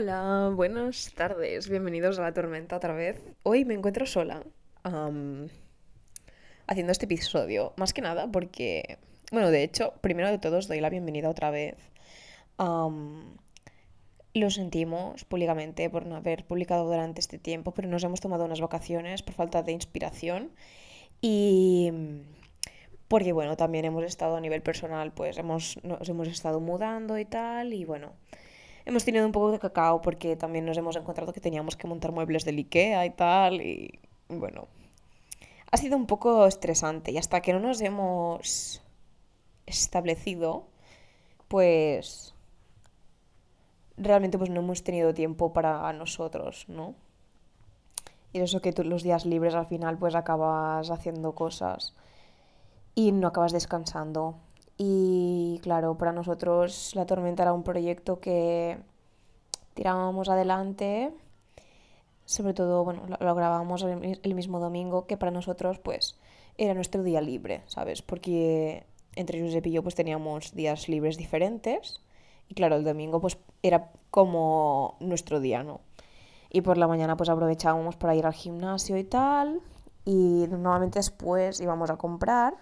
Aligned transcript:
Hola, 0.00 0.50
buenas 0.54 1.12
tardes, 1.14 1.68
bienvenidos 1.68 2.18
a 2.18 2.22
la 2.22 2.32
tormenta 2.32 2.74
otra 2.74 2.94
vez. 2.94 3.22
Hoy 3.42 3.66
me 3.66 3.74
encuentro 3.74 4.06
sola 4.06 4.42
haciendo 6.66 6.90
este 6.90 7.04
episodio, 7.04 7.74
más 7.76 7.92
que 7.92 8.00
nada 8.00 8.26
porque, 8.32 8.96
bueno, 9.30 9.50
de 9.50 9.62
hecho, 9.62 9.92
primero 10.00 10.30
de 10.30 10.38
todos 10.38 10.68
doy 10.68 10.80
la 10.80 10.88
bienvenida 10.88 11.28
otra 11.28 11.50
vez. 11.50 11.76
lo 12.56 14.50
sentimos 14.50 15.26
públicamente 15.26 15.90
por 15.90 16.06
no 16.06 16.16
haber 16.16 16.46
publicado 16.46 16.86
durante 16.86 17.20
este 17.20 17.36
tiempo, 17.36 17.74
pero 17.74 17.86
nos 17.86 18.02
hemos 18.02 18.20
tomado 18.22 18.46
unas 18.46 18.62
vacaciones 18.62 19.20
por 19.20 19.34
falta 19.34 19.62
de 19.62 19.72
inspiración 19.72 20.50
y 21.20 21.92
porque 23.06 23.32
bueno, 23.32 23.58
también 23.58 23.84
hemos 23.84 24.04
estado 24.04 24.36
a 24.36 24.40
nivel 24.40 24.62
personal, 24.62 25.12
pues 25.12 25.36
hemos, 25.36 25.78
nos 25.82 26.08
hemos 26.08 26.26
estado 26.26 26.58
mudando 26.58 27.18
y 27.18 27.26
tal, 27.26 27.74
y 27.74 27.84
bueno, 27.84 28.14
hemos 28.84 29.04
tenido 29.04 29.26
un 29.26 29.32
poco 29.32 29.52
de 29.52 29.58
cacao 29.58 30.00
porque 30.00 30.36
también 30.36 30.64
nos 30.64 30.76
hemos 30.76 30.96
encontrado 30.96 31.32
que 31.32 31.40
teníamos 31.40 31.76
que 31.76 31.86
montar 31.86 32.12
muebles 32.12 32.44
del 32.44 32.58
Ikea 32.58 33.06
y 33.06 33.10
tal, 33.10 33.60
y 33.60 34.00
bueno, 34.28 34.68
ha 35.70 35.76
sido 35.76 35.96
un 35.96 36.06
poco 36.06 36.46
estresante 36.46 37.12
y 37.12 37.18
hasta 37.18 37.40
que 37.40 37.52
no 37.52 37.60
nos 37.60 37.80
hemos 37.80 38.82
establecido, 39.66 40.66
pues 41.48 42.34
realmente 43.96 44.38
pues 44.38 44.50
no 44.50 44.60
hemos 44.60 44.82
tenido 44.82 45.14
tiempo 45.14 45.52
para 45.52 45.92
nosotros, 45.92 46.64
¿no? 46.68 46.94
Y 48.32 48.40
eso 48.40 48.60
que 48.60 48.72
los 48.84 49.02
días 49.02 49.26
libres 49.26 49.54
al 49.54 49.66
final 49.66 49.98
pues 49.98 50.14
acabas 50.14 50.90
haciendo 50.90 51.34
cosas 51.34 51.94
y 52.94 53.12
no 53.12 53.28
acabas 53.28 53.52
descansando. 53.52 54.36
Y 54.82 55.60
claro, 55.62 55.98
para 55.98 56.10
nosotros 56.10 56.92
La 56.94 57.04
Tormenta 57.04 57.42
era 57.42 57.52
un 57.52 57.64
proyecto 57.64 58.18
que 58.18 58.78
tirábamos 59.74 60.30
adelante, 60.30 61.12
sobre 62.24 62.54
todo, 62.54 62.82
bueno, 62.82 63.02
lo, 63.06 63.34
grabábamos 63.34 63.82
el, 63.82 64.34
mismo 64.34 64.58
domingo, 64.58 65.06
que 65.06 65.18
para 65.18 65.32
nosotros 65.32 65.78
pues 65.80 66.18
era 66.56 66.72
nuestro 66.72 67.02
día 67.02 67.20
libre, 67.20 67.60
¿sabes? 67.66 68.00
Porque 68.00 68.86
entre 69.16 69.42
Josep 69.42 69.66
y 69.66 69.72
yo 69.72 69.82
pues 69.82 69.94
teníamos 69.94 70.54
días 70.54 70.88
libres 70.88 71.18
diferentes 71.18 72.00
y 72.48 72.54
claro, 72.54 72.76
el 72.76 72.84
domingo 72.84 73.20
pues 73.20 73.36
era 73.62 73.90
como 74.10 74.96
nuestro 74.98 75.40
día, 75.40 75.62
¿no? 75.62 75.82
Y 76.48 76.62
por 76.62 76.78
la 76.78 76.88
mañana 76.88 77.18
pues 77.18 77.28
aprovechábamos 77.28 77.96
para 77.96 78.14
ir 78.14 78.24
al 78.24 78.32
gimnasio 78.32 78.96
y 78.96 79.04
tal 79.04 79.60
y 80.06 80.46
normalmente 80.48 81.00
después 81.00 81.60
íbamos 81.60 81.90
a 81.90 81.98
comprar 81.98 82.54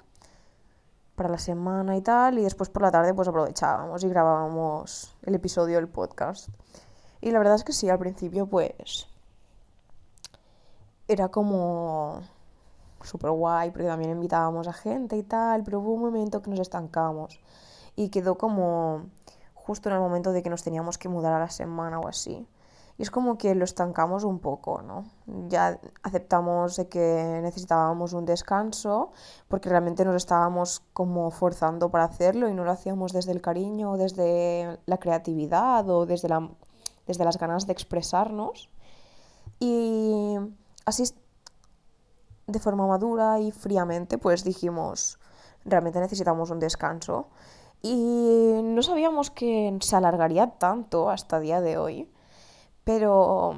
para 1.19 1.28
la 1.28 1.38
semana 1.38 1.97
y 1.97 2.00
tal, 2.00 2.38
y 2.38 2.42
después 2.42 2.70
por 2.70 2.80
la 2.80 2.91
tarde 2.91 3.12
pues 3.12 3.28
aprovechábamos 3.28 4.02
y 4.05 4.08
grabábamos 4.08 5.14
el 5.24 5.34
episodio 5.34 5.77
del 5.77 5.88
podcast. 5.88 6.48
Y 7.20 7.30
la 7.33 7.38
verdad 7.38 7.56
es 7.56 7.64
que 7.64 7.74
sí, 7.74 7.91
al 7.91 7.98
principio 7.98 8.47
pues 8.47 9.06
era 11.08 11.28
como 11.28 12.22
súper 13.02 13.30
guay, 13.33 13.70
porque 13.70 13.86
también 13.86 14.12
invitábamos 14.12 14.69
a 14.69 14.72
gente 14.72 15.16
y 15.16 15.22
tal, 15.22 15.62
pero 15.64 15.80
hubo 15.80 15.92
un 15.92 16.00
momento 16.00 16.41
que 16.41 16.50
nos 16.50 16.61
estancamos 16.61 17.41
y 17.96 18.08
quedó 18.08 18.39
como 18.39 19.06
justo 19.55 19.89
en 19.91 19.96
el 19.96 20.00
momento 20.00 20.33
de 20.33 20.42
que 20.42 20.50
nos 20.50 20.62
teníamos 20.62 20.96
que 20.96 21.08
mudar 21.08 21.34
a 21.34 21.39
la 21.41 21.50
semana 21.50 21.98
o 22.00 22.08
así. 22.08 22.46
Y 22.98 23.02
es 23.02 23.12
como 23.12 23.38
que 23.38 23.54
lo 23.54 23.64
estancamos 23.64 24.24
un 24.24 24.41
poco, 24.41 24.82
¿no? 24.82 25.04
Ya 25.48 25.78
aceptamos 26.02 26.74
de 26.74 26.88
que 26.88 27.38
necesitábamos 27.42 28.12
un 28.12 28.27
descanso 28.27 29.12
porque 29.46 29.68
realmente 29.68 30.05
nos 30.05 30.16
estábamos 30.16 30.82
como 30.92 31.30
forzando 31.30 31.90
para 31.90 32.05
hacerlo 32.05 32.48
y 32.48 32.55
no 32.55 32.64
lo 32.64 32.72
hacíamos 32.72 33.12
desde 33.12 33.30
el 33.30 33.40
cariño, 33.40 33.96
desde 33.96 34.80
la 34.86 34.98
creatividad 34.98 35.88
o 35.88 36.06
desde, 36.06 36.28
la, 36.28 36.50
desde 37.06 37.24
las 37.24 37.38
ganas 37.38 37.68
de 37.68 37.72
expresarnos. 37.72 38.68
Y 39.61 40.36
así, 40.84 41.05
de 42.48 42.58
forma 42.58 42.84
madura 42.89 43.39
y 43.39 43.52
fríamente, 43.52 44.18
pues 44.18 44.42
dijimos, 44.42 45.20
realmente 45.64 46.00
necesitamos 46.00 46.50
un 46.50 46.58
descanso. 46.58 47.28
Y 47.80 48.61
no 48.64 48.83
sabíamos 48.83 49.30
que 49.30 49.78
se 49.83 49.94
alargaría 49.94 50.58
tanto 50.58 51.11
hasta 51.11 51.39
día 51.39 51.61
de 51.61 51.78
hoy. 51.78 52.11
Pero 52.88 53.54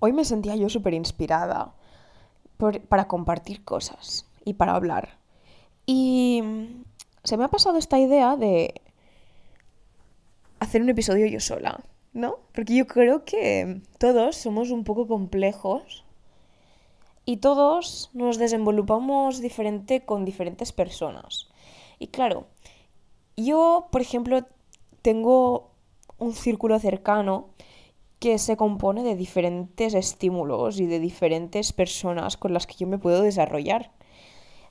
hoy 0.00 0.14
me 0.14 0.24
sentía 0.24 0.56
yo 0.56 0.70
súper 0.70 0.94
inspirada 0.94 1.74
para 2.88 3.06
compartir 3.06 3.64
cosas 3.64 4.24
y 4.46 4.54
para 4.54 4.74
hablar. 4.74 5.18
Y 5.84 6.42
se 7.22 7.36
me 7.36 7.44
ha 7.44 7.48
pasado 7.48 7.76
esta 7.76 7.98
idea 7.98 8.38
de 8.38 8.80
hacer 10.58 10.80
un 10.80 10.88
episodio 10.88 11.26
yo 11.26 11.38
sola, 11.38 11.84
¿no? 12.14 12.36
Porque 12.54 12.74
yo 12.74 12.86
creo 12.86 13.26
que 13.26 13.82
todos 13.98 14.36
somos 14.36 14.70
un 14.70 14.84
poco 14.84 15.06
complejos 15.06 16.02
y 17.26 17.36
todos 17.36 18.08
nos 18.14 18.38
desenvolupamos 18.38 19.42
diferente 19.42 20.06
con 20.06 20.24
diferentes 20.24 20.72
personas. 20.72 21.50
Y 21.98 22.06
claro, 22.06 22.46
yo, 23.36 23.88
por 23.92 24.00
ejemplo, 24.00 24.46
tengo 25.02 25.72
un 26.16 26.32
círculo 26.32 26.78
cercano 26.78 27.50
que 28.22 28.38
se 28.38 28.56
compone 28.56 29.02
de 29.02 29.16
diferentes 29.16 29.94
estímulos 29.94 30.78
y 30.78 30.86
de 30.86 31.00
diferentes 31.00 31.72
personas 31.72 32.36
con 32.36 32.52
las 32.52 32.68
que 32.68 32.76
yo 32.76 32.86
me 32.86 32.96
puedo 32.96 33.20
desarrollar. 33.20 33.90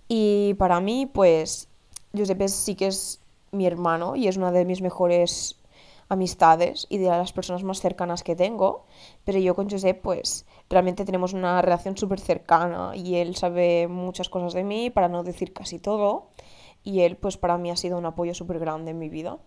Y 0.07 0.53
para 0.53 0.79
mí, 0.79 1.06
pues, 1.06 1.67
Josep 2.16 2.47
sí 2.47 2.75
que 2.75 2.88
es 2.88 3.19
mi 3.51 3.66
hermano 3.66 4.16
y 4.16 4.29
es 4.29 4.38
una 4.38 4.53
de 4.53 4.63
mis 4.63 4.81
mejores 4.81 5.59
amistades 6.07 6.88
y 6.88 6.97
de 7.00 7.09
las 7.09 7.34
personas 7.34 7.63
más 7.63 7.81
cercanas 7.81 8.23
que 8.23 8.38
tengo, 8.38 8.85
pero 9.25 9.38
yo 9.38 9.53
con 9.53 9.69
Josep 9.69 10.01
pues 10.01 10.45
realmente 10.69 11.03
tenemos 11.03 11.33
una 11.33 11.62
relación 11.62 11.97
súper 11.97 12.22
cercana 12.22 12.94
y 12.95 13.16
él 13.16 13.35
sabe 13.35 13.89
muchas 13.89 14.29
cosas 14.29 14.53
de 14.53 14.63
mí, 14.63 14.89
para 14.89 15.09
no 15.09 15.23
decir 15.23 15.51
casi 15.51 15.78
todo, 15.78 16.29
y 16.85 17.01
él 17.01 17.18
pues 17.18 17.35
para 17.35 17.57
mí 17.57 17.69
ha 17.69 17.75
sido 17.75 17.97
un 17.97 18.06
apoyo 18.06 18.33
súper 18.33 18.59
grande 18.59 18.91
en 18.91 19.00
mi 19.00 19.09
vida. 19.09 19.39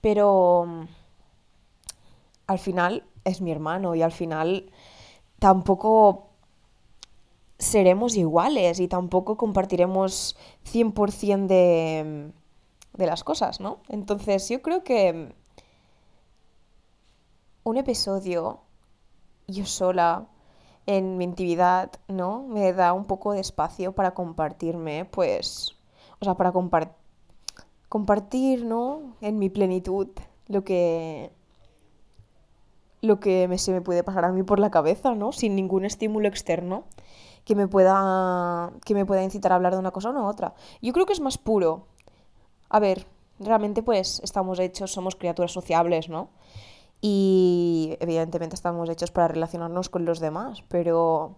Pero 0.00 0.86
al 2.46 2.58
final 2.58 3.04
es 3.24 3.40
mi 3.40 3.50
hermano 3.50 3.94
y 3.94 4.02
al 4.02 4.12
final 4.12 4.70
tampoco 5.38 6.28
seremos 7.58 8.16
iguales 8.16 8.80
y 8.80 8.88
tampoco 8.88 9.36
compartiremos 9.36 10.36
100% 10.64 11.46
de, 11.46 12.32
de 12.92 13.06
las 13.06 13.24
cosas, 13.24 13.60
¿no? 13.60 13.80
Entonces 13.88 14.48
yo 14.48 14.62
creo 14.62 14.84
que 14.84 15.34
un 17.64 17.76
episodio 17.76 18.60
yo 19.48 19.66
sola 19.66 20.28
en 20.86 21.16
mi 21.16 21.24
intimidad, 21.24 21.90
¿no? 22.08 22.44
Me 22.44 22.72
da 22.72 22.92
un 22.92 23.04
poco 23.04 23.32
de 23.32 23.40
espacio 23.40 23.92
para 23.92 24.14
compartirme, 24.14 25.04
pues, 25.04 25.76
o 26.20 26.24
sea, 26.24 26.34
para 26.34 26.52
compartir, 27.88 28.64
¿no? 28.64 29.16
En 29.20 29.38
mi 29.38 29.50
plenitud 29.50 30.08
lo 30.46 30.64
que 30.64 31.32
lo 33.06 33.20
que 33.20 33.48
me, 33.48 33.58
se 33.58 33.72
me 33.72 33.80
puede 33.80 34.04
pasar 34.04 34.24
a 34.24 34.32
mí 34.32 34.42
por 34.42 34.58
la 34.58 34.70
cabeza, 34.70 35.14
¿no? 35.14 35.32
Sin 35.32 35.56
ningún 35.56 35.84
estímulo 35.84 36.28
externo 36.28 36.84
que 37.44 37.54
me 37.54 37.68
pueda, 37.68 38.72
que 38.84 38.94
me 38.94 39.06
pueda 39.06 39.22
incitar 39.22 39.52
a 39.52 39.54
hablar 39.54 39.72
de 39.72 39.78
una 39.78 39.92
cosa 39.92 40.10
o 40.10 40.12
no 40.12 40.26
otra. 40.26 40.54
Yo 40.82 40.92
creo 40.92 41.06
que 41.06 41.12
es 41.12 41.20
más 41.20 41.38
puro. 41.38 41.86
A 42.68 42.80
ver, 42.80 43.06
realmente 43.38 43.82
pues 43.82 44.20
estamos 44.24 44.58
hechos, 44.58 44.92
somos 44.92 45.14
criaturas 45.16 45.52
sociables, 45.52 46.08
¿no? 46.08 46.28
Y 47.00 47.96
evidentemente 48.00 48.56
estamos 48.56 48.88
hechos 48.88 49.10
para 49.10 49.28
relacionarnos 49.28 49.88
con 49.88 50.04
los 50.04 50.18
demás, 50.18 50.64
pero 50.68 51.36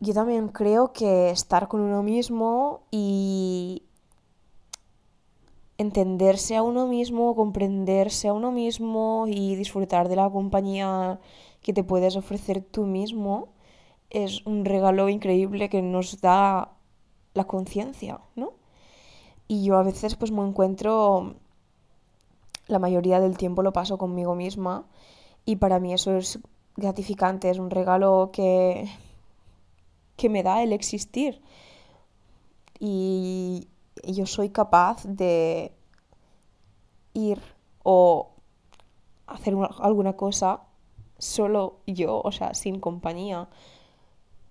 yo 0.00 0.14
también 0.14 0.48
creo 0.48 0.92
que 0.92 1.30
estar 1.30 1.68
con 1.68 1.80
uno 1.82 2.02
mismo 2.02 2.80
y 2.90 3.84
entenderse 5.80 6.56
a 6.56 6.62
uno 6.62 6.86
mismo, 6.86 7.34
comprenderse 7.34 8.28
a 8.28 8.34
uno 8.34 8.52
mismo 8.52 9.24
y 9.26 9.56
disfrutar 9.56 10.10
de 10.10 10.16
la 10.16 10.28
compañía 10.28 11.20
que 11.62 11.72
te 11.72 11.82
puedes 11.84 12.16
ofrecer 12.16 12.60
tú 12.60 12.84
mismo 12.84 13.48
es 14.10 14.44
un 14.44 14.66
regalo 14.66 15.08
increíble 15.08 15.70
que 15.70 15.80
nos 15.80 16.20
da 16.20 16.72
la 17.32 17.44
conciencia, 17.44 18.20
¿no? 18.36 18.52
Y 19.48 19.64
yo 19.64 19.78
a 19.78 19.82
veces 19.82 20.16
pues 20.16 20.32
me 20.32 20.46
encuentro, 20.46 21.36
la 22.66 22.78
mayoría 22.78 23.18
del 23.18 23.38
tiempo 23.38 23.62
lo 23.62 23.72
paso 23.72 23.96
conmigo 23.96 24.34
misma 24.34 24.84
y 25.46 25.56
para 25.56 25.80
mí 25.80 25.94
eso 25.94 26.14
es 26.14 26.40
gratificante, 26.76 27.48
es 27.48 27.58
un 27.58 27.70
regalo 27.70 28.30
que, 28.34 28.86
que 30.16 30.28
me 30.28 30.42
da 30.42 30.62
el 30.62 30.74
existir. 30.74 31.40
Y 32.78 33.68
yo 34.04 34.26
soy 34.26 34.50
capaz 34.50 35.04
de 35.04 35.72
ir 37.14 37.40
o 37.82 38.30
hacer 39.26 39.54
alguna 39.78 40.14
cosa 40.14 40.62
solo 41.18 41.80
yo, 41.86 42.20
o 42.22 42.32
sea, 42.32 42.54
sin 42.54 42.80
compañía. 42.80 43.48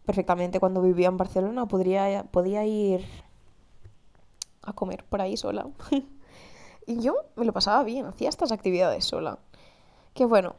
Perfectamente 0.05 0.59
cuando 0.59 0.81
vivía 0.81 1.07
en 1.07 1.17
Barcelona 1.17 1.67
podría, 1.67 2.23
podía 2.23 2.65
ir 2.65 3.05
a 4.61 4.73
comer 4.73 5.03
por 5.05 5.21
ahí 5.21 5.37
sola. 5.37 5.67
y 6.87 6.99
yo 7.01 7.15
me 7.35 7.45
lo 7.45 7.53
pasaba 7.53 7.83
bien, 7.83 8.05
hacía 8.05 8.29
estas 8.29 8.51
actividades 8.51 9.05
sola. 9.05 9.39
que 10.13 10.25
bueno, 10.25 10.55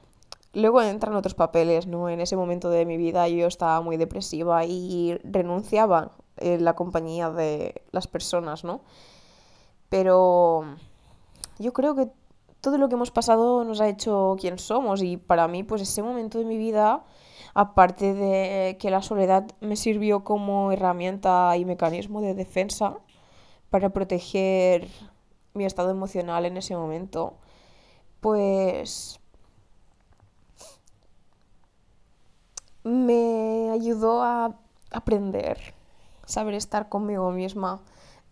luego 0.53 0.83
entran 0.83 1.15
otros 1.15 1.35
papeles, 1.35 1.87
¿no? 1.87 2.09
En 2.09 2.21
ese 2.21 2.37
momento 2.37 2.71
de 2.71 2.87
mi 2.87 2.97
vida 2.97 3.29
yo 3.29 3.47
estaba 3.47 3.81
muy 3.81 3.97
depresiva 3.97 4.65
y 4.65 5.19
renunciaba 5.25 6.13
en 6.41 6.65
la 6.65 6.75
compañía 6.75 7.31
de 7.31 7.83
las 7.93 8.07
personas, 8.07 8.65
¿no? 8.65 8.81
Pero 9.89 10.65
yo 11.59 11.73
creo 11.73 11.95
que 11.95 12.09
todo 12.61 12.79
lo 12.79 12.89
que 12.89 12.95
hemos 12.95 13.11
pasado 13.11 13.65
nos 13.65 13.81
ha 13.81 13.89
hecho 13.89 14.37
quien 14.39 14.59
somos 14.59 15.03
y 15.03 15.17
para 15.17 15.49
mí 15.49 15.63
pues 15.63 15.83
ese 15.83 16.03
momento 16.03 16.39
de 16.39 16.45
mi 16.45 16.59
vida, 16.59 17.05
aparte 17.55 18.15
de 18.15 18.77
que 18.79 18.91
la 18.91 19.03
soledad 19.03 19.47
me 19.61 19.77
sirvió 19.77 20.25
como 20.25 20.73
herramienta 20.73 21.57
y 21.57 21.65
mecanismo 21.65 22.21
de 22.21 22.35
defensa 22.35 22.99
para 23.71 23.91
proteger 23.91 24.89
mi 25.55 25.65
estado 25.65 25.91
emocional 25.91 26.45
en 26.47 26.57
ese 26.57 26.77
momento, 26.77 27.35
pues 28.21 29.21
me 32.83 33.71
ayudó 33.71 34.23
a 34.23 34.57
aprender, 34.91 35.75
saber 36.31 36.55
estar 36.55 36.89
conmigo 36.89 37.31
misma. 37.33 37.83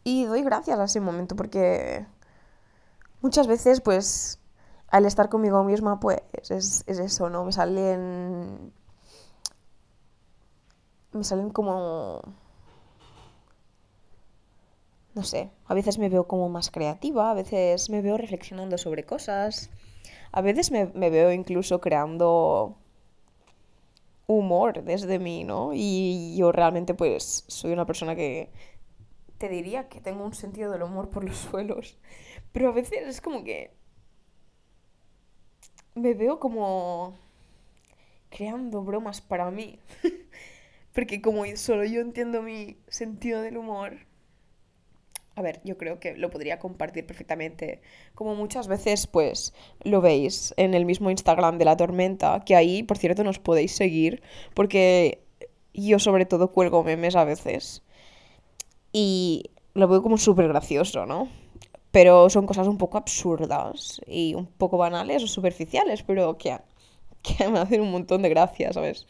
Y 0.05 0.25
doy 0.25 0.43
gracias 0.43 0.79
a 0.79 0.85
ese 0.85 1.01
momento 1.01 1.37
porque 1.37 2.07
muchas 3.21 3.47
veces, 3.47 3.81
pues, 3.81 4.41
al 4.89 5.05
estar 5.07 5.29
conmigo 5.29 5.65
misma, 5.65 6.01
pues, 6.01 6.23
es, 6.49 6.85
es 6.87 6.99
eso, 6.99 7.29
¿no? 7.31 7.45
Me 7.45 7.53
salen... 7.53 8.73
Me 11.13 11.25
salen 11.25 11.51
como... 11.51 12.23
No 15.15 15.25
sé, 15.25 15.51
a 15.67 15.75
veces 15.75 15.99
me 15.99 16.09
veo 16.09 16.29
como 16.29 16.49
más 16.49 16.71
creativa, 16.71 17.31
a 17.31 17.35
veces 17.35 17.91
me 17.91 18.03
veo 18.03 18.17
reflexionando 18.17 18.79
sobre 18.79 19.05
cosas, 19.05 19.69
a 20.31 20.41
veces 20.43 20.71
me, 20.71 20.87
me 20.95 21.11
veo 21.11 21.33
incluso 21.33 21.81
creando 21.81 22.77
humor 24.29 24.85
desde 24.85 25.19
mí, 25.19 25.43
¿no? 25.43 25.73
Y 25.75 26.37
yo 26.37 26.53
realmente 26.53 26.95
pues 26.95 27.45
soy 27.49 27.73
una 27.73 27.87
persona 27.87 28.15
que 28.15 28.53
te 29.39 29.49
diría 29.49 29.89
que 29.89 30.01
tengo 30.01 30.25
un 30.25 30.35
sentido 30.35 30.71
del 30.71 30.83
humor 30.83 31.11
por 31.11 31.25
los 31.25 31.37
suelos, 31.51 31.99
pero 32.53 32.69
a 32.69 32.73
veces 32.73 33.09
es 33.09 33.21
como 33.21 33.43
que 33.43 33.73
me 35.95 36.15
veo 36.15 36.39
como 36.39 37.19
creando 38.31 38.83
bromas 38.85 39.21
para 39.21 39.51
mí, 39.51 39.81
porque 40.95 41.23
como 41.23 41.45
solo 41.57 41.85
yo 41.85 42.01
entiendo 42.01 42.43
mi 42.43 42.77
sentido 42.89 43.41
del 43.41 43.57
humor, 43.57 44.08
a 45.39 45.43
ver, 45.43 45.61
yo 45.65 45.79
creo 45.79 46.01
que 46.01 46.17
lo 46.17 46.31
podría 46.31 46.59
compartir 46.59 47.07
perfectamente. 47.07 47.81
Como 48.15 48.35
muchas 48.35 48.67
veces, 48.67 49.07
pues, 49.07 49.55
lo 49.83 50.01
veis 50.01 50.53
en 50.57 50.75
el 50.75 50.85
mismo 50.85 51.11
Instagram 51.11 51.59
de 51.59 51.65
la 51.65 51.77
tormenta, 51.77 52.43
que 52.45 52.57
ahí, 52.57 52.83
por 52.83 52.99
cierto, 52.99 53.23
nos 53.23 53.39
podéis 53.39 53.73
seguir, 53.73 54.23
porque 54.55 55.23
yo 55.73 55.99
sobre 56.01 56.27
todo 56.27 56.53
cuelgo 56.53 56.83
memes 56.83 57.15
a 57.15 57.25
veces. 57.25 57.83
Y 58.93 59.45
lo 59.75 59.87
veo 59.87 60.03
como 60.03 60.19
súper 60.19 60.49
gracioso, 60.49 61.07
¿no? 61.07 61.29
Pero 61.93 62.29
son 62.31 62.47
cosas 62.47 62.67
un 62.67 62.79
poco 62.79 62.99
absurdas 62.99 64.01
y 64.07 64.35
un 64.35 64.47
poco 64.47 64.77
banales 64.77 65.23
o 65.23 65.29
superficiales, 65.29 66.03
pero 66.03 66.37
que, 66.37 66.59
que 67.23 67.49
me 67.49 67.61
hacen 67.61 67.81
un 67.81 67.93
montón 67.93 68.23
de 68.23 68.29
gracia, 68.29 68.73
¿sabes? 68.73 69.07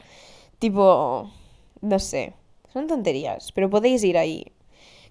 Tipo, 0.59 1.31
no 1.81 1.99
sé, 1.99 2.33
son 2.71 2.85
tonterías, 2.87 3.51
pero 3.51 3.69
podéis 3.69 4.03
ir 4.03 4.17
ahí 4.17 4.51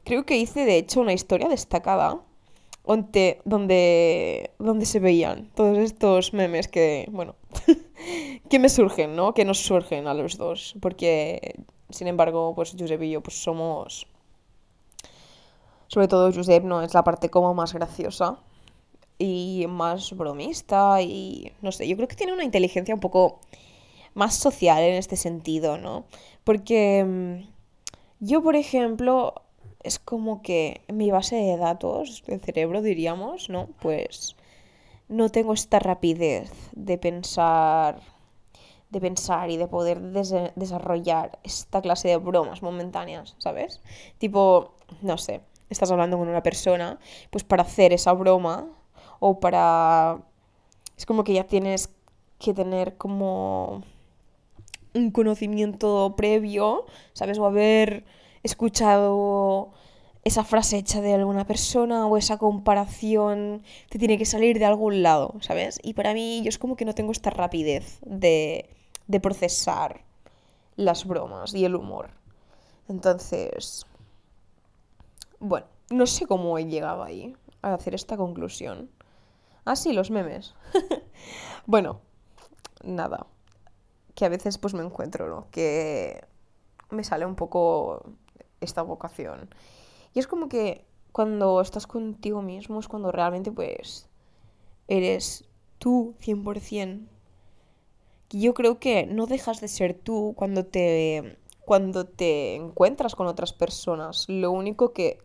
Creo 0.09 0.25
que 0.25 0.39
hice 0.39 0.65
de 0.65 0.79
hecho 0.79 1.03
una 1.03 1.13
historia 1.13 1.49
destacada 1.51 2.19
donde, 2.87 3.43
donde, 3.45 4.53
donde 4.59 4.87
se 4.87 5.01
veían 5.01 5.51
todos 5.55 5.77
estos 5.77 6.33
memes 6.33 6.67
que, 6.67 7.07
bueno, 7.13 7.35
que 8.49 8.59
me 8.59 8.71
surgen, 8.71 9.15
¿no? 9.15 9.35
Que 9.35 9.45
nos 9.45 9.59
surgen 9.59 10.07
a 10.07 10.15
los 10.15 10.39
dos. 10.39 10.75
Porque, 10.81 11.57
sin 11.91 12.07
embargo, 12.07 12.55
pues 12.55 12.75
Josep 12.79 13.03
y 13.03 13.11
yo 13.11 13.21
pues 13.21 13.43
somos... 13.43 14.07
Sobre 15.89 16.09
todo 16.09 16.33
Josep, 16.33 16.65
¿no? 16.65 16.81
Es 16.81 16.95
la 16.95 17.05
parte 17.05 17.29
como 17.29 17.53
más 17.53 17.75
graciosa 17.75 18.39
y 19.19 19.67
más 19.69 20.15
bromista 20.15 21.03
y 21.03 21.53
no 21.61 21.71
sé, 21.71 21.87
yo 21.87 21.97
creo 21.97 22.09
que 22.09 22.17
tiene 22.17 22.33
una 22.33 22.45
inteligencia 22.45 22.95
un 22.95 23.01
poco 23.01 23.41
más 24.15 24.37
social 24.37 24.83
en 24.83 24.95
este 24.95 25.17
sentido, 25.17 25.77
¿no? 25.77 26.07
Porque 26.45 27.05
mm, 27.05 28.25
yo, 28.25 28.43
por 28.43 28.57
ejemplo, 28.57 29.35
es 29.83 29.99
como 29.99 30.43
que 30.43 30.83
mi 30.89 31.11
base 31.11 31.37
de 31.37 31.57
datos 31.57 32.23
del 32.27 32.41
cerebro, 32.41 32.83
diríamos, 32.83 33.49
¿no? 33.49 33.69
Pues 33.81 34.37
no 35.09 35.31
tengo 35.31 35.53
esta 35.53 35.79
rapidez 35.79 36.53
de 36.73 36.99
pensar 36.99 38.01
de 38.91 39.01
pensar 39.01 39.51
y 39.51 39.57
de 39.57 39.69
poder 39.69 40.01
desarrollar 40.01 41.39
esta 41.43 41.83
clase 41.83 42.09
de 42.09 42.17
bromas 42.17 42.63
momentáneas, 42.63 43.35
¿sabes? 43.39 43.81
Tipo, 44.19 44.73
no 45.03 45.19
sé, 45.19 45.43
estás 45.69 45.91
hablando 45.91 46.17
con 46.19 46.29
una 46.29 46.43
persona, 46.43 46.99
pues 47.31 47.45
para 47.45 47.63
hacer 47.63 47.93
esa 47.93 48.13
broma 48.13 48.67
o 49.21 49.41
para... 49.41 50.23
Es 50.97 51.07
como 51.07 51.23
que 51.23 51.35
ya 51.35 51.45
tienes 51.45 51.91
que 52.39 52.55
tener 52.55 52.97
como 52.97 53.83
un 54.95 55.11
conocimiento 55.11 56.15
previo, 56.17 56.87
¿sabes? 57.13 57.39
O 57.39 57.47
haber 57.47 58.05
escuchado 58.43 59.73
esa 60.25 60.45
frase 60.45 60.79
hecha 60.79 61.01
de 61.01 61.15
alguna 61.15 61.47
persona 61.47 62.07
o 62.07 62.17
esa 62.17 62.39
comparación 62.39 63.63
te 63.89 63.99
tiene 63.99 64.19
que 64.19 64.27
salir 64.27 64.59
de 64.59 64.67
algún 64.67 65.03
lado, 65.03 65.35
¿sabes? 65.41 65.81
Y 65.83 65.95
para 65.95 66.13
mí 66.13 66.43
yo 66.43 66.49
es 66.49 66.59
como 66.59 66.77
que 66.77 66.85
no 66.85 66.95
tengo 66.95 67.13
esta 67.13 67.31
rapidez 67.31 67.99
de, 68.03 68.69
de 69.07 69.21
procesar 69.21 70.03
las 70.77 71.07
bromas 71.07 71.55
y 71.55 71.65
el 71.65 71.75
humor. 71.75 72.11
Entonces, 72.89 73.87
bueno, 75.41 75.67
no 75.91 76.07
sé 76.07 76.27
cómo 76.27 76.59
he 76.59 76.67
llegado 76.67 77.03
ahí 77.03 77.37
a 77.63 77.75
hacer 77.75 77.95
esta 77.95 78.17
conclusión. 78.17 78.91
Ah, 79.65 79.77
sí, 79.77 79.93
los 79.93 80.11
memes. 80.11 80.55
bueno, 81.67 82.01
nada. 82.83 83.27
Que 84.15 84.25
a 84.25 84.29
veces 84.29 84.59
pues 84.59 84.75
me 84.75 84.83
encuentro, 84.83 85.29
¿no? 85.29 85.47
Que 85.51 86.25
me 86.91 87.05
sale 87.05 87.27
un 87.27 87.35
poco 87.35 88.03
esta 88.61 88.83
vocación. 88.83 89.49
Y 90.15 90.19
es 90.19 90.27
como 90.27 90.49
que 90.49 90.85
cuando 91.13 91.61
estás 91.61 91.87
contigo 91.87 92.43
mismo 92.43 92.81
es 92.81 92.89
cuando 92.89 93.13
realmente 93.13 93.51
pues 93.53 94.09
eres 94.87 95.45
tú 95.79 96.15
100%. 96.21 97.07
Y 98.31 98.43
yo 98.43 98.55
creo 98.55 98.79
que 98.79 99.07
no 99.07 99.27
dejas 99.27 99.61
de 99.61 99.69
ser 99.69 99.95
tú 99.95 100.35
cuando 100.37 100.67
te 100.67 101.39
cuando 101.65 102.07
te 102.07 102.55
encuentras 102.55 103.15
con 103.15 103.27
otras 103.27 103.53
personas. 103.53 104.27
Lo 104.29 104.51
único 104.51 104.93
que 104.95 105.19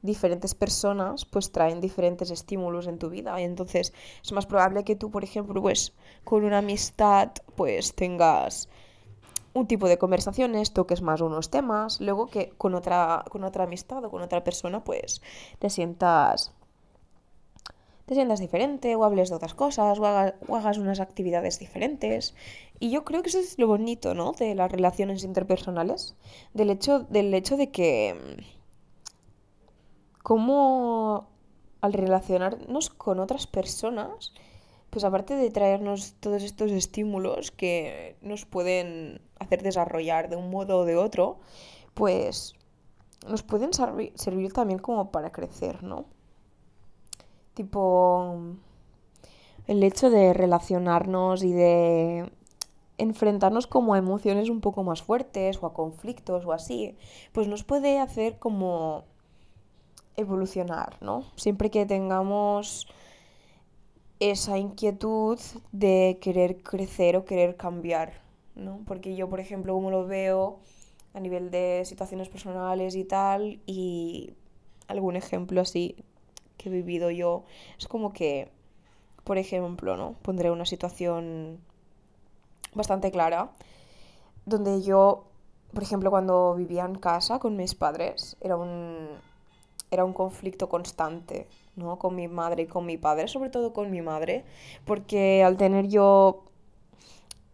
diferentes 0.00 0.54
personas 0.54 1.24
pues 1.24 1.52
traen 1.52 1.80
diferentes 1.80 2.30
estímulos 2.30 2.86
en 2.86 2.98
tu 2.98 3.10
vida 3.10 3.40
y 3.40 3.44
entonces 3.44 3.92
es 4.22 4.32
más 4.32 4.46
probable 4.46 4.84
que 4.84 4.96
tú, 4.96 5.10
por 5.10 5.24
ejemplo, 5.24 5.60
pues 5.60 5.92
con 6.24 6.44
una 6.44 6.58
amistad 6.58 7.32
pues 7.56 7.94
tengas 7.94 8.68
un 9.54 9.66
tipo 9.66 9.88
de 9.88 9.98
conversaciones, 9.98 10.72
toques 10.72 11.00
más 11.00 11.20
unos 11.20 11.50
temas, 11.50 12.00
luego 12.00 12.26
que 12.26 12.50
con 12.58 12.74
otra, 12.74 13.24
con 13.30 13.44
otra 13.44 13.64
amistad 13.64 14.04
o 14.04 14.10
con 14.10 14.20
otra 14.20 14.44
persona, 14.44 14.84
pues 14.84 15.22
te 15.60 15.70
sientas 15.70 16.52
te 18.06 18.14
sientas 18.14 18.40
diferente 18.40 18.94
o 18.96 19.04
hables 19.04 19.30
de 19.30 19.36
otras 19.36 19.54
cosas 19.54 19.98
o 19.98 20.04
hagas, 20.04 20.78
unas 20.78 21.00
actividades 21.00 21.58
diferentes. 21.58 22.34
Y 22.78 22.90
yo 22.90 23.04
creo 23.04 23.22
que 23.22 23.30
eso 23.30 23.38
es 23.38 23.58
lo 23.58 23.66
bonito, 23.66 24.14
¿no? 24.14 24.32
De 24.32 24.54
las 24.54 24.70
relaciones 24.70 25.24
interpersonales, 25.24 26.14
del 26.52 26.68
hecho, 26.70 27.00
del 27.00 27.32
hecho 27.32 27.56
de 27.56 27.70
que 27.70 28.44
como 30.22 31.28
al 31.80 31.92
relacionarnos 31.92 32.90
con 32.90 33.20
otras 33.20 33.46
personas, 33.46 34.32
pues 34.94 35.02
aparte 35.02 35.34
de 35.34 35.50
traernos 35.50 36.14
todos 36.20 36.44
estos 36.44 36.70
estímulos 36.70 37.50
que 37.50 38.14
nos 38.22 38.46
pueden 38.46 39.20
hacer 39.40 39.60
desarrollar 39.60 40.28
de 40.28 40.36
un 40.36 40.50
modo 40.50 40.78
o 40.78 40.84
de 40.84 40.94
otro, 40.94 41.40
pues 41.94 42.54
nos 43.26 43.42
pueden 43.42 43.70
servir 43.72 44.52
también 44.52 44.78
como 44.78 45.10
para 45.10 45.32
crecer, 45.32 45.82
¿no? 45.82 46.04
Tipo, 47.54 48.36
el 49.66 49.82
hecho 49.82 50.10
de 50.10 50.32
relacionarnos 50.32 51.42
y 51.42 51.52
de 51.52 52.30
enfrentarnos 52.96 53.66
como 53.66 53.94
a 53.94 53.98
emociones 53.98 54.48
un 54.48 54.60
poco 54.60 54.84
más 54.84 55.02
fuertes 55.02 55.60
o 55.60 55.66
a 55.66 55.74
conflictos 55.74 56.46
o 56.46 56.52
así, 56.52 56.96
pues 57.32 57.48
nos 57.48 57.64
puede 57.64 57.98
hacer 57.98 58.38
como 58.38 59.02
evolucionar, 60.16 60.98
¿no? 61.00 61.24
Siempre 61.34 61.68
que 61.72 61.84
tengamos 61.84 62.86
esa 64.30 64.58
inquietud 64.58 65.38
de 65.72 66.18
querer 66.20 66.62
crecer 66.62 67.16
o 67.16 67.24
querer 67.24 67.56
cambiar, 67.56 68.20
¿no? 68.54 68.80
Porque 68.86 69.16
yo, 69.16 69.28
por 69.28 69.40
ejemplo, 69.40 69.74
como 69.74 69.90
lo 69.90 70.06
veo 70.06 70.60
a 71.14 71.20
nivel 71.20 71.50
de 71.50 71.82
situaciones 71.84 72.28
personales 72.28 72.96
y 72.96 73.04
tal, 73.04 73.60
y 73.66 74.34
algún 74.88 75.16
ejemplo 75.16 75.60
así 75.60 75.96
que 76.56 76.68
he 76.68 76.72
vivido 76.72 77.10
yo, 77.10 77.44
es 77.78 77.88
como 77.88 78.12
que 78.12 78.50
por 79.24 79.38
ejemplo, 79.38 79.96
¿no? 79.96 80.14
Pondré 80.22 80.50
una 80.50 80.66
situación 80.66 81.58
bastante 82.74 83.10
clara, 83.10 83.50
donde 84.44 84.82
yo, 84.82 85.24
por 85.72 85.82
ejemplo, 85.82 86.10
cuando 86.10 86.54
vivía 86.54 86.84
en 86.84 86.96
casa 86.96 87.38
con 87.38 87.56
mis 87.56 87.74
padres, 87.74 88.36
era 88.40 88.56
un, 88.56 89.08
era 89.90 90.04
un 90.04 90.12
conflicto 90.12 90.68
constante, 90.68 91.48
¿no? 91.76 91.98
Con 91.98 92.14
mi 92.14 92.28
madre 92.28 92.64
y 92.64 92.66
con 92.66 92.86
mi 92.86 92.96
padre, 92.98 93.28
sobre 93.28 93.50
todo 93.50 93.72
con 93.72 93.90
mi 93.90 94.02
madre, 94.02 94.44
porque 94.84 95.42
al 95.44 95.56
tener 95.56 95.88
yo 95.88 96.44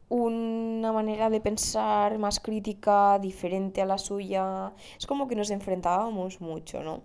una 0.09 0.93
manera 0.93 1.31
de 1.31 1.41
pensar 1.41 2.19
más 2.19 2.41
crítica, 2.41 3.19
diferente 3.21 3.81
a 3.81 3.87
la 3.87 3.99
suya, 3.99 4.73
es 4.99 5.07
como 5.07 5.29
que 5.29 5.37
nos 5.37 5.51
enfrentábamos 5.51 6.41
mucho, 6.41 6.83
¿no? 6.83 7.03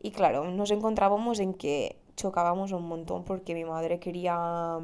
Y 0.00 0.10
claro, 0.10 0.44
nos 0.50 0.70
encontrábamos 0.70 1.38
en 1.40 1.54
que 1.54 1.96
chocábamos 2.16 2.72
un 2.72 2.88
montón 2.88 3.24
porque 3.24 3.54
mi 3.54 3.64
madre 3.64 3.98
quería 4.00 4.80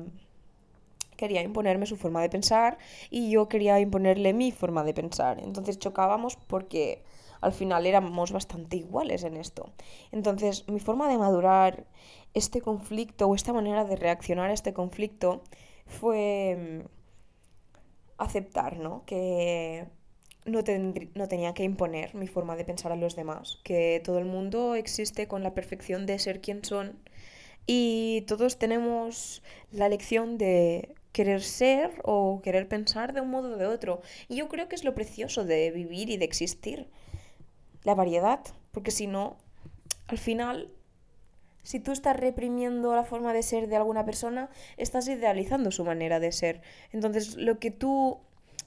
quería 1.17 1.43
imponerme 1.43 1.87
su 1.87 1.97
forma 1.97 2.21
de 2.21 2.29
pensar 2.29 2.79
y 3.09 3.31
yo 3.31 3.49
quería 3.49 3.79
imponerle 3.81 4.33
mi 4.33 4.51
forma 4.51 4.83
de 4.85 4.93
pensar. 4.93 5.39
Entonces 5.39 5.79
chocábamos 5.79 6.37
porque 6.37 7.03
al 7.43 7.53
final 7.53 7.87
éramos 7.87 8.33
bastante 8.33 8.77
iguales 8.79 9.25
en 9.25 9.37
esto. 9.37 9.71
Entonces 10.13 10.67
mi 10.69 10.81
forma 10.81 11.09
de 11.09 11.19
madurar 11.19 11.85
este 12.33 12.63
conflicto 12.63 13.27
o 13.27 13.35
esta 13.35 13.53
manera 13.53 13.85
de 13.85 13.97
reaccionar 13.97 14.51
a 14.51 14.55
este 14.55 14.73
conflicto 14.73 15.43
fue 15.87 16.81
mm, 16.83 18.23
aceptar, 18.23 18.79
¿no? 18.79 19.05
Que 19.05 19.87
no, 20.45 20.65
tenía 20.65 21.55
que 21.55 21.65
imponer 21.65 22.15
mi 22.15 22.27
forma 22.27 22.57
de 22.57 22.65
pensar 22.65 22.93
a 22.93 22.97
los 22.97 23.15
demás, 23.17 23.61
que 23.65 24.01
todo 24.05 24.19
el 24.19 24.25
mundo 24.25 24.75
existe 24.75 25.29
con 25.29 25.43
la 25.43 25.55
perfección 25.55 26.07
de 26.07 26.19
ser 26.19 26.41
quien 26.41 26.65
son 26.65 26.99
y 27.67 28.25
todos 28.27 28.59
tenemos 28.59 29.43
la 29.71 29.89
lección 29.89 30.39
de 30.39 30.95
querer 31.13 31.43
ser 31.43 32.01
o 32.05 32.41
querer 32.43 32.67
pensar 32.69 33.13
de 33.13 33.21
un 33.21 33.31
modo 33.31 33.55
o 33.55 33.57
de 33.57 33.67
otro. 33.67 34.01
Y 34.29 34.37
yo 34.37 34.49
creo 34.49 34.69
que 34.69 34.75
es 34.75 34.85
lo 34.85 34.95
precioso 34.95 35.45
de 35.45 35.71
vivir 35.71 36.11
y 36.11 36.17
de 36.17 36.25
existir, 36.25 36.89
la 37.85 37.95
variedad, 37.95 38.41
porque 38.71 38.91
si 38.91 39.07
no, 39.07 39.37
al 40.09 40.19
final, 40.19 40.71
si 41.63 41.81
tú 41.81 41.93
estás 41.93 42.17
reprimiendo 42.17 42.95
la 42.95 43.05
forma 43.05 43.33
de 43.33 43.43
ser 43.43 43.69
de 43.69 43.77
alguna 43.77 44.05
persona, 44.05 44.51
estás 44.77 45.09
idealizando 45.09 45.71
su 45.71 45.85
manera 45.85 46.21
de 46.21 46.33
ser. 46.33 46.63
Entonces, 46.93 47.37
lo 47.37 47.59
que 47.59 47.71
tú 47.71 48.19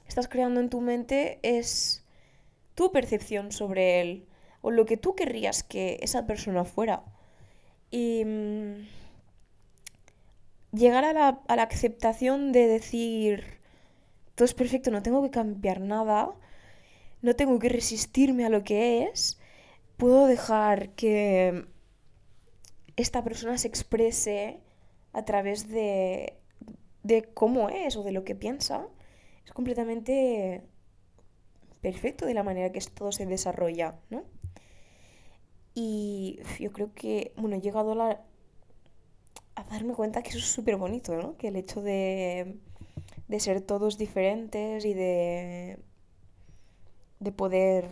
estás 0.08 0.28
creando 0.28 0.60
en 0.60 0.70
tu 0.70 0.80
mente 0.80 1.38
es 1.42 2.04
tu 2.74 2.92
percepción 2.92 3.52
sobre 3.52 4.00
él 4.00 4.26
o 4.60 4.70
lo 4.70 4.86
que 4.86 4.96
tú 4.96 5.14
querrías 5.14 5.62
que 5.62 5.98
esa 6.02 6.26
persona 6.26 6.64
fuera. 6.64 7.02
Y 7.90 8.24
mm, 8.24 8.86
llegar 10.72 11.04
a 11.04 11.12
la, 11.12 11.40
a 11.46 11.56
la 11.56 11.62
aceptación 11.62 12.52
de 12.52 12.66
decir, 12.66 13.58
todo 14.34 14.44
es 14.44 14.54
perfecto, 14.54 14.90
no 14.90 15.02
tengo 15.02 15.22
que 15.22 15.30
cambiar 15.30 15.80
nada, 15.80 16.32
no 17.26 17.34
tengo 17.34 17.58
que 17.58 17.68
resistirme 17.68 18.46
a 18.46 18.48
lo 18.48 18.62
que 18.62 19.02
es, 19.02 19.38
puedo 19.96 20.26
dejar 20.26 20.90
que 20.90 21.66
esta 22.94 23.24
persona 23.24 23.58
se 23.58 23.66
exprese 23.66 24.60
a 25.12 25.24
través 25.24 25.68
de, 25.68 26.38
de 27.02 27.24
cómo 27.34 27.68
es 27.68 27.96
o 27.96 28.04
de 28.04 28.12
lo 28.12 28.22
que 28.22 28.36
piensa. 28.36 28.86
Es 29.44 29.52
completamente 29.52 30.62
perfecto 31.80 32.26
de 32.26 32.34
la 32.34 32.44
manera 32.44 32.70
que 32.70 32.80
todo 32.80 33.10
se 33.10 33.26
desarrolla, 33.26 33.98
¿no? 34.08 34.22
Y 35.74 36.38
yo 36.60 36.70
creo 36.72 36.94
que, 36.94 37.32
bueno, 37.36 37.56
he 37.56 37.60
llegado 37.60 37.90
a, 37.92 37.94
la, 37.96 38.24
a 39.56 39.64
darme 39.64 39.94
cuenta 39.94 40.22
que 40.22 40.30
eso 40.30 40.38
es 40.38 40.44
súper 40.46 40.76
bonito, 40.76 41.16
¿no? 41.16 41.36
Que 41.36 41.48
el 41.48 41.56
hecho 41.56 41.82
de, 41.82 42.60
de 43.26 43.40
ser 43.40 43.62
todos 43.62 43.98
diferentes 43.98 44.84
y 44.84 44.94
de, 44.94 45.80
de 47.20 47.32
poder, 47.32 47.88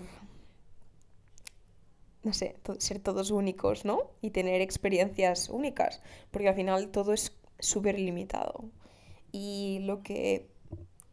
no 2.22 2.32
sé, 2.32 2.56
ser 2.78 2.98
todos 3.00 3.30
únicos, 3.30 3.84
¿no? 3.84 4.10
Y 4.20 4.30
tener 4.30 4.60
experiencias 4.60 5.48
únicas, 5.48 6.02
porque 6.30 6.48
al 6.48 6.54
final 6.54 6.90
todo 6.90 7.12
es 7.12 7.36
súper 7.58 7.98
limitado. 7.98 8.64
Y 9.32 9.80
lo 9.82 10.02
que 10.02 10.48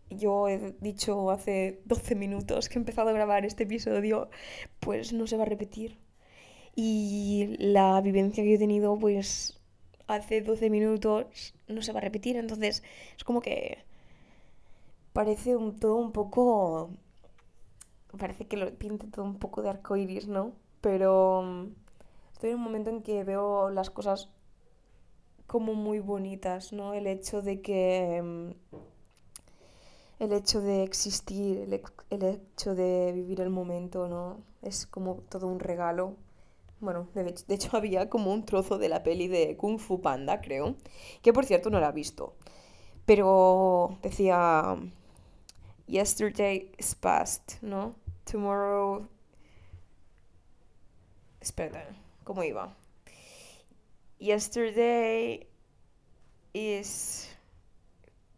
yo 0.10 0.48
he 0.50 0.75
dicho 0.82 1.32
hace 1.32 1.82
12 1.86 2.15
minutos 2.15 2.70
que 2.70 2.75
he 2.75 2.82
empezado 2.82 3.10
a 3.10 3.13
grabar 3.13 3.46
este 3.46 3.63
episodio, 3.63 4.30
pues 4.80 5.13
no 5.13 5.27
se 5.27 5.38
va 5.38 5.44
a 5.44 5.48
repetir 5.48 5.98
y 6.75 7.56
la 7.60 8.01
vivencia 8.01 8.44
que 8.44 8.56
he 8.56 8.58
tenido 8.58 8.98
pues 8.98 9.60
hace 10.08 10.41
12 10.41 10.70
minutos 10.70 11.53
no 11.68 11.82
se 11.82 11.91
va 11.94 12.00
a 12.00 12.01
repetir, 12.01 12.38
entonces 12.38 12.84
es 13.18 13.24
como 13.24 13.41
que 13.41 13.80
parece 15.13 15.56
todo 15.80 15.96
un 15.98 16.12
poco... 16.12 16.91
Parece 18.18 18.48
que 18.48 18.58
lo 18.58 18.74
pinta 18.75 19.08
todo 19.10 19.25
un 19.25 19.38
poco 19.38 19.62
de 19.62 19.70
arcoiris, 19.70 20.27
¿no? 20.27 20.53
Pero 20.82 21.41
mm, 21.44 21.68
estoy 22.34 22.51
en 22.51 22.58
un 22.58 22.63
momento 22.63 22.89
en 22.89 23.01
que 23.01 23.24
veo 23.24 23.70
las 23.70 23.89
cosas 23.89 24.30
como 25.48 25.74
muy 25.74 26.00
bonitas, 26.00 26.74
¿no? 26.74 26.94
El 26.94 27.08
hecho 27.08 27.41
de 27.41 27.62
que... 27.62 28.22
Mm, 28.24 28.75
el 30.20 30.34
hecho 30.34 30.62
de 30.62 30.84
existir, 30.84 31.58
el, 31.62 31.82
el 32.12 32.24
hecho 32.24 32.75
de 32.75 33.12
vivir 33.12 33.41
el 33.41 33.50
momento, 33.50 34.08
¿no? 34.08 34.38
Es 34.62 34.86
como 34.86 35.15
todo 35.30 35.48
un 35.48 35.60
regalo 35.60 36.15
bueno, 36.82 37.08
de, 37.13 37.36
hecho 37.48 37.70
había 37.77 38.10
como 38.10 38.34
un 38.34 38.44
trozo 38.44 38.77
de 38.77 38.89
la 38.89 39.03
peli 39.03 39.27
de 39.27 39.56
Kung 39.56 39.80
Fu 39.80 40.01
Panda, 40.01 40.41
creo, 40.41 40.75
que 41.22 41.32
por 41.32 41.46
cierto 41.46 41.70
no 41.70 41.80
la 41.80 41.89
he 41.89 41.94
visto. 41.94 42.34
Pero 43.06 43.98
decía, 44.01 44.77
yesterday 45.88 46.72
is 46.77 46.96
past, 46.96 47.62
¿no? 47.62 47.96
Tomorrow... 48.32 49.10
Espera, 51.42 51.86
¿cómo 52.24 52.46
iba? 52.46 52.74
Yesterday 54.20 55.48
is 56.54 57.28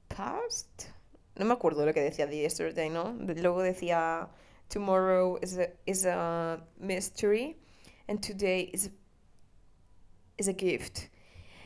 past. 0.10 0.90
No 1.38 1.46
me 1.46 1.54
acuerdo 1.54 1.86
lo 1.86 1.94
que 1.94 2.02
decía 2.02 2.26
de 2.26 2.42
yesterday, 2.42 2.90
¿no? 2.90 3.14
Luego 3.20 3.62
decía 3.62 4.30
tomorrow 4.68 5.38
is 5.44 5.60
is 5.86 6.08
a 6.08 6.66
mystery 6.80 7.56
and 8.08 8.20
today 8.20 8.72
is, 8.74 8.90
is 10.40 10.48
a 10.48 10.54
gift. 10.54 11.10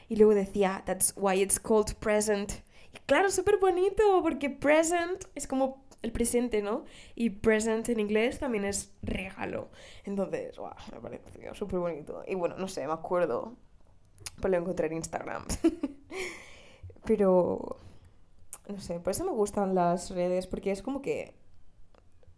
Y 0.10 0.18
luego 0.18 0.34
decía, 0.34 0.84
that's 0.86 1.14
why 1.16 1.34
it's 1.36 1.58
called 1.58 1.98
present. 2.02 2.62
Y 2.94 3.00
claro, 3.06 3.30
súper 3.30 3.58
bonito, 3.58 4.22
porque 4.22 4.50
present 4.50 5.24
es 5.34 5.48
como 5.48 5.87
el 6.02 6.12
presente, 6.12 6.62
¿no? 6.62 6.86
Y 7.16 7.30
present 7.32 7.90
en 7.90 8.00
inglés 8.00 8.40
también 8.40 8.66
es 8.66 8.94
regalo. 9.02 9.70
Entonces, 10.04 10.58
wow, 10.58 10.72
me 10.94 11.00
parece 11.00 11.54
súper 11.54 11.80
bonito. 11.80 12.24
Y 12.28 12.36
bueno, 12.36 12.58
no 12.58 12.68
sé, 12.68 12.86
me 12.88 12.94
acuerdo, 12.94 13.56
pues 14.40 14.52
lo 14.52 14.58
encontré 14.58 14.88
en 14.88 14.94
Instagram. 14.94 15.46
Pero, 17.06 17.78
no 18.68 18.80
sé, 18.80 19.00
por 19.00 19.12
eso 19.12 19.26
me 19.26 19.32
gustan 19.32 19.76
las 19.76 20.12
redes, 20.12 20.48
porque 20.48 20.72
es 20.72 20.82
como 20.82 21.02
que 21.02 21.34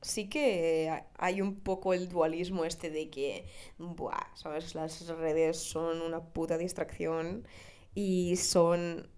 sí 0.02 0.30
que 0.30 1.04
hay 1.18 1.42
un 1.42 1.60
poco 1.60 1.94
el 1.94 2.08
dualismo 2.10 2.66
este 2.66 2.90
de 2.90 3.10
que, 3.10 3.48
buah, 3.78 4.36
¿sabes? 4.36 4.76
Las 4.76 5.08
redes 5.08 5.58
son 5.58 6.02
una 6.02 6.24
puta 6.24 6.58
distracción 6.58 7.46
y 7.94 8.36
son 8.38 9.10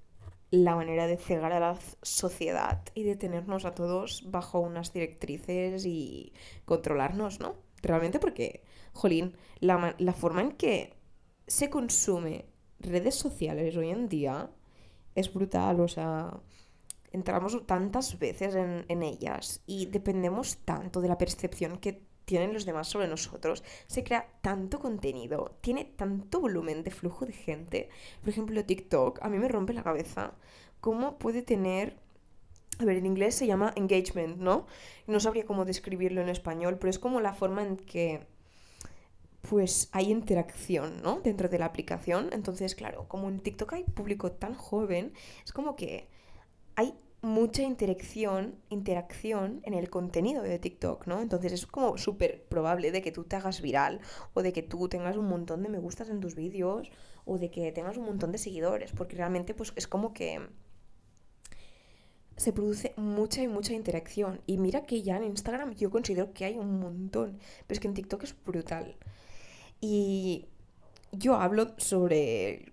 la 0.52 0.76
manera 0.76 1.08
de 1.08 1.18
cegar 1.18 1.54
a 1.54 1.60
la 1.60 1.80
sociedad 2.02 2.84
y 2.94 3.04
de 3.04 3.16
tenernos 3.16 3.66
a 3.66 3.74
todos 3.74 4.30
bajo 4.30 4.60
unas 4.60 4.94
directrices 4.94 5.86
y 5.86 6.34
controlarnos, 6.66 7.40
¿no? 7.40 7.56
Realmente 7.82 8.20
porque, 8.20 8.64
jolín, 8.94 9.36
la, 9.60 9.96
la 9.98 10.14
forma 10.14 10.42
en 10.42 10.52
que 10.52 10.94
se 11.48 11.70
consume 11.70 12.46
redes 12.80 13.16
sociales 13.16 13.76
hoy 13.76 13.90
en 13.90 14.08
día 14.08 14.52
es 15.16 15.34
brutal, 15.34 15.80
o 15.80 15.88
sea 15.88 16.40
entramos 17.12 17.66
tantas 17.66 18.18
veces 18.18 18.56
en, 18.56 19.04
ellas 19.04 19.62
y 19.66 19.86
dependemos 19.88 20.58
tanto 20.64 21.02
de 21.02 21.10
la 21.10 21.18
percepción 21.18 21.78
que 21.78 22.08
tienen 22.26 22.54
los 22.54 22.66
demás 22.66 22.88
sobre 22.88 23.08
nosotros, 23.08 23.64
se 23.88 24.04
crea 24.04 24.28
tanto 24.42 24.80
contenido, 24.80 25.58
tiene 25.62 25.86
tanto 25.86 26.40
volumen 26.40 26.84
de 26.84 26.92
flujo 26.92 27.26
de 27.26 27.34
gente. 27.34 27.90
Por 28.22 28.30
ejemplo, 28.30 28.64
TikTok, 28.64 29.20
a 29.22 29.30
mí 29.30 29.38
me 29.38 29.48
rompe 29.48 29.74
la 29.74 29.84
cabeza 29.84 30.34
cómo 30.80 31.18
puede 31.18 31.42
tener... 31.42 31.98
A 32.80 32.86
ver, 32.86 32.98
en 32.98 33.06
inglés 33.06 33.36
se 33.36 33.46
llama 33.46 33.74
engagement, 33.76 34.38
¿no? 34.38 34.66
No 35.06 35.20
sabría 35.20 35.46
cómo 35.46 35.66
describirlo 35.66 36.22
en 36.22 36.30
español, 36.30 36.78
pero 36.80 36.90
es 36.90 36.98
como 36.98 37.20
la 37.22 37.34
forma 37.34 37.62
en 37.62 37.78
que 37.78 38.26
pues 39.50 39.90
hay 39.92 40.12
interacción, 40.12 41.02
¿no? 41.02 41.20
Dentro 41.20 41.50
de 41.50 41.60
la 41.60 41.66
aplicación. 41.66 42.30
Entonces, 42.32 42.76
claro, 42.76 43.08
como 43.08 43.28
en 43.28 43.40
TikTok 43.40 43.74
hay 43.74 43.84
público 43.84 44.32
tan 44.32 44.54
joven, 44.54 45.14
es 45.44 45.52
como 45.52 45.76
que 45.76 46.08
hay 46.76 46.94
mucha 47.22 47.62
interacción, 47.62 48.56
interacción 48.70 49.62
en 49.64 49.76
el 49.76 49.90
contenido 49.90 50.42
de 50.42 50.58
TikTok, 50.58 51.06
¿no? 51.06 51.22
Entonces 51.22 51.54
es 51.54 51.68
como 51.68 51.98
súper 51.98 52.44
probable 52.46 52.92
de 52.92 53.02
que 53.02 53.12
tú 53.12 53.24
te 53.24 53.36
hagas 53.36 53.62
viral 53.62 54.02
o 54.34 54.42
de 54.42 54.54
que 54.54 54.64
tú 54.64 54.90
tengas 54.90 55.18
un 55.18 55.28
montón 55.28 55.62
de 55.62 55.70
me 55.70 55.78
gustas 55.80 56.10
en 56.10 56.20
tus 56.20 56.36
vídeos 56.36 56.90
o 57.26 57.38
de 57.38 57.52
que 57.52 57.72
tengas 57.72 57.98
un 57.98 58.06
montón 58.06 58.32
de 58.32 58.40
seguidores, 58.40 58.92
porque 58.92 59.16
realmente 59.16 59.54
pues 59.54 59.72
es 59.76 59.88
como 59.88 60.14
que 60.14 60.42
se 62.38 62.54
produce 62.54 62.94
mucha 62.98 63.44
y 63.44 63.48
mucha 63.48 63.74
interacción. 63.74 64.42
Y 64.48 64.58
mira 64.58 64.86
que 64.86 65.04
ya 65.04 65.18
en 65.18 65.26
Instagram 65.26 65.76
yo 65.76 65.92
considero 65.92 66.34
que 66.34 66.46
hay 66.46 66.58
un 66.58 66.80
montón, 66.80 67.38
pero 67.68 67.76
es 67.76 67.80
que 67.80 67.88
en 67.88 67.94
TikTok 67.94 68.24
es 68.24 68.36
brutal. 68.44 68.96
Y 69.80 70.48
yo 71.12 71.36
hablo 71.36 71.74
sobre 71.78 72.71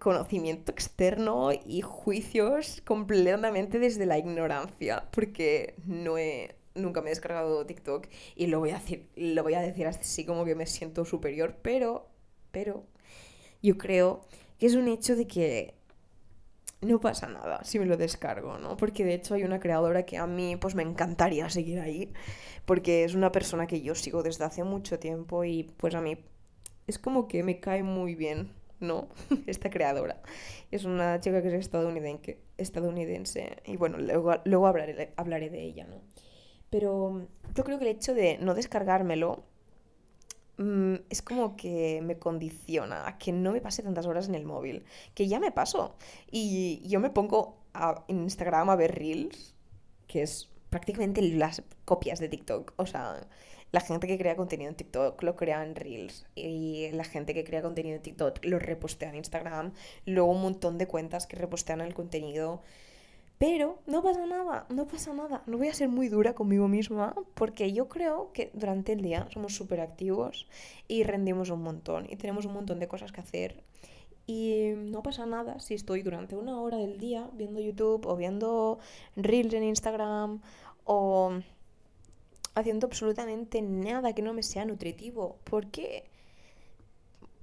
conocimiento 0.00 0.72
externo 0.72 1.50
y 1.52 1.82
juicios 1.82 2.80
completamente 2.86 3.78
desde 3.78 4.06
la 4.06 4.18
ignorancia, 4.18 5.04
porque 5.12 5.74
no 5.84 6.16
he, 6.16 6.56
nunca 6.74 7.02
me 7.02 7.08
he 7.08 7.10
descargado 7.10 7.66
TikTok 7.66 8.08
y 8.34 8.46
lo 8.46 8.60
voy 8.60 8.70
a 8.70 8.78
decir, 8.78 9.10
lo 9.14 9.42
voy 9.42 9.54
a 9.54 9.60
decir 9.60 9.86
así 9.86 10.24
como 10.24 10.46
que 10.46 10.54
me 10.54 10.66
siento 10.66 11.04
superior, 11.04 11.54
pero, 11.62 12.08
pero 12.50 12.86
yo 13.62 13.76
creo 13.76 14.22
que 14.58 14.66
es 14.66 14.74
un 14.74 14.88
hecho 14.88 15.16
de 15.16 15.26
que 15.26 15.74
no 16.80 16.98
pasa 16.98 17.28
nada 17.28 17.62
si 17.62 17.78
me 17.78 17.84
lo 17.84 17.98
descargo, 17.98 18.56
¿no? 18.56 18.78
Porque 18.78 19.04
de 19.04 19.12
hecho 19.12 19.34
hay 19.34 19.44
una 19.44 19.60
creadora 19.60 20.06
que 20.06 20.16
a 20.16 20.26
mí 20.26 20.56
pues 20.56 20.74
me 20.74 20.82
encantaría 20.82 21.50
seguir 21.50 21.78
ahí, 21.78 22.14
porque 22.64 23.04
es 23.04 23.14
una 23.14 23.32
persona 23.32 23.66
que 23.66 23.82
yo 23.82 23.94
sigo 23.94 24.22
desde 24.22 24.44
hace 24.44 24.64
mucho 24.64 24.98
tiempo 24.98 25.44
y 25.44 25.64
pues 25.76 25.94
a 25.94 26.00
mí 26.00 26.24
es 26.86 26.98
como 26.98 27.28
que 27.28 27.42
me 27.42 27.60
cae 27.60 27.82
muy 27.82 28.14
bien 28.14 28.58
no, 28.80 29.08
esta 29.46 29.70
creadora. 29.70 30.20
Es 30.70 30.84
una 30.84 31.20
chica 31.20 31.42
que 31.42 31.48
es 31.48 31.54
estadounidense, 31.54 32.38
estadounidense 32.58 33.58
y 33.66 33.76
bueno, 33.76 33.98
luego, 33.98 34.34
luego 34.44 34.66
hablaré, 34.66 35.12
hablaré 35.16 35.50
de 35.50 35.62
ella, 35.62 35.86
¿no? 35.86 36.00
Pero 36.70 37.26
yo 37.54 37.64
creo 37.64 37.78
que 37.78 37.84
el 37.84 37.96
hecho 37.96 38.14
de 38.14 38.38
no 38.38 38.54
descargármelo 38.54 39.44
mm, 40.56 40.94
es 41.10 41.20
como 41.20 41.56
que 41.56 42.00
me 42.02 42.18
condiciona 42.18 43.08
a 43.08 43.18
que 43.18 43.32
no 43.32 43.52
me 43.52 43.60
pase 43.60 43.82
tantas 43.82 44.06
horas 44.06 44.28
en 44.28 44.36
el 44.36 44.44
móvil, 44.44 44.84
que 45.14 45.26
ya 45.28 45.40
me 45.40 45.50
paso. 45.50 45.96
Y 46.30 46.82
yo 46.88 47.00
me 47.00 47.10
pongo 47.10 47.58
a 47.74 48.04
Instagram 48.08 48.70
a 48.70 48.76
ver 48.76 48.94
reels, 48.94 49.54
que 50.06 50.22
es 50.22 50.48
prácticamente 50.70 51.22
las 51.22 51.62
copias 51.84 52.20
de 52.20 52.28
TikTok. 52.28 52.72
O 52.76 52.86
sea, 52.86 53.26
la 53.72 53.80
gente 53.80 54.06
que 54.06 54.18
crea 54.18 54.36
contenido 54.36 54.70
en 54.70 54.76
TikTok 54.76 55.22
lo 55.22 55.36
crea 55.36 55.62
en 55.62 55.74
Reels 55.74 56.26
y 56.34 56.90
la 56.92 57.04
gente 57.04 57.34
que 57.34 57.44
crea 57.44 57.62
contenido 57.62 57.96
en 57.96 58.02
TikTok 58.02 58.44
lo 58.44 58.58
repostea 58.58 59.10
en 59.10 59.16
Instagram, 59.16 59.72
luego 60.06 60.30
un 60.30 60.42
montón 60.42 60.78
de 60.78 60.86
cuentas 60.86 61.26
que 61.26 61.36
repostean 61.36 61.80
el 61.80 61.94
contenido. 61.94 62.62
Pero 63.38 63.78
no 63.86 64.02
pasa 64.02 64.26
nada, 64.26 64.66
no 64.68 64.86
pasa 64.86 65.14
nada. 65.14 65.42
No 65.46 65.56
voy 65.56 65.68
a 65.68 65.74
ser 65.74 65.88
muy 65.88 66.10
dura 66.10 66.34
conmigo 66.34 66.68
misma 66.68 67.14
porque 67.32 67.72
yo 67.72 67.88
creo 67.88 68.32
que 68.34 68.50
durante 68.52 68.92
el 68.92 69.00
día 69.00 69.26
somos 69.32 69.54
súper 69.54 69.80
activos 69.80 70.46
y 70.88 71.04
rendimos 71.04 71.48
un 71.48 71.62
montón 71.62 72.06
y 72.10 72.16
tenemos 72.16 72.44
un 72.44 72.52
montón 72.52 72.80
de 72.80 72.88
cosas 72.88 73.12
que 73.12 73.22
hacer. 73.22 73.62
Y 74.26 74.74
no 74.76 75.02
pasa 75.02 75.24
nada 75.24 75.58
si 75.58 75.72
estoy 75.72 76.02
durante 76.02 76.36
una 76.36 76.60
hora 76.60 76.76
del 76.76 76.98
día 76.98 77.30
viendo 77.32 77.60
YouTube 77.60 78.04
o 78.06 78.14
viendo 78.14 78.78
Reels 79.16 79.54
en 79.54 79.64
Instagram 79.64 80.42
o 80.84 81.40
haciendo 82.54 82.86
absolutamente 82.86 83.62
nada 83.62 84.12
que 84.14 84.22
no 84.22 84.32
me 84.34 84.42
sea 84.42 84.64
nutritivo. 84.64 85.38
¿Por 85.44 85.70
qué? 85.70 86.04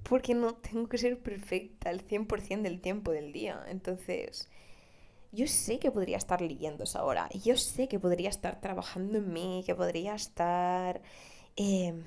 Porque 0.02 0.34
no 0.34 0.54
tengo 0.54 0.88
que 0.88 0.98
ser 0.98 1.18
perfecta 1.18 1.90
el 1.90 2.06
100% 2.06 2.62
del 2.62 2.80
tiempo 2.80 3.10
del 3.12 3.32
día. 3.32 3.64
Entonces, 3.68 4.48
yo 5.32 5.46
sé 5.46 5.78
que 5.78 5.90
podría 5.90 6.16
estar 6.16 6.40
leyendo 6.40 6.84
esa 6.84 7.04
hora. 7.04 7.28
Yo 7.44 7.56
sé 7.56 7.88
que 7.88 7.98
podría 7.98 8.30
estar 8.30 8.60
trabajando 8.60 9.18
en 9.18 9.32
mí, 9.32 9.62
que 9.66 9.74
podría 9.74 10.14
estar, 10.14 11.02
em, 11.56 12.02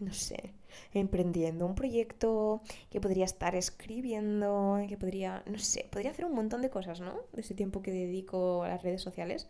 no 0.00 0.12
sé, 0.14 0.54
emprendiendo 0.94 1.66
un 1.66 1.74
proyecto, 1.74 2.62
que 2.90 3.00
podría 3.00 3.24
estar 3.26 3.54
escribiendo, 3.54 4.78
que 4.88 4.96
podría, 4.96 5.42
no 5.46 5.58
sé, 5.58 5.86
podría 5.90 6.10
hacer 6.10 6.24
un 6.24 6.34
montón 6.34 6.62
de 6.62 6.70
cosas, 6.70 7.00
¿no? 7.00 7.14
De 7.32 7.42
ese 7.42 7.54
tiempo 7.54 7.82
que 7.82 7.92
dedico 7.92 8.62
a 8.62 8.68
las 8.68 8.82
redes 8.82 9.02
sociales. 9.02 9.48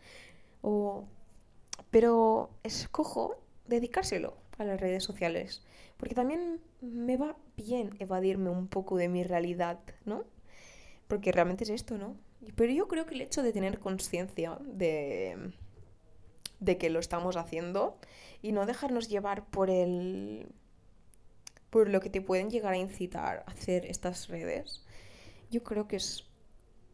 O 0.62 1.04
pero 1.90 2.50
escojo 2.62 3.36
dedicárselo 3.66 4.36
a 4.58 4.64
las 4.64 4.80
redes 4.80 5.04
sociales, 5.04 5.62
porque 5.96 6.14
también 6.14 6.60
me 6.80 7.16
va 7.16 7.36
bien 7.56 7.96
evadirme 7.98 8.50
un 8.50 8.68
poco 8.68 8.96
de 8.96 9.08
mi 9.08 9.24
realidad, 9.24 9.78
¿no? 10.04 10.24
Porque 11.08 11.32
realmente 11.32 11.64
es 11.64 11.70
esto, 11.70 11.98
¿no? 11.98 12.16
Pero 12.56 12.72
yo 12.72 12.88
creo 12.88 13.06
que 13.06 13.14
el 13.14 13.20
hecho 13.20 13.42
de 13.42 13.52
tener 13.52 13.78
conciencia 13.78 14.58
de, 14.60 15.52
de 16.60 16.78
que 16.78 16.90
lo 16.90 16.98
estamos 16.98 17.36
haciendo 17.36 17.96
y 18.42 18.52
no 18.52 18.66
dejarnos 18.66 19.08
llevar 19.08 19.46
por 19.46 19.70
el 19.70 20.46
por 21.70 21.88
lo 21.88 22.00
que 22.00 22.08
te 22.08 22.20
pueden 22.20 22.50
llegar 22.50 22.74
a 22.74 22.78
incitar 22.78 23.42
a 23.46 23.50
hacer 23.50 23.84
estas 23.86 24.28
redes, 24.28 24.84
yo 25.50 25.64
creo 25.64 25.88
que 25.88 25.96
es 25.96 26.24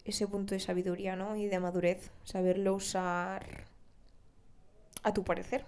ese 0.06 0.26
punto 0.26 0.54
de 0.54 0.60
sabiduría, 0.60 1.16
¿no? 1.16 1.36
Y 1.36 1.46
de 1.46 1.60
madurez, 1.60 2.10
saberlo 2.24 2.74
usar 2.74 3.69
a 5.02 5.12
tu 5.12 5.24
parecer. 5.24 5.64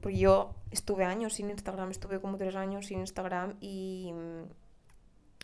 Porque 0.00 0.18
yo 0.18 0.54
estuve 0.70 1.04
años 1.04 1.34
sin 1.34 1.50
Instagram, 1.50 1.90
estuve 1.90 2.20
como 2.20 2.36
tres 2.36 2.56
años 2.56 2.86
sin 2.86 3.00
Instagram 3.00 3.56
y... 3.60 4.12
Mm, 4.12 4.44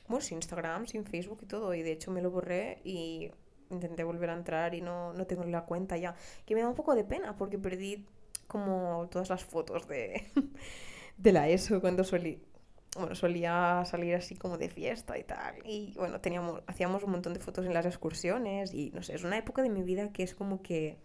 bueno, 0.09 0.21
sin 0.21 0.39
Instagram, 0.39 0.87
sin 0.87 1.05
Facebook 1.05 1.41
y 1.43 1.47
todo. 1.47 1.75
Y 1.75 1.83
de 1.83 1.93
hecho 1.93 2.11
me 2.11 2.23
lo 2.23 2.31
borré 2.31 2.81
y 2.85 3.31
intenté 3.71 4.05
volver 4.05 4.31
a 4.31 4.35
entrar 4.35 4.75
y 4.75 4.81
no, 4.81 5.13
no 5.13 5.27
tengo 5.27 5.45
la 5.45 5.65
cuenta 5.65 5.97
ya. 5.97 6.15
Que 6.45 6.55
me 6.55 6.61
da 6.61 6.69
un 6.69 6.75
poco 6.75 6.95
de 6.95 7.05
pena 7.05 7.37
porque 7.37 7.59
perdí 7.59 8.07
como 8.47 9.09
todas 9.11 9.31
las 9.31 9.45
fotos 9.45 9.89
de, 9.89 10.27
de 11.17 11.33
la 11.33 11.49
ESO 11.49 11.81
cuando 11.81 12.05
solí, 12.05 12.43
bueno, 12.97 13.15
solía 13.15 13.83
salir 13.87 14.15
así 14.15 14.37
como 14.37 14.59
de 14.59 14.69
fiesta 14.69 15.19
y 15.19 15.25
tal. 15.25 15.55
Y 15.65 15.95
bueno, 15.97 16.21
teníamos, 16.21 16.63
hacíamos 16.67 17.03
un 17.03 17.13
montón 17.13 17.33
de 17.33 17.41
fotos 17.41 17.65
en 17.65 17.75
las 17.75 17.87
excursiones 17.87 18.75
y 18.75 18.91
no 18.91 19.03
sé, 19.03 19.15
es 19.15 19.25
una 19.25 19.39
época 19.39 19.63
de 19.63 19.71
mi 19.71 19.83
vida 19.83 20.13
que 20.13 20.23
es 20.23 20.35
como 20.35 20.63
que 20.63 20.99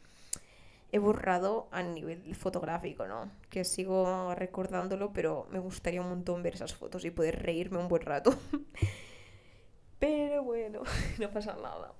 he 0.91 0.99
borrado 0.99 1.67
a 1.71 1.83
nivel 1.83 2.35
fotográfico, 2.35 3.07
¿no? 3.07 3.29
Que 3.49 3.63
sigo 3.63 4.33
recordándolo, 4.35 5.11
pero 5.13 5.47
me 5.51 5.59
gustaría 5.59 6.01
un 6.01 6.09
montón 6.09 6.43
ver 6.43 6.55
esas 6.55 6.73
fotos 6.73 7.03
y 7.05 7.11
poder 7.11 7.43
reírme 7.43 7.77
un 7.77 7.87
buen 7.87 8.03
rato. 8.03 8.37
pero 9.99 10.43
bueno, 10.43 10.83
no 11.19 11.31
pasa 11.31 11.55
nada. 11.61 11.93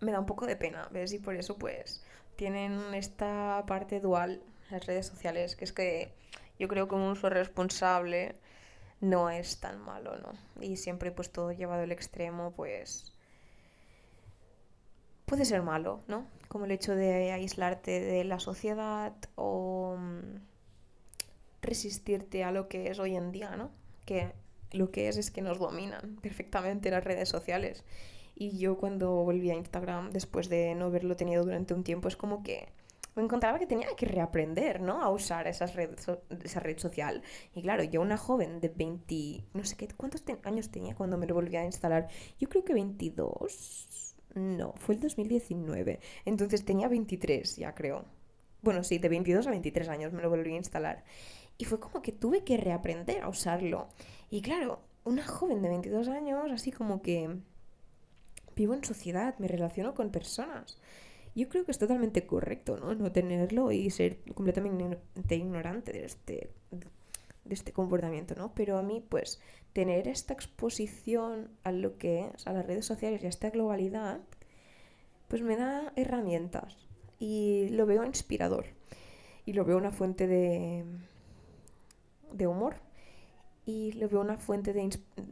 Me 0.00 0.12
da 0.12 0.20
un 0.20 0.26
poco 0.26 0.46
de 0.46 0.56
pena, 0.56 0.88
¿ves? 0.90 1.12
Y 1.12 1.18
por 1.18 1.34
eso 1.34 1.56
pues 1.56 2.04
tienen 2.36 2.94
esta 2.94 3.64
parte 3.66 4.00
dual 4.00 4.42
las 4.70 4.86
redes 4.86 5.06
sociales, 5.06 5.56
que 5.56 5.64
es 5.64 5.72
que 5.72 6.12
yo 6.58 6.68
creo 6.68 6.88
que 6.88 6.94
un 6.94 7.02
uso 7.02 7.28
responsable 7.28 8.36
no 9.00 9.30
es 9.30 9.60
tan 9.60 9.80
malo, 9.80 10.16
¿no? 10.18 10.32
Y 10.62 10.76
siempre 10.76 11.10
pues 11.10 11.32
todo 11.32 11.52
llevado 11.52 11.82
al 11.82 11.92
extremo, 11.92 12.52
pues 12.52 13.14
puede 15.30 15.44
ser 15.44 15.62
malo, 15.62 16.00
¿no? 16.08 16.26
Como 16.48 16.64
el 16.64 16.72
hecho 16.72 16.96
de 16.96 17.30
aislarte 17.30 18.00
de 18.00 18.24
la 18.24 18.40
sociedad 18.40 19.14
o 19.36 19.94
mm, 19.96 20.40
resistirte 21.62 22.42
a 22.42 22.50
lo 22.50 22.66
que 22.66 22.90
es 22.90 22.98
hoy 22.98 23.14
en 23.14 23.30
día, 23.30 23.54
¿no? 23.54 23.70
Que 24.04 24.32
lo 24.72 24.90
que 24.90 25.06
es 25.06 25.16
es 25.18 25.30
que 25.30 25.40
nos 25.40 25.60
dominan 25.60 26.16
perfectamente 26.20 26.90
las 26.90 27.04
redes 27.04 27.28
sociales. 27.28 27.84
Y 28.34 28.58
yo 28.58 28.76
cuando 28.76 29.22
volví 29.22 29.48
a 29.52 29.54
Instagram, 29.54 30.10
después 30.10 30.48
de 30.48 30.74
no 30.74 30.86
haberlo 30.86 31.14
tenido 31.14 31.44
durante 31.44 31.74
un 31.74 31.84
tiempo, 31.84 32.08
es 32.08 32.16
como 32.16 32.42
que 32.42 32.66
me 33.14 33.22
encontraba 33.22 33.60
que 33.60 33.66
tenía 33.66 33.86
que 33.96 34.06
reaprender, 34.06 34.80
¿no? 34.80 35.00
A 35.00 35.10
usar 35.10 35.46
esas 35.46 35.72
esa 35.76 36.60
red 36.60 36.78
social. 36.78 37.22
Y 37.54 37.62
claro, 37.62 37.84
yo 37.84 38.00
una 38.00 38.16
joven 38.16 38.60
de 38.60 38.68
20, 38.68 39.44
no 39.54 39.62
sé 39.64 39.76
qué, 39.76 39.86
¿cuántos 39.96 40.24
años 40.42 40.70
tenía 40.70 40.96
cuando 40.96 41.18
me 41.18 41.26
volví 41.26 41.54
a 41.54 41.64
instalar? 41.64 42.08
Yo 42.40 42.48
creo 42.48 42.64
que 42.64 42.74
22, 42.74 44.09
no, 44.34 44.72
fue 44.76 44.94
el 44.94 45.00
2019. 45.00 46.00
Entonces 46.24 46.64
tenía 46.64 46.88
23 46.88 47.56
ya 47.56 47.74
creo. 47.74 48.04
Bueno, 48.62 48.84
sí, 48.84 48.98
de 48.98 49.08
22 49.08 49.46
a 49.46 49.50
23 49.50 49.88
años 49.88 50.12
me 50.12 50.22
lo 50.22 50.30
volví 50.30 50.52
a 50.52 50.56
instalar. 50.56 51.04
Y 51.58 51.64
fue 51.64 51.80
como 51.80 52.02
que 52.02 52.12
tuve 52.12 52.44
que 52.44 52.56
reaprender 52.56 53.22
a 53.22 53.28
usarlo. 53.28 53.88
Y 54.30 54.42
claro, 54.42 54.80
una 55.04 55.26
joven 55.26 55.62
de 55.62 55.68
22 55.68 56.08
años, 56.08 56.50
así 56.52 56.72
como 56.72 57.02
que 57.02 57.38
vivo 58.56 58.74
en 58.74 58.84
sociedad, 58.84 59.38
me 59.38 59.48
relaciono 59.48 59.94
con 59.94 60.10
personas. 60.10 60.78
Yo 61.34 61.48
creo 61.48 61.64
que 61.64 61.70
es 61.70 61.78
totalmente 61.78 62.26
correcto, 62.26 62.76
¿no? 62.76 62.94
No 62.94 63.12
tenerlo 63.12 63.72
y 63.72 63.90
ser 63.90 64.18
completamente 64.34 65.36
ignorante 65.36 65.92
de 65.92 66.04
este, 66.04 66.50
de 67.44 67.54
este 67.54 67.72
comportamiento, 67.72 68.34
¿no? 68.34 68.52
Pero 68.54 68.78
a 68.78 68.82
mí, 68.82 69.04
pues, 69.06 69.40
tener 69.72 70.08
esta 70.08 70.34
exposición 70.34 71.50
a 71.64 71.72
lo 71.72 71.98
que 71.98 72.30
es, 72.34 72.46
a 72.46 72.52
las 72.52 72.66
redes 72.66 72.86
sociales 72.86 73.22
y 73.22 73.26
a 73.26 73.28
esta 73.28 73.50
globalidad, 73.50 74.20
pues 75.28 75.42
me 75.42 75.56
da 75.56 75.92
herramientas 75.96 76.76
y 77.18 77.68
lo 77.70 77.86
veo 77.86 78.04
inspirador 78.04 78.66
y 79.46 79.52
lo 79.52 79.64
veo 79.64 79.76
una 79.76 79.92
fuente 79.92 80.26
de, 80.26 80.84
de 82.32 82.46
humor 82.46 82.76
y 83.64 83.92
lo 83.92 84.08
veo 84.08 84.20
una 84.20 84.38
fuente 84.38 84.72
de, 84.72 84.88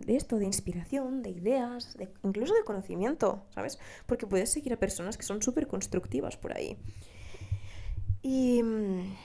esto, 0.07 0.39
de 0.39 0.45
inspiración, 0.45 1.23
de 1.23 1.31
ideas, 1.31 1.97
incluso 2.23 2.55
de 2.55 2.63
conocimiento, 2.63 3.45
¿sabes? 3.55 3.79
Porque 4.07 4.27
puedes 4.27 4.51
seguir 4.51 4.73
a 4.73 4.77
personas 4.77 5.17
que 5.17 5.25
son 5.25 5.43
súper 5.43 5.67
constructivas 5.67 6.37
por 6.37 6.57
ahí. 6.57 6.79
Y... 8.23 8.63
Mm, 8.63 9.17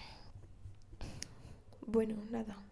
bueno, 1.85 2.15
nada. 2.31 2.62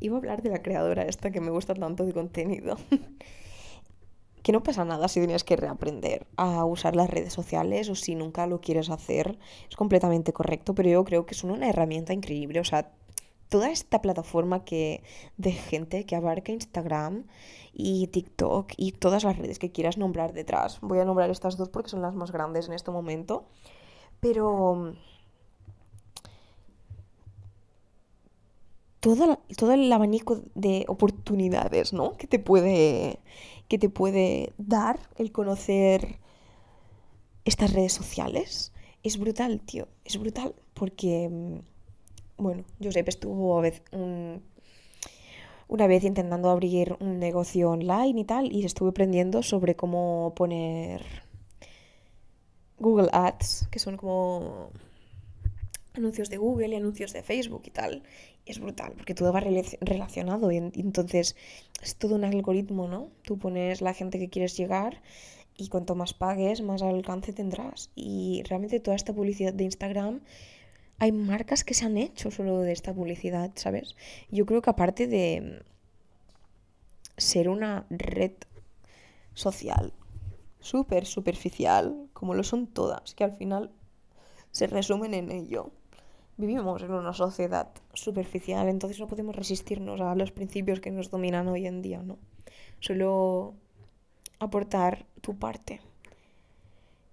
Iba 0.00 0.16
a 0.16 0.18
hablar 0.18 0.42
de 0.42 0.50
la 0.50 0.62
creadora 0.62 1.02
esta 1.02 1.30
que 1.30 1.40
me 1.40 1.50
gusta 1.50 1.74
tanto 1.74 2.04
de 2.04 2.12
contenido. 2.12 2.76
que 4.46 4.52
no 4.52 4.62
pasa 4.62 4.84
nada 4.84 5.08
si 5.08 5.18
tienes 5.18 5.42
que 5.42 5.56
reaprender 5.56 6.24
a 6.36 6.64
usar 6.64 6.94
las 6.94 7.10
redes 7.10 7.32
sociales 7.32 7.88
o 7.88 7.96
si 7.96 8.14
nunca 8.14 8.46
lo 8.46 8.60
quieres 8.60 8.90
hacer. 8.90 9.38
Es 9.68 9.74
completamente 9.74 10.32
correcto, 10.32 10.72
pero 10.72 10.88
yo 10.88 11.04
creo 11.04 11.26
que 11.26 11.34
es 11.34 11.42
una 11.42 11.68
herramienta 11.68 12.12
increíble. 12.12 12.60
O 12.60 12.64
sea, 12.64 12.92
toda 13.48 13.70
esta 13.70 14.00
plataforma 14.02 14.64
que 14.64 15.02
de 15.36 15.50
gente 15.50 16.06
que 16.06 16.14
abarca 16.14 16.52
Instagram 16.52 17.24
y 17.72 18.06
TikTok 18.06 18.72
y 18.76 18.92
todas 18.92 19.24
las 19.24 19.36
redes 19.36 19.58
que 19.58 19.72
quieras 19.72 19.98
nombrar 19.98 20.32
detrás. 20.32 20.78
Voy 20.80 21.00
a 21.00 21.04
nombrar 21.04 21.30
estas 21.30 21.56
dos 21.56 21.68
porque 21.68 21.90
son 21.90 22.02
las 22.02 22.14
más 22.14 22.30
grandes 22.30 22.68
en 22.68 22.74
este 22.74 22.92
momento. 22.92 23.48
Pero 24.20 24.94
todo, 29.14 29.38
todo 29.56 29.72
el 29.72 29.92
abanico 29.92 30.42
de 30.54 30.84
oportunidades, 30.88 31.92
¿no? 31.92 32.16
Que 32.16 32.26
te 32.26 32.38
puede 32.38 33.20
que 33.68 33.78
te 33.78 33.88
puede 33.88 34.52
dar 34.58 34.98
el 35.16 35.32
conocer 35.32 36.18
estas 37.44 37.72
redes 37.72 37.92
sociales 37.92 38.72
es 39.02 39.18
brutal, 39.18 39.60
tío. 39.60 39.86
Es 40.04 40.18
brutal 40.18 40.54
porque 40.74 41.28
mm, 41.28 42.42
bueno, 42.42 42.64
Josep 42.82 43.08
estuvo 43.08 43.62
una 45.68 45.86
vez 45.86 46.04
intentando 46.04 46.50
abrir 46.50 46.96
un 47.00 47.18
negocio 47.18 47.70
online 47.70 48.20
y 48.20 48.24
tal, 48.24 48.52
y 48.52 48.64
estuve 48.64 48.90
aprendiendo 48.90 49.42
sobre 49.42 49.76
cómo 49.76 50.32
poner 50.34 51.04
Google 52.78 53.08
Ads, 53.12 53.68
que 53.70 53.78
son 53.78 53.96
como 53.96 54.70
anuncios 55.94 56.28
de 56.28 56.36
Google 56.36 56.68
y 56.68 56.74
anuncios 56.74 57.12
de 57.12 57.22
Facebook 57.22 57.62
y 57.66 57.70
tal. 57.70 58.02
Es 58.46 58.60
brutal, 58.60 58.94
porque 58.96 59.14
todo 59.14 59.32
va 59.32 59.40
relacionado 59.40 60.52
y 60.52 60.56
entonces 60.56 61.36
es 61.82 61.96
todo 61.96 62.14
un 62.14 62.24
algoritmo, 62.24 62.88
¿no? 62.88 63.10
Tú 63.22 63.38
pones 63.38 63.80
la 63.80 63.92
gente 63.92 64.18
que 64.18 64.30
quieres 64.30 64.56
llegar 64.56 65.02
y 65.56 65.68
cuanto 65.68 65.94
más 65.94 66.14
pagues, 66.14 66.62
más 66.62 66.82
alcance 66.82 67.32
tendrás. 67.32 67.90
Y 67.94 68.42
realmente 68.48 68.80
toda 68.80 68.94
esta 68.94 69.12
publicidad 69.12 69.52
de 69.52 69.64
Instagram 69.64 70.20
hay 70.98 71.12
marcas 71.12 71.64
que 71.64 71.74
se 71.74 71.84
han 71.84 71.96
hecho 71.96 72.30
solo 72.30 72.60
de 72.60 72.72
esta 72.72 72.94
publicidad, 72.94 73.50
¿sabes? 73.56 73.96
Yo 74.30 74.46
creo 74.46 74.62
que 74.62 74.70
aparte 74.70 75.06
de 75.06 75.62
ser 77.16 77.48
una 77.48 77.86
red 77.90 78.32
social 79.34 79.92
súper 80.60 81.06
superficial, 81.06 82.08
como 82.12 82.34
lo 82.34 82.42
son 82.42 82.66
todas, 82.66 83.14
que 83.14 83.24
al 83.24 83.36
final 83.36 83.70
se 84.50 84.66
resumen 84.66 85.14
en 85.14 85.30
ello. 85.30 85.72
Vivimos 86.38 86.82
en 86.82 86.92
una 86.92 87.14
sociedad 87.14 87.68
superficial, 87.94 88.68
entonces 88.68 89.00
no 89.00 89.06
podemos 89.06 89.34
resistirnos 89.34 90.00
a 90.02 90.14
los 90.14 90.32
principios 90.32 90.80
que 90.80 90.90
nos 90.90 91.10
dominan 91.10 91.48
hoy 91.48 91.66
en 91.66 91.80
día, 91.80 92.02
¿no? 92.02 92.18
Solo 92.80 93.54
aportar 94.38 95.06
tu 95.22 95.38
parte. 95.38 95.80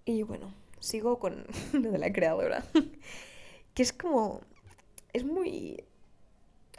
Y 0.04 0.24
bueno, 0.24 0.54
sigo 0.80 1.20
con 1.20 1.46
lo 1.74 1.92
de 1.92 1.98
la 1.98 2.12
creadora 2.12 2.66
que 3.74 3.84
es 3.84 3.94
como, 3.94 4.42
es 5.14 5.24
muy... 5.24 5.84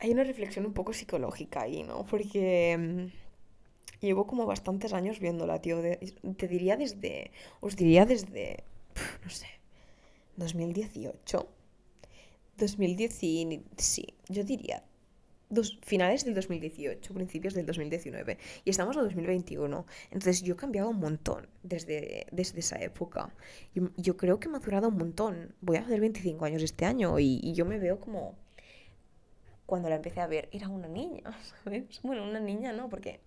Hay 0.00 0.10
una 0.10 0.24
reflexión 0.24 0.66
un 0.66 0.74
poco 0.74 0.92
psicológica 0.92 1.62
ahí, 1.62 1.82
¿no? 1.82 2.04
Porque 2.04 2.76
mm, 2.78 4.04
llevo 4.04 4.26
como 4.26 4.44
bastantes 4.44 4.92
años 4.92 5.18
viéndola, 5.18 5.62
tío. 5.62 5.80
te 5.80 6.48
diría 6.48 6.76
desde, 6.76 7.30
os 7.60 7.76
diría 7.76 8.04
desde, 8.04 8.64
no 9.24 9.30
sé, 9.30 9.46
2018. 10.36 11.48
2010, 12.56 13.12
sí, 13.76 14.06
yo 14.28 14.44
diría 14.44 14.84
dos, 15.54 15.78
finales 15.82 16.24
del 16.24 16.34
2018, 16.34 17.14
principios 17.14 17.54
del 17.54 17.64
2019. 17.66 18.38
Y 18.64 18.70
estamos 18.70 18.96
en 18.96 19.04
2021. 19.04 19.86
Entonces 20.10 20.42
yo 20.42 20.54
he 20.54 20.56
cambiado 20.56 20.90
un 20.90 20.98
montón 20.98 21.48
desde, 21.62 22.26
desde 22.30 22.60
esa 22.60 22.76
época. 22.80 23.32
Yo, 23.74 23.90
yo 23.96 24.16
creo 24.16 24.38
que 24.38 24.48
he 24.48 24.50
madurado 24.50 24.88
un 24.88 24.98
montón. 24.98 25.54
Voy 25.60 25.76
a 25.76 25.80
hacer 25.80 26.00
25 26.00 26.44
años 26.44 26.62
este 26.62 26.84
año 26.84 27.18
y, 27.18 27.52
yo 27.54 27.64
me 27.64 27.78
veo 27.78 28.00
como... 28.00 28.36
Cuando 29.66 29.88
la 29.88 29.96
empecé 29.96 30.20
a 30.20 30.26
ver, 30.26 30.50
era 30.52 30.68
una 30.68 30.88
niña, 30.88 31.22
¿sabes? 31.64 31.84
Bueno, 32.02 32.24
una 32.24 32.40
niña 32.40 32.72
no, 32.72 32.90
porque 32.90 33.20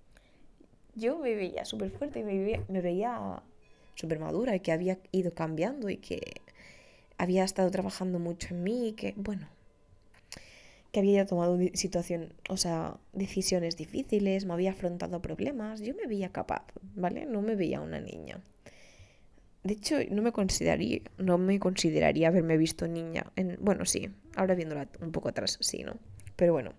yo 0.93 1.17
me 1.17 1.33
veía 1.33 1.65
súper 1.65 1.89
fuerte 1.89 2.19
y 2.19 2.23
me 2.23 2.37
veía, 2.37 2.63
me 2.67 2.81
veía 2.81 3.41
súper 3.95 4.19
madura 4.19 4.55
y 4.55 4.59
que 4.59 4.71
había 4.71 4.99
ido 5.11 5.33
cambiando 5.33 5.89
y 5.89 5.97
que 5.97 6.21
había 7.17 7.43
estado 7.43 7.69
trabajando 7.71 8.19
mucho 8.19 8.53
en 8.53 8.63
mí 8.63 8.89
y 8.89 8.93
que, 8.93 9.13
bueno, 9.17 9.47
que 10.91 10.99
había 10.99 11.25
tomado 11.25 11.57
situación, 11.73 12.33
o 12.49 12.57
sea, 12.57 12.97
decisiones 13.13 13.77
difíciles, 13.77 14.45
me 14.45 14.53
había 14.53 14.71
afrontado 14.71 15.21
problemas, 15.21 15.81
yo 15.81 15.93
me 15.95 16.07
veía 16.07 16.31
capaz, 16.31 16.65
¿vale? 16.95 17.25
No 17.25 17.41
me 17.41 17.55
veía 17.55 17.81
una 17.81 17.99
niña. 17.99 18.41
De 19.63 19.73
hecho, 19.73 19.97
no 20.11 20.21
me 20.21 20.31
consideraría, 20.31 21.01
no 21.17 21.37
me 21.37 21.59
consideraría 21.59 22.29
haberme 22.29 22.57
visto 22.57 22.87
niña. 22.87 23.25
En, 23.35 23.57
bueno, 23.59 23.85
sí, 23.85 24.09
ahora 24.35 24.55
viéndola 24.55 24.87
un 25.01 25.11
poco 25.11 25.29
atrás, 25.29 25.57
sí, 25.61 25.83
¿no? 25.83 25.97
Pero 26.35 26.53
bueno. 26.53 26.73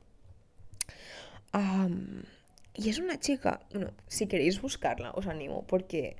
y 2.74 2.88
es 2.88 2.98
una 2.98 3.18
chica, 3.18 3.60
bueno, 3.72 3.92
si 4.06 4.26
queréis 4.26 4.62
buscarla, 4.62 5.10
os 5.12 5.26
animo, 5.26 5.66
porque 5.66 6.16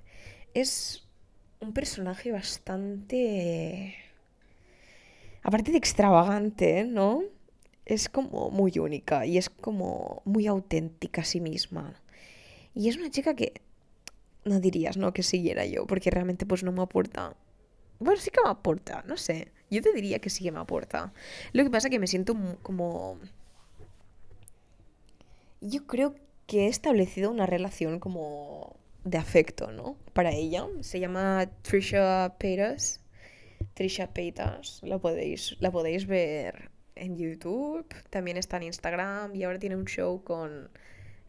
es 0.55 1.07
un 1.61 1.73
personaje 1.73 2.33
bastante... 2.33 3.97
Aparte 5.43 5.71
de 5.71 5.79
extravagante, 5.79 6.85
¿no? 6.85 7.23
es 7.89 8.09
como 8.09 8.51
muy 8.51 8.79
única 8.79 9.27
y 9.27 9.39
es 9.39 9.49
como 9.49 10.23
muy 10.25 10.47
auténtica 10.47 11.23
a 11.23 11.25
sí 11.25 11.41
misma. 11.41 12.01
Y 12.75 12.89
es 12.89 12.97
una 12.97 13.11
chica 13.11 13.35
que 13.35 13.63
no 14.45 14.61
dirías, 14.61 14.97
¿no? 14.97 15.13
Que 15.13 15.23
siguiera 15.23 15.65
yo, 15.67 15.87
porque 15.87 16.11
realmente 16.11 16.47
pues 16.47 16.63
no 16.63 16.71
me 16.71 16.83
aporta. 16.83 17.35
Bueno, 17.99 18.21
sí 18.21 18.31
que 18.31 18.43
me 18.45 18.51
aporta, 18.51 19.03
no 19.09 19.17
sé. 19.17 19.51
Yo 19.71 19.83
te 19.83 19.93
diría 19.93 20.21
que 20.21 20.31
sí 20.31 20.45
que 20.45 20.53
me 20.53 20.61
aporta. 20.61 21.13
Lo 21.53 21.65
que 21.65 21.71
pasa 21.71 21.89
es 21.89 21.91
que 21.91 21.99
me 21.99 22.07
siento 22.07 22.37
como... 22.63 23.19
Yo 25.61 25.87
creo 25.87 26.15
que 26.47 26.67
he 26.67 26.69
establecido 26.69 27.31
una 27.31 27.47
relación 27.47 27.99
como 28.01 28.77
de 29.05 29.19
afecto, 29.19 29.73
¿no? 29.73 29.97
Para 30.13 30.31
ella. 30.31 30.67
Se 30.83 31.01
llama 31.01 31.51
Trisha 31.63 32.37
Paytas. 32.39 33.01
Trisha 33.79 34.09
Paytas. 34.13 34.81
La 34.83 34.99
podéis, 34.99 35.57
la 35.61 35.71
podéis 35.71 36.09
ver 36.09 36.73
en 36.97 37.17
YouTube, 37.17 37.87
también 38.11 38.37
está 38.37 38.57
en 38.57 38.65
Instagram 38.65 39.37
y 39.37 39.45
ahora 39.45 39.61
tiene 39.61 39.77
un 39.77 39.85
show 39.85 40.25
con 40.25 40.69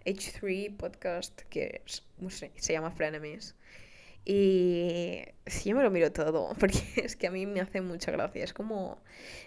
H3 0.04 0.76
Podcast 0.76 1.42
que 1.52 1.84
se 1.86 2.74
llama 2.74 2.90
Frenemies. 2.90 3.56
Y 4.26 5.22
sí, 5.46 5.70
yo 5.70 5.76
me 5.76 5.84
lo 5.84 5.92
miro 5.92 6.12
todo, 6.12 6.56
porque 6.60 6.80
es 6.96 7.16
que 7.16 7.28
a 7.28 7.32
mí 7.32 7.46
me 7.46 7.62
hace 7.62 7.82
mucha 7.82 8.12
gracia. 8.12 8.44
Es 8.44 8.54
como. 8.54 8.98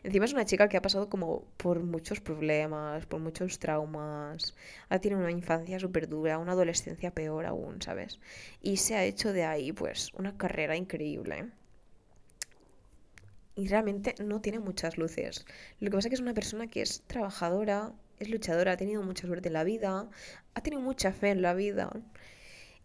Encima 0.05 0.25
es 0.25 0.33
una 0.33 0.45
chica 0.45 0.69
que 0.69 0.77
ha 0.77 0.83
pasado 0.83 1.09
como 1.09 1.45
por 1.57 1.81
muchos 1.81 2.21
problemas, 2.21 3.05
por 3.07 3.19
muchos 3.19 3.59
traumas. 3.59 4.55
Ha 4.91 5.01
tenido 5.01 5.21
una 5.21 5.33
infancia 5.33 5.81
súper 5.81 6.09
dura, 6.09 6.39
una 6.39 6.53
adolescencia 6.53 7.11
peor 7.11 7.47
aún, 7.47 7.83
¿sabes? 7.83 8.21
Y 8.63 8.77
se 8.77 8.95
ha 8.95 9.05
hecho 9.05 9.33
de 9.33 9.43
ahí, 9.43 9.73
pues, 9.73 10.13
una 10.15 10.37
carrera 10.37 10.77
increíble 10.77 11.51
y 13.55 13.69
realmente 13.69 14.15
no 14.23 14.41
tiene 14.41 14.59
muchas 14.59 14.99
luces. 14.99 15.45
Lo 15.81 15.91
que 15.91 15.97
pasa 15.97 16.09
es 16.09 16.11
que 16.11 16.15
es 16.15 16.21
una 16.21 16.35
persona 16.35 16.69
que 16.69 16.83
es 16.83 17.03
trabajadora, 17.07 17.93
es 18.19 18.29
luchadora, 18.31 18.73
ha 18.73 18.77
tenido 18.77 19.03
mucha 19.03 19.27
suerte 19.27 19.49
en 19.49 19.55
la 19.55 19.65
vida, 19.65 20.09
ha 20.55 20.61
tenido 20.63 20.83
mucha 20.83 21.13
fe 21.13 21.31
en 21.31 21.43
la 21.43 21.55
vida 21.55 21.91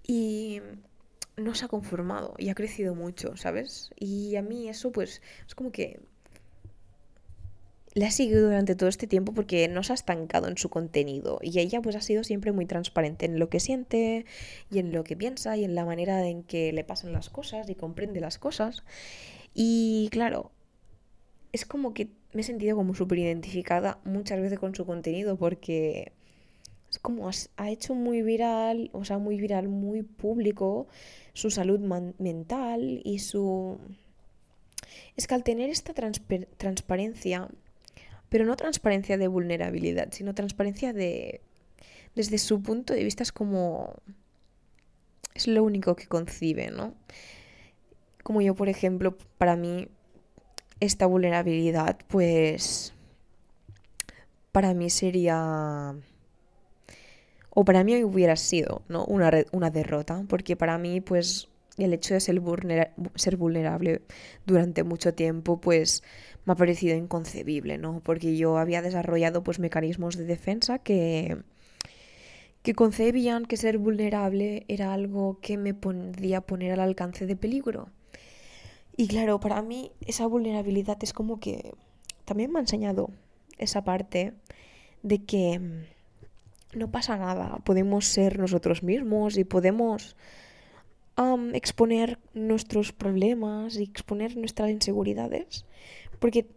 y 0.04 0.62
no 1.38 1.54
se 1.54 1.66
ha 1.66 1.68
conformado 1.68 2.34
y 2.38 2.50
ha 2.50 2.56
crecido 2.56 2.96
mucho, 2.96 3.38
¿sabes? 3.38 3.92
Y 3.96 4.36
a 4.36 4.42
mí 4.42 4.68
eso 4.68 4.92
pues 4.92 5.22
es 5.48 5.56
como 5.56 5.72
que 5.72 6.00
la 7.94 8.08
ha 8.08 8.12
seguido 8.12 8.46
durante 8.46 8.76
todo 8.76 8.90
este 8.90 9.08
tiempo 9.08 9.34
porque 9.34 9.68
no 9.68 9.82
se 9.84 9.92
ha 9.92 9.96
estancado 9.96 10.48
en 10.48 10.58
su 10.58 10.70
contenido 10.70 11.40
y 11.42 11.60
ella 11.60 11.82
pues 11.82 11.96
ha 11.96 12.02
sido 12.02 12.24
siempre 12.24 12.52
muy 12.52 12.66
transparente 12.66 13.26
en 13.26 13.40
lo 13.40 13.50
que 13.50 13.60
siente 13.60 14.26
y 14.70 14.80
en 14.80 14.92
lo 14.92 15.04
que 15.04 15.16
piensa 15.16 15.58
y 15.58 15.64
en 15.64 15.76
la 15.76 15.86
manera 15.86 16.28
en 16.28 16.44
que 16.44 16.72
le 16.74 16.84
pasan 16.84 17.14
las 17.14 17.30
cosas 17.30 17.70
y 17.70 17.76
comprende 17.76 18.20
las 18.20 18.38
cosas. 18.38 18.84
Y 19.54 20.10
claro, 20.12 20.52
es 21.52 21.66
como 21.66 21.94
que 21.94 22.10
me 22.34 22.42
he 22.42 22.44
sentido 22.44 22.76
como 22.76 22.94
súper 22.94 23.20
identificada 23.20 24.00
muchas 24.04 24.40
veces 24.42 24.60
con 24.60 24.76
su 24.76 24.86
contenido 24.86 25.38
porque 25.38 26.12
es 26.90 27.00
como 27.00 27.30
ha 27.58 27.70
hecho 27.70 27.96
muy 27.96 28.22
viral, 28.22 28.90
o 28.94 29.06
sea, 29.06 29.18
muy 29.18 29.40
viral, 29.40 29.68
muy 29.68 30.04
público 30.04 30.88
su 31.34 31.52
salud 31.52 31.80
mental 32.20 33.02
y 33.04 33.20
su... 33.20 33.78
Es 35.16 35.28
que 35.28 35.36
al 35.36 35.44
tener 35.44 35.70
esta 35.70 35.94
transparencia 35.94 37.50
pero 38.30 38.46
no 38.46 38.56
transparencia 38.56 39.18
de 39.18 39.28
vulnerabilidad, 39.28 40.10
sino 40.12 40.34
transparencia 40.34 40.94
de... 40.94 41.42
Desde 42.16 42.38
su 42.38 42.62
punto 42.62 42.94
de 42.94 43.04
vista 43.04 43.24
es 43.24 43.32
como... 43.32 43.94
Es 45.34 45.48
lo 45.48 45.64
único 45.64 45.96
que 45.96 46.08
concibe, 46.08 46.72
¿no? 46.72 46.96
Como 48.24 48.42
yo, 48.42 48.56
por 48.56 48.70
ejemplo, 48.70 49.18
para 49.38 49.56
mí, 49.56 49.88
esta 50.80 51.06
vulnerabilidad, 51.06 51.98
pues... 52.08 52.94
Para 54.52 54.74
mí 54.74 54.90
sería 54.90 55.94
o 57.60 57.66
para 57.66 57.84
mí 57.84 58.04
hubiera 58.04 58.36
sido 58.36 58.84
¿no? 58.88 59.04
una, 59.06 59.32
una 59.52 59.72
derrota, 59.72 60.24
porque 60.30 60.56
para 60.56 60.78
mí 60.78 61.02
pues 61.02 61.48
el 61.78 61.92
hecho 61.92 62.14
de 62.14 62.20
ser, 62.20 62.40
ser 63.16 63.36
vulnerable 63.36 64.02
durante 64.46 64.84
mucho 64.84 65.16
tiempo 65.16 65.60
pues 65.60 66.04
me 66.46 66.54
ha 66.54 66.56
parecido 66.56 66.96
inconcebible, 66.96 67.80
¿no? 67.80 68.00
Porque 68.04 68.38
yo 68.38 68.60
había 68.60 68.84
desarrollado 68.84 69.44
pues 69.44 69.58
mecanismos 69.58 70.18
de 70.18 70.26
defensa 70.26 70.78
que, 70.78 71.38
que 72.62 72.76
concebían 72.76 73.46
que 73.46 73.58
ser 73.58 73.80
vulnerable 73.80 74.64
era 74.68 74.94
algo 74.94 75.40
que 75.42 75.58
me 75.58 75.74
podía 75.74 76.42
poner 76.42 76.74
al 76.74 76.82
alcance 76.82 77.26
de 77.26 77.36
peligro. 77.36 77.90
Y 79.00 79.08
claro, 79.08 79.40
para 79.40 79.62
mí 79.62 79.92
esa 80.02 80.26
vulnerabilidad 80.26 80.98
es 81.04 81.14
como 81.14 81.40
que 81.40 81.76
también 82.26 82.52
me 82.52 82.58
ha 82.58 82.62
enseñado 82.62 83.12
esa 83.60 83.84
parte 83.84 84.34
de 85.04 85.24
que 85.24 85.62
no 86.74 86.92
pasa 86.92 87.16
nada, 87.16 87.60
podemos 87.64 88.06
ser 88.06 88.40
nosotros 88.40 88.82
mismos 88.82 89.38
y 89.38 89.44
podemos 89.44 90.16
exponer 91.54 92.20
nuestros 92.34 92.92
problemas 92.92 93.78
y 93.78 93.84
exponer 93.84 94.36
nuestras 94.36 94.72
inseguridades, 94.72 95.66
porque 96.20 96.48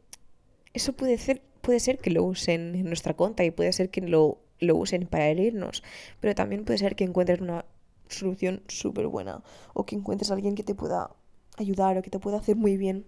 eso 0.72 0.94
puede 0.94 1.18
ser, 1.18 1.42
puede 1.60 1.80
ser 1.80 1.98
que 1.98 2.10
lo 2.10 2.24
usen 2.24 2.74
en 2.74 2.84
nuestra 2.84 3.14
cuenta 3.14 3.44
y 3.44 3.50
puede 3.50 3.72
ser 3.72 3.90
que 3.90 4.00
lo, 4.00 4.38
lo 4.58 4.76
usen 4.76 5.06
para 5.06 5.28
herirnos, 5.28 5.82
pero 6.20 6.34
también 6.34 6.64
puede 6.64 6.78
ser 6.78 6.96
que 6.96 7.04
encuentres 7.04 7.40
una 7.40 7.64
solución 8.08 8.62
súper 8.66 9.06
buena 9.06 9.42
o 9.72 9.84
que 9.84 9.94
encuentres 9.94 10.30
a 10.30 10.34
alguien 10.34 10.54
que 10.54 10.62
te 10.62 10.74
pueda 10.74 11.10
ayudar 11.60 11.98
o 11.98 12.02
que 12.02 12.10
te 12.10 12.18
pueda 12.18 12.38
hacer 12.38 12.56
muy 12.56 12.76
bien. 12.76 13.06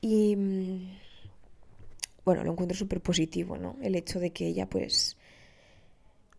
Y 0.00 0.36
mm, 0.36 0.88
bueno, 2.24 2.44
lo 2.44 2.52
encuentro 2.52 2.76
súper 2.76 3.00
positivo, 3.00 3.56
¿no? 3.56 3.76
El 3.82 3.96
hecho 3.96 4.20
de 4.20 4.32
que 4.32 4.46
ella 4.46 4.68
pues 4.68 5.16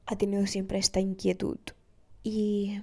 ha 0.05 0.17
tenido 0.17 0.45
siempre 0.47 0.77
esta 0.77 0.99
inquietud 0.99 1.57
y 2.23 2.79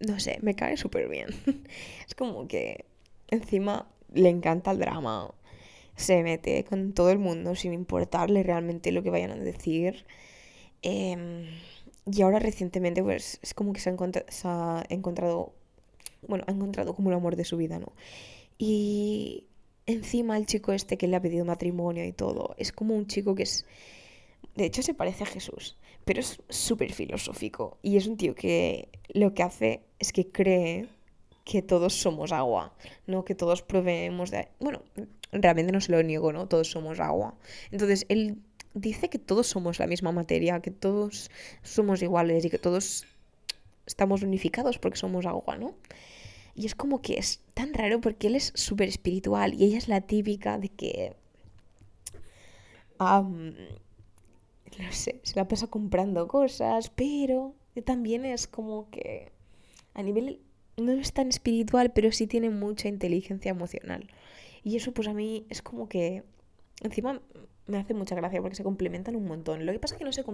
no 0.00 0.20
sé, 0.20 0.38
me 0.42 0.54
cae 0.54 0.76
súper 0.76 1.08
bien. 1.08 1.28
es 2.06 2.14
como 2.14 2.46
que 2.48 2.84
encima 3.28 3.88
le 4.12 4.28
encanta 4.28 4.70
el 4.70 4.78
drama, 4.78 5.34
se 5.96 6.22
mete 6.22 6.64
con 6.64 6.92
todo 6.92 7.10
el 7.10 7.18
mundo 7.18 7.54
sin 7.54 7.72
importarle 7.72 8.42
realmente 8.42 8.92
lo 8.92 9.02
que 9.02 9.10
vayan 9.10 9.30
a 9.30 9.36
decir. 9.36 10.06
Em, 10.82 11.46
y 12.06 12.22
ahora 12.22 12.38
recientemente 12.38 13.02
pues 13.02 13.38
es 13.42 13.54
como 13.54 13.72
que 13.72 13.80
se 13.80 13.90
ha, 13.90 14.84
encontrado, 14.88 15.54
bueno, 16.28 16.44
ha 16.46 16.52
encontrado 16.52 16.94
como 16.94 17.10
el 17.10 17.16
amor 17.16 17.36
de 17.36 17.44
su 17.44 17.56
vida, 17.56 17.78
¿no? 17.78 17.92
Y 18.58 19.44
encima 19.86 20.36
el 20.36 20.46
chico 20.46 20.72
este 20.72 20.96
que 20.96 21.08
le 21.08 21.16
ha 21.16 21.22
pedido 21.22 21.44
matrimonio 21.44 22.04
y 22.04 22.12
todo, 22.12 22.54
es 22.58 22.72
como 22.72 22.94
un 22.94 23.06
chico 23.06 23.34
que 23.34 23.44
es, 23.44 23.66
de 24.54 24.64
hecho 24.64 24.82
se 24.82 24.94
parece 24.94 25.24
a 25.24 25.26
Jesús 25.26 25.76
pero 26.06 26.20
es 26.20 26.40
súper 26.48 26.92
filosófico 26.92 27.78
y 27.82 27.96
es 27.96 28.06
un 28.06 28.16
tío 28.16 28.36
que 28.36 28.88
lo 29.08 29.34
que 29.34 29.42
hace 29.42 29.82
es 29.98 30.12
que 30.12 30.28
cree 30.28 30.86
que 31.44 31.62
todos 31.62 31.94
somos 31.94 32.30
agua, 32.30 32.72
¿no? 33.08 33.24
Que 33.24 33.34
todos 33.34 33.62
proveemos 33.62 34.30
de... 34.30 34.48
Bueno, 34.60 34.82
realmente 35.32 35.72
no 35.72 35.80
se 35.80 35.90
lo 35.90 36.00
niego, 36.04 36.32
¿no? 36.32 36.46
Todos 36.46 36.70
somos 36.70 37.00
agua. 37.00 37.34
Entonces, 37.72 38.06
él 38.08 38.38
dice 38.74 39.10
que 39.10 39.18
todos 39.18 39.48
somos 39.48 39.80
la 39.80 39.88
misma 39.88 40.12
materia, 40.12 40.60
que 40.60 40.70
todos 40.70 41.28
somos 41.62 42.00
iguales 42.02 42.44
y 42.44 42.50
que 42.50 42.58
todos 42.58 43.04
estamos 43.84 44.22
unificados 44.22 44.78
porque 44.78 44.98
somos 44.98 45.26
agua, 45.26 45.56
¿no? 45.56 45.74
Y 46.56 46.66
es 46.66 46.74
como 46.74 47.02
que 47.02 47.18
es 47.18 47.42
tan 47.54 47.74
raro 47.74 48.00
porque 48.00 48.28
él 48.28 48.34
es 48.34 48.52
súper 48.54 48.88
espiritual 48.88 49.54
y 49.54 49.64
ella 49.64 49.78
es 49.78 49.88
la 49.88 50.00
típica 50.00 50.58
de 50.58 50.70
que 50.70 51.14
no 52.98 54.92
sé, 54.92 55.20
se 55.22 55.36
la 55.36 55.46
pasa 55.48 55.66
comprando 55.66 56.26
cosas, 56.28 56.90
pero 56.90 57.54
también 57.84 58.24
es 58.24 58.46
como 58.46 58.88
que 58.90 59.32
a 59.94 60.02
nivel 60.02 60.40
no 60.76 60.92
es 60.92 61.12
tan 61.12 61.28
espiritual, 61.28 61.92
pero 61.92 62.10
sí 62.12 62.26
tiene 62.26 62.50
mucha 62.50 62.88
inteligencia 62.88 63.50
emocional. 63.50 64.08
Y 64.62 64.76
eso 64.76 64.92
pues 64.92 65.08
a 65.08 65.14
mí 65.14 65.46
es 65.50 65.62
como 65.62 65.88
que 65.88 66.24
encima 66.82 67.20
me 67.66 67.78
hace 67.78 67.94
mucha 67.94 68.14
gracia 68.14 68.40
porque 68.40 68.56
se 68.56 68.64
complementan 68.64 69.16
un 69.16 69.26
montón. 69.26 69.66
Lo 69.66 69.72
que 69.72 69.78
pasa 69.78 69.94
es 69.94 69.98
que 69.98 70.04
no 70.04 70.12
se 70.12 70.24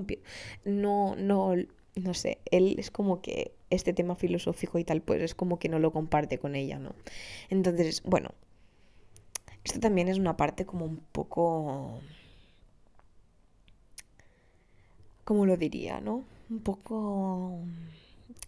no 0.64 1.16
no 1.16 1.54
no 1.94 2.14
sé, 2.14 2.38
él 2.50 2.76
es 2.78 2.90
como 2.90 3.20
que 3.20 3.54
este 3.70 3.92
tema 3.92 4.16
filosófico 4.16 4.78
y 4.78 4.84
tal 4.84 5.02
pues 5.02 5.22
es 5.22 5.34
como 5.34 5.58
que 5.58 5.68
no 5.68 5.78
lo 5.78 5.92
comparte 5.92 6.38
con 6.38 6.54
ella, 6.54 6.78
¿no? 6.78 6.94
Entonces, 7.50 8.02
bueno, 8.04 8.30
esto 9.64 9.80
también 9.80 10.08
es 10.08 10.18
una 10.18 10.36
parte 10.36 10.66
como 10.66 10.86
un 10.86 10.98
poco 11.12 12.00
¿cómo 15.24 15.46
lo 15.46 15.56
diría, 15.56 16.00
no? 16.00 16.24
Un 16.50 16.60
poco 16.60 17.58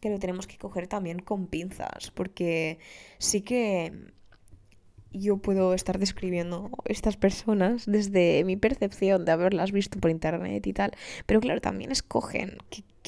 que 0.00 0.10
lo 0.10 0.18
tenemos 0.18 0.46
que 0.46 0.58
coger 0.58 0.86
también 0.86 1.18
con 1.20 1.46
pinzas, 1.46 2.10
porque 2.10 2.78
sí 3.18 3.40
que 3.40 3.92
yo 5.12 5.38
puedo 5.38 5.74
estar 5.74 5.98
describiendo 5.98 6.70
estas 6.84 7.16
personas 7.16 7.86
desde 7.86 8.44
mi 8.44 8.56
percepción 8.56 9.24
de 9.24 9.32
haberlas 9.32 9.72
visto 9.72 9.98
por 10.00 10.10
internet 10.10 10.66
y 10.66 10.72
tal, 10.72 10.92
pero 11.26 11.40
claro, 11.40 11.60
también 11.60 11.92
escogen 11.92 12.58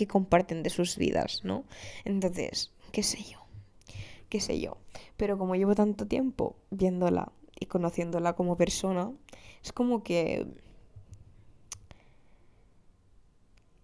comparten 0.04 0.62
de 0.62 0.68
sus 0.68 0.98
vidas, 0.98 1.40
¿no? 1.44 1.64
Entonces, 2.04 2.72
qué 2.92 3.02
sé 3.02 3.22
yo, 3.22 3.38
qué 4.28 4.40
sé 4.40 4.60
yo. 4.60 4.76
Pero 5.16 5.38
como 5.38 5.56
llevo 5.56 5.74
tanto 5.74 6.06
tiempo 6.06 6.56
viéndola 6.70 7.32
y 7.58 7.64
conociéndola 7.64 8.34
como 8.34 8.58
persona, 8.58 9.10
es 9.64 9.72
como 9.72 10.02
que 10.02 10.46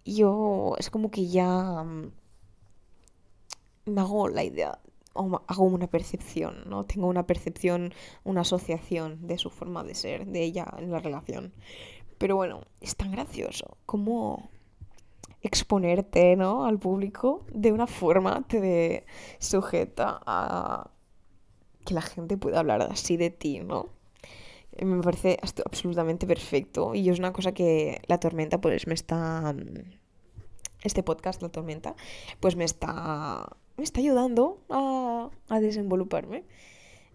yo 0.05 0.75
es 0.77 0.89
como 0.89 1.09
que 1.09 1.27
ya 1.27 1.83
mm, 1.83 2.11
me 3.85 4.01
hago 4.01 4.29
la 4.29 4.43
idea, 4.43 4.79
o 5.13 5.41
hago 5.47 5.63
una 5.63 5.87
percepción, 5.87 6.63
¿no? 6.67 6.85
Tengo 6.85 7.07
una 7.07 7.25
percepción, 7.25 7.93
una 8.23 8.41
asociación 8.41 9.27
de 9.27 9.37
su 9.37 9.49
forma 9.49 9.83
de 9.83 9.95
ser, 9.95 10.25
de 10.25 10.43
ella 10.43 10.65
en 10.77 10.91
la 10.91 10.99
relación. 10.99 11.53
Pero 12.17 12.35
bueno, 12.35 12.61
es 12.81 12.95
tan 12.95 13.11
gracioso 13.11 13.77
como 13.85 14.49
exponerte, 15.43 16.35
¿no? 16.35 16.65
Al 16.65 16.79
público 16.79 17.45
de 17.53 17.71
una 17.71 17.87
forma 17.87 18.43
te 18.47 19.05
sujeta 19.39 20.21
a 20.25 20.89
que 21.85 21.93
la 21.93 22.01
gente 22.01 22.37
pueda 22.37 22.59
hablar 22.59 22.81
así 22.81 23.17
de 23.17 23.29
ti, 23.29 23.59
¿no? 23.59 23.89
me 24.81 25.03
parece 25.03 25.37
absolutamente 25.65 26.25
perfecto 26.25 26.95
y 26.95 27.09
es 27.09 27.19
una 27.19 27.31
cosa 27.31 27.53
que 27.53 28.01
la 28.07 28.19
tormenta 28.19 28.59
pues 28.59 28.87
me 28.87 28.95
está 28.95 29.53
este 30.83 31.03
podcast 31.03 31.41
la 31.41 31.49
tormenta 31.49 31.95
pues 32.39 32.55
me 32.55 32.63
está 32.63 33.55
me 33.77 33.83
está 33.83 33.99
ayudando 33.99 34.63
a, 34.69 35.29
a 35.49 35.59
desenvoluparme 35.59 36.43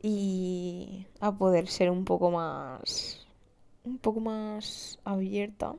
y 0.02 1.06
a 1.20 1.36
poder 1.36 1.66
ser 1.66 1.90
un 1.90 2.04
poco 2.04 2.30
más 2.30 3.26
un 3.84 3.98
poco 3.98 4.20
más 4.20 5.00
abierta 5.04 5.74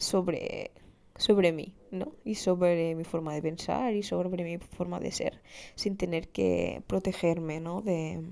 sobre 0.00 0.72
sobre 1.20 1.52
mí, 1.52 1.74
¿no? 1.90 2.12
Y 2.24 2.34
sobre 2.36 2.94
mi 2.94 3.04
forma 3.04 3.34
de 3.34 3.42
pensar 3.42 3.94
y 3.94 4.02
sobre 4.02 4.42
mi 4.42 4.58
forma 4.58 4.98
de 4.98 5.12
ser, 5.12 5.42
sin 5.74 5.96
tener 5.96 6.28
que 6.28 6.82
protegerme, 6.86 7.60
¿no? 7.60 7.82
De, 7.82 8.22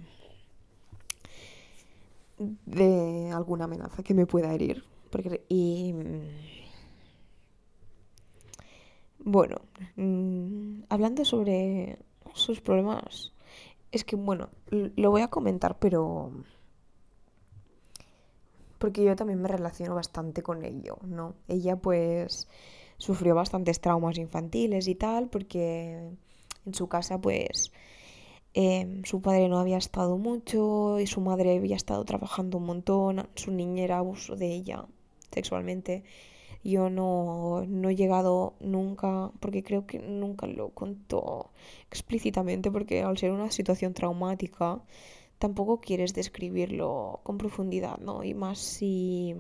de 2.39 3.31
alguna 3.31 3.65
amenaza 3.65 4.03
que 4.03 4.15
me 4.15 4.27
pueda 4.27 4.55
herir. 4.55 4.85
Porque, 5.11 5.45
y 5.49 5.93
mm, 5.93 6.21
bueno, 9.19 9.57
mm, 9.97 10.85
hablando 10.89 11.25
sobre 11.27 11.99
sus 12.33 12.61
problemas, 12.63 13.33
es 13.93 14.05
que 14.05 14.17
bueno, 14.17 14.49
lo 14.71 15.11
voy 15.11 15.23
a 15.23 15.29
comentar, 15.29 15.79
pero 15.79 16.33
porque 18.79 19.05
yo 19.05 19.17
también 19.17 19.41
me 19.43 19.49
relaciono 19.49 19.95
bastante 19.95 20.43
con 20.43 20.65
ello, 20.65 20.99
¿no? 21.05 21.35
Ella 21.49 21.77
pues 21.77 22.49
sufrió 22.97 23.35
bastantes 23.35 23.81
traumas 23.81 24.19
infantiles 24.19 24.89
y 24.89 24.95
tal, 24.95 25.29
porque 25.29 26.11
en 26.67 26.75
su 26.75 26.89
casa 26.89 27.21
pues 27.21 27.73
Em, 28.55 29.05
su 29.05 29.21
padre 29.23 29.49
no 29.49 29.59
había 29.61 29.77
estado 29.79 30.19
mucho 30.19 30.99
y 30.99 31.07
su 31.07 31.21
madre 31.21 31.57
había 31.57 31.77
estado 31.77 32.05
trabajando 32.05 32.59
un 32.59 32.67
montón, 32.67 33.29
su 33.37 33.53
niñera 33.53 33.99
abusó 33.99 34.35
de 34.37 34.53
ella 34.53 34.87
sexualmente. 35.31 36.03
Yo 36.65 36.91
no, 36.91 37.65
no 37.69 37.89
he 37.89 37.95
llegado 37.95 38.55
nunca, 38.61 39.31
porque 39.41 39.63
creo 39.63 39.87
que 39.87 40.01
nunca 40.01 40.47
lo 40.49 40.71
contó 40.71 41.53
explícitamente, 41.91 42.71
porque 42.73 43.03
al 43.03 43.17
ser 43.17 43.31
una 43.31 43.51
situación 43.53 43.95
traumática, 43.95 44.83
tampoco 45.39 45.81
quieres 45.81 46.15
describirlo 46.15 47.21
con 47.23 47.39
profundidad, 47.39 47.99
¿no? 47.99 48.25
Y 48.25 48.35
más 48.35 48.59
si... 48.59 49.35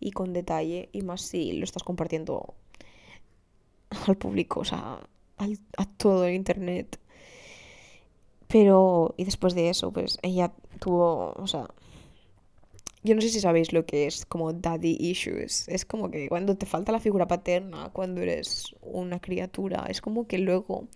y 0.00 0.10
con 0.12 0.32
detalle, 0.32 0.88
y 0.92 1.02
más 1.02 1.22
si 1.22 1.52
lo 1.52 1.64
estás 1.64 1.82
compartiendo 1.82 2.54
al 4.06 4.16
público, 4.16 4.60
o 4.60 4.64
sea, 4.64 5.00
a 5.76 5.86
todo 5.96 6.26
el 6.26 6.34
internet. 6.34 6.98
Pero, 8.48 9.14
y 9.16 9.24
después 9.24 9.54
de 9.54 9.68
eso, 9.68 9.92
pues 9.92 10.18
ella 10.22 10.52
tuvo, 10.80 11.32
o 11.36 11.46
sea, 11.46 11.68
yo 13.04 13.14
no 13.14 13.20
sé 13.20 13.28
si 13.28 13.40
sabéis 13.40 13.72
lo 13.72 13.86
que 13.86 14.06
es 14.06 14.26
como 14.26 14.52
daddy 14.52 14.96
issues. 14.98 15.68
Es 15.68 15.84
como 15.84 16.10
que 16.10 16.28
cuando 16.28 16.56
te 16.56 16.66
falta 16.66 16.92
la 16.92 17.00
figura 17.00 17.28
paterna, 17.28 17.90
cuando 17.92 18.20
eres 18.22 18.74
una 18.82 19.20
criatura, 19.20 19.86
es 19.88 20.00
como 20.00 20.26
que 20.26 20.38
luego, 20.38 20.88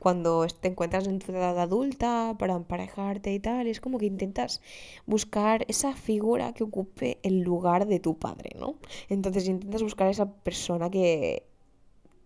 cuando 0.00 0.46
te 0.46 0.68
encuentras 0.68 1.06
en 1.06 1.18
tu 1.18 1.30
edad 1.30 1.58
adulta 1.60 2.34
para 2.38 2.54
emparejarte 2.54 3.34
y 3.34 3.38
tal, 3.38 3.66
es 3.66 3.82
como 3.82 3.98
que 3.98 4.06
intentas 4.06 4.62
buscar 5.06 5.66
esa 5.68 5.92
figura 5.94 6.54
que 6.54 6.64
ocupe 6.64 7.18
el 7.22 7.40
lugar 7.42 7.86
de 7.86 8.00
tu 8.00 8.18
padre, 8.18 8.50
¿no? 8.58 8.76
Entonces 9.10 9.46
intentas 9.46 9.82
buscar 9.82 10.08
esa 10.08 10.32
persona 10.32 10.90
que, 10.90 11.46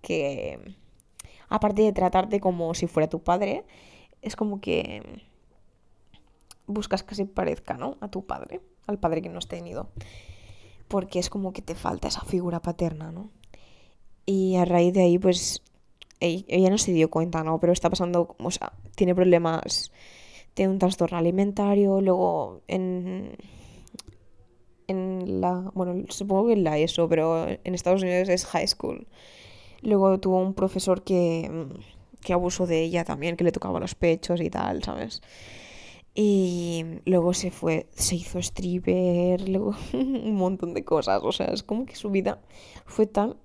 que, 0.02 0.60
aparte 1.48 1.82
de 1.82 1.92
tratarte 1.92 2.38
como 2.38 2.74
si 2.74 2.86
fuera 2.86 3.08
tu 3.08 3.24
padre, 3.24 3.64
es 4.22 4.36
como 4.36 4.60
que 4.60 5.02
buscas 6.68 7.02
que 7.02 7.16
se 7.16 7.26
parezca, 7.26 7.76
¿no? 7.76 7.96
A 8.00 8.08
tu 8.08 8.24
padre, 8.24 8.60
al 8.86 9.00
padre 9.00 9.20
que 9.20 9.30
no 9.30 9.38
has 9.38 9.48
tenido. 9.48 9.88
Porque 10.86 11.18
es 11.18 11.28
como 11.28 11.52
que 11.52 11.60
te 11.60 11.74
falta 11.74 12.06
esa 12.06 12.20
figura 12.20 12.62
paterna, 12.62 13.10
¿no? 13.10 13.30
Y 14.26 14.54
a 14.56 14.64
raíz 14.64 14.94
de 14.94 15.02
ahí, 15.02 15.18
pues, 15.18 15.60
ella 16.26 16.70
no 16.70 16.78
se 16.78 16.92
dio 16.92 17.10
cuenta, 17.10 17.42
¿no? 17.44 17.58
Pero 17.60 17.72
está 17.72 17.90
pasando, 17.90 18.36
o 18.38 18.50
sea, 18.50 18.72
tiene 18.94 19.14
problemas, 19.14 19.92
tiene 20.54 20.72
un 20.72 20.78
trastorno 20.78 21.18
alimentario, 21.18 22.00
luego 22.00 22.62
en, 22.68 23.36
en 24.88 25.40
la, 25.40 25.70
bueno, 25.74 26.04
supongo 26.08 26.48
que 26.48 26.52
en 26.54 26.64
la 26.64 26.78
ESO, 26.78 27.08
pero 27.08 27.48
en 27.48 27.74
Estados 27.74 28.02
Unidos 28.02 28.28
es 28.28 28.46
high 28.46 28.68
school. 28.68 29.06
Luego 29.82 30.18
tuvo 30.18 30.38
un 30.40 30.54
profesor 30.54 31.02
que, 31.02 31.68
que 32.22 32.32
abusó 32.32 32.66
de 32.66 32.82
ella 32.82 33.04
también, 33.04 33.36
que 33.36 33.44
le 33.44 33.52
tocaba 33.52 33.80
los 33.80 33.94
pechos 33.94 34.40
y 34.40 34.50
tal, 34.50 34.82
¿sabes? 34.82 35.22
Y 36.14 36.84
luego 37.06 37.34
se 37.34 37.50
fue, 37.50 37.88
se 37.94 38.14
hizo 38.14 38.38
stripper, 38.38 39.48
luego 39.48 39.74
un 39.92 40.36
montón 40.36 40.72
de 40.72 40.84
cosas. 40.84 41.20
O 41.22 41.32
sea, 41.32 41.46
es 41.46 41.62
como 41.62 41.86
que 41.86 41.96
su 41.96 42.10
vida 42.10 42.40
fue 42.86 43.06
tan. 43.06 43.36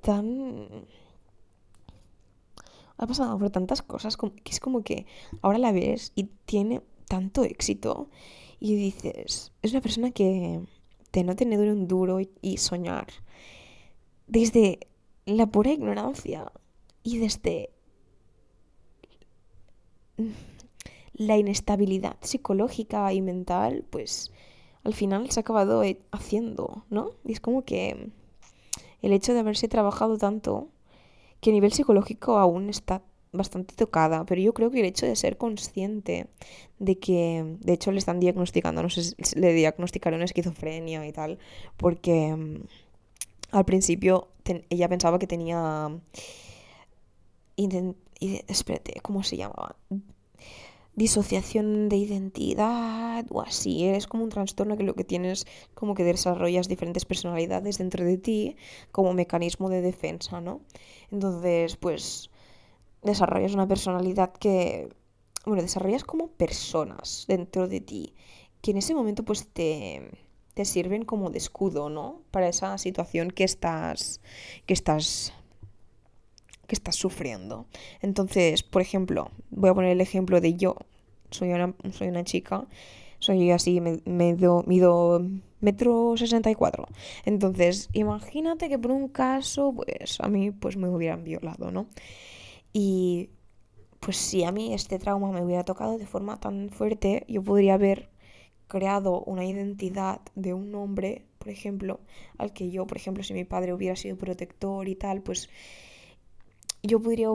tan. 0.00 0.68
Ha 2.98 3.06
pasado 3.06 3.38
por 3.38 3.50
tantas 3.50 3.82
cosas 3.82 4.16
que 4.16 4.50
es 4.50 4.60
como 4.60 4.82
que 4.82 5.06
ahora 5.40 5.58
la 5.58 5.72
ves 5.72 6.12
y 6.14 6.24
tiene 6.44 6.82
tanto 7.06 7.44
éxito 7.44 8.10
y 8.60 8.74
dices, 8.74 9.52
es 9.62 9.72
una 9.72 9.80
persona 9.80 10.10
que 10.10 10.60
de 11.12 11.24
no 11.24 11.36
tener 11.36 11.60
un 11.60 11.88
duro 11.88 12.18
y 12.20 12.56
soñar 12.58 13.06
desde 14.26 14.80
la 15.24 15.46
pura 15.46 15.72
ignorancia 15.72 16.52
y 17.02 17.18
desde 17.18 17.70
la 21.14 21.36
inestabilidad 21.36 22.16
psicológica 22.20 23.12
y 23.12 23.22
mental, 23.22 23.84
pues 23.90 24.32
al 24.84 24.94
final 24.94 25.30
se 25.30 25.40
ha 25.40 25.42
acabado 25.42 25.82
haciendo, 26.10 26.84
¿no? 26.90 27.12
Y 27.24 27.32
es 27.32 27.40
como 27.40 27.64
que 27.64 28.10
el 29.02 29.12
hecho 29.12 29.32
de 29.32 29.40
haberse 29.40 29.68
trabajado 29.68 30.18
tanto, 30.18 30.68
que 31.40 31.50
a 31.50 31.52
nivel 31.52 31.72
psicológico 31.72 32.38
aún 32.38 32.68
está 32.68 33.02
bastante 33.32 33.74
tocada, 33.74 34.24
pero 34.24 34.40
yo 34.40 34.54
creo 34.54 34.70
que 34.70 34.80
el 34.80 34.86
hecho 34.86 35.06
de 35.06 35.16
ser 35.16 35.36
consciente 35.36 36.28
de 36.78 36.98
que, 36.98 37.56
de 37.60 37.72
hecho, 37.74 37.92
le 37.92 37.98
están 37.98 38.20
diagnosticando, 38.20 38.82
no 38.82 38.90
sé, 38.90 39.14
le 39.36 39.52
diagnosticaron 39.52 40.22
esquizofrenia 40.22 41.06
y 41.06 41.12
tal, 41.12 41.38
porque 41.76 42.34
mm, 42.34 42.62
al 43.52 43.64
principio 43.64 44.28
ella 44.70 44.88
pensaba 44.88 45.18
que 45.18 45.26
tenía... 45.26 45.90
espérate, 48.48 49.00
¿cómo 49.02 49.22
se 49.22 49.36
llamaba? 49.36 49.76
Disociación 50.98 51.88
de 51.88 51.96
identidad 51.96 53.24
o 53.30 53.40
así. 53.40 53.86
Es 53.86 54.06
como 54.06 54.24
un 54.24 54.30
trastorno 54.30 54.76
que 54.76 54.82
lo 54.82 54.94
que 54.94 55.04
tienes 55.04 55.46
como 55.74 55.94
que 55.94 56.04
desarrollas 56.04 56.68
diferentes 56.68 57.04
personalidades 57.04 57.78
dentro 57.78 58.04
de 58.04 58.18
ti 58.18 58.56
como 58.92 59.14
mecanismo 59.14 59.70
de 59.70 59.80
defensa, 59.80 60.40
¿no? 60.40 60.60
Entonces, 61.10 61.76
pues 61.76 62.30
desarrollas 63.02 63.54
una 63.54 63.68
personalidad 63.68 64.32
que, 64.32 64.88
bueno, 65.46 65.62
desarrollas 65.62 66.04
como 66.04 66.28
personas 66.28 67.24
dentro 67.28 67.68
de 67.68 67.80
ti 67.80 68.14
que 68.60 68.72
en 68.72 68.78
ese 68.78 68.94
momento 68.94 69.24
pues 69.24 69.48
te, 69.48 70.10
te 70.54 70.64
sirven 70.64 71.04
como 71.04 71.30
de 71.30 71.38
escudo, 71.38 71.88
¿no? 71.88 72.22
Para 72.30 72.48
esa 72.48 72.76
situación 72.78 73.30
que 73.30 73.44
estás, 73.44 74.20
que 74.66 74.74
estás 74.74 75.32
que 76.68 76.76
estás 76.76 76.94
sufriendo. 76.94 77.66
Entonces, 78.00 78.62
por 78.62 78.82
ejemplo, 78.82 79.32
voy 79.50 79.70
a 79.70 79.74
poner 79.74 79.90
el 79.90 80.00
ejemplo 80.00 80.40
de 80.40 80.54
yo. 80.54 80.76
Soy 81.30 81.50
una, 81.50 81.74
soy 81.92 82.08
una 82.08 82.22
chica, 82.22 82.66
soy 83.18 83.50
así, 83.50 83.80
me, 83.80 84.00
mido 84.04 85.24
metro 85.60 86.16
64. 86.16 86.86
Entonces, 87.24 87.88
imagínate 87.92 88.68
que 88.68 88.78
por 88.78 88.92
un 88.92 89.08
caso, 89.08 89.72
pues 89.74 90.20
a 90.20 90.28
mí 90.28 90.50
pues 90.52 90.76
me 90.76 90.88
hubieran 90.88 91.24
violado, 91.24 91.72
¿no? 91.72 91.88
Y 92.72 93.30
pues 93.98 94.16
si 94.18 94.44
a 94.44 94.52
mí 94.52 94.74
este 94.74 94.98
trauma 94.98 95.32
me 95.32 95.42
hubiera 95.42 95.64
tocado 95.64 95.98
de 95.98 96.06
forma 96.06 96.38
tan 96.38 96.68
fuerte, 96.70 97.24
yo 97.28 97.42
podría 97.42 97.74
haber 97.74 98.10
creado 98.68 99.22
una 99.22 99.46
identidad 99.46 100.20
de 100.34 100.52
un 100.52 100.74
hombre, 100.74 101.24
por 101.38 101.48
ejemplo, 101.48 102.00
al 102.36 102.52
que 102.52 102.70
yo, 102.70 102.86
por 102.86 102.98
ejemplo, 102.98 103.24
si 103.24 103.32
mi 103.32 103.44
padre 103.44 103.72
hubiera 103.72 103.96
sido 103.96 104.16
protector 104.18 104.86
y 104.86 104.94
tal, 104.94 105.22
pues 105.22 105.48
yo 106.82 107.00
podría, 107.00 107.28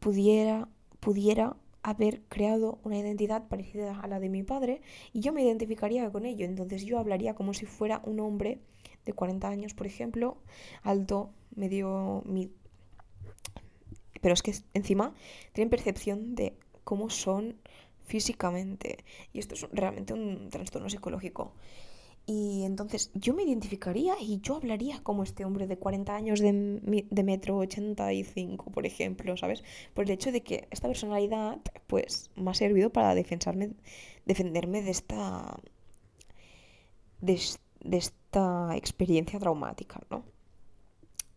pudiera, 0.00 0.68
pudiera 1.00 1.56
haber 1.82 2.22
creado 2.28 2.78
una 2.82 2.98
identidad 2.98 3.46
parecida 3.48 4.00
a 4.00 4.08
la 4.08 4.18
de 4.18 4.28
mi 4.28 4.42
padre 4.42 4.80
y 5.12 5.20
yo 5.20 5.32
me 5.32 5.42
identificaría 5.42 6.10
con 6.10 6.24
ello. 6.24 6.46
Entonces 6.46 6.84
yo 6.84 6.98
hablaría 6.98 7.34
como 7.34 7.52
si 7.54 7.66
fuera 7.66 8.00
un 8.04 8.20
hombre 8.20 8.58
de 9.04 9.12
40 9.12 9.48
años, 9.48 9.74
por 9.74 9.86
ejemplo, 9.86 10.38
alto, 10.82 11.30
medio... 11.54 12.22
Mi... 12.24 12.50
Pero 14.20 14.32
es 14.32 14.42
que 14.42 14.54
encima 14.72 15.12
tienen 15.52 15.68
percepción 15.68 16.34
de 16.34 16.56
cómo 16.84 17.10
son 17.10 17.56
físicamente. 18.04 19.04
Y 19.34 19.38
esto 19.38 19.54
es 19.54 19.68
realmente 19.70 20.14
un 20.14 20.48
trastorno 20.48 20.88
psicológico. 20.88 21.52
Y 22.26 22.62
entonces 22.64 23.10
yo 23.14 23.34
me 23.34 23.42
identificaría 23.42 24.14
y 24.18 24.40
yo 24.40 24.56
hablaría 24.56 25.02
como 25.02 25.22
este 25.24 25.44
hombre 25.44 25.66
de 25.66 25.76
40 25.76 26.14
años 26.16 26.40
de, 26.40 27.06
de 27.10 27.22
metro 27.22 27.58
85, 27.58 28.70
por 28.70 28.86
ejemplo, 28.86 29.36
¿sabes? 29.36 29.62
Por 29.92 30.04
el 30.06 30.12
hecho 30.12 30.32
de 30.32 30.42
que 30.42 30.66
esta 30.70 30.88
personalidad, 30.88 31.60
pues, 31.86 32.30
me 32.34 32.50
ha 32.50 32.54
servido 32.54 32.90
para 32.90 33.14
defensarme, 33.14 33.72
defenderme 34.24 34.80
de 34.80 34.90
esta, 34.90 35.60
de, 37.20 37.38
esta 37.92 38.76
experiencia 38.76 39.38
traumática, 39.38 40.00
¿no? 40.10 40.24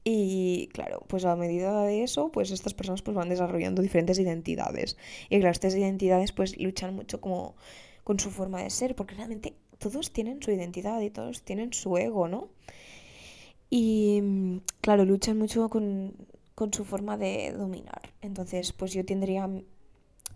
Y 0.06 0.70
claro, 0.70 1.04
pues 1.08 1.26
a 1.26 1.36
medida 1.36 1.84
de 1.84 2.04
eso, 2.04 2.32
pues 2.32 2.52
estas 2.52 2.74
personas 2.74 3.02
pues 3.02 3.16
van 3.16 3.28
desarrollando 3.28 3.82
diferentes 3.82 4.18
identidades. 4.20 4.96
Y 5.30 5.40
claro, 5.40 5.52
estas 5.52 5.76
identidades 5.76 6.32
pues 6.32 6.58
luchan 6.58 6.96
mucho 6.96 7.20
como 7.20 7.56
con 8.06 8.18
su 8.18 8.32
forma 8.32 8.64
de 8.64 8.70
ser, 8.70 8.96
porque 8.96 9.16
realmente 9.16 9.58
todos 9.80 10.12
tienen 10.12 10.42
su 10.42 10.52
identidad 10.52 11.02
y 11.02 11.10
todos 11.10 11.44
tienen 11.44 11.74
su 11.74 11.98
ego, 11.98 12.28
¿no? 12.28 12.50
Y 13.70 14.20
mm, 14.22 14.58
claro, 14.82 15.06
luchan 15.06 15.38
mucho 15.38 15.70
con, 15.70 16.16
su 16.72 16.86
forma 16.86 17.18
de 17.18 17.52
dominar. 17.52 18.14
Entonces, 18.22 18.74
pues 18.74 18.94
yo 18.94 19.06
tendría 19.06 19.50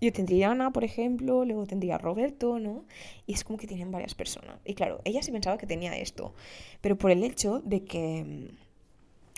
yo 0.02 0.12
tendría 0.12 0.50
Ana, 0.50 0.72
por 0.74 0.84
ejemplo, 0.84 1.46
luego 1.46 1.68
tendría 1.68 2.00
Roberto, 2.00 2.58
¿no? 2.60 2.86
Y 3.28 3.34
es 3.34 3.44
como 3.44 3.60
que 3.60 3.68
tienen 3.68 3.92
varias 3.92 4.16
personas. 4.16 4.60
Y 4.66 4.74
claro, 4.74 5.00
ella 5.06 5.22
sí 5.22 5.32
pensaba 5.32 5.60
que 5.60 5.68
tenía 5.68 5.96
esto, 5.96 6.34
pero 6.82 6.98
por 6.98 7.12
el 7.12 7.24
hecho 7.24 7.60
de 7.64 7.84
que 7.84 8.24
mm, 8.24 8.58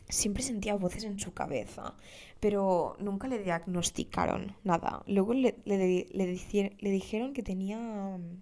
siempre 0.09 0.41
sentía 0.43 0.75
voces 0.75 1.03
en 1.03 1.19
su 1.19 1.33
cabeza, 1.33 1.95
pero 2.39 2.95
nunca 2.99 3.27
le 3.27 3.39
diagnosticaron 3.39 4.55
nada. 4.63 5.03
Luego 5.07 5.33
le, 5.33 5.55
le, 5.65 6.07
le 6.13 6.91
dijeron 6.91 7.33
que 7.33 7.43
tenía 7.43 7.77
mm, 8.17 8.41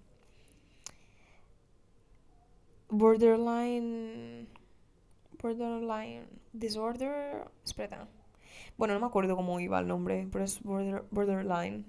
borderline 2.91 4.47
borderline 5.41 6.27
disorder 6.53 7.47
espera 7.65 8.07
bueno 8.77 8.93
no 8.93 8.99
me 8.99 9.07
acuerdo 9.07 9.35
cómo 9.35 9.59
iba 9.59 9.79
el 9.79 9.87
nombre 9.87 10.27
pero 10.31 10.43
es 10.43 10.61
borderline. 10.61 11.85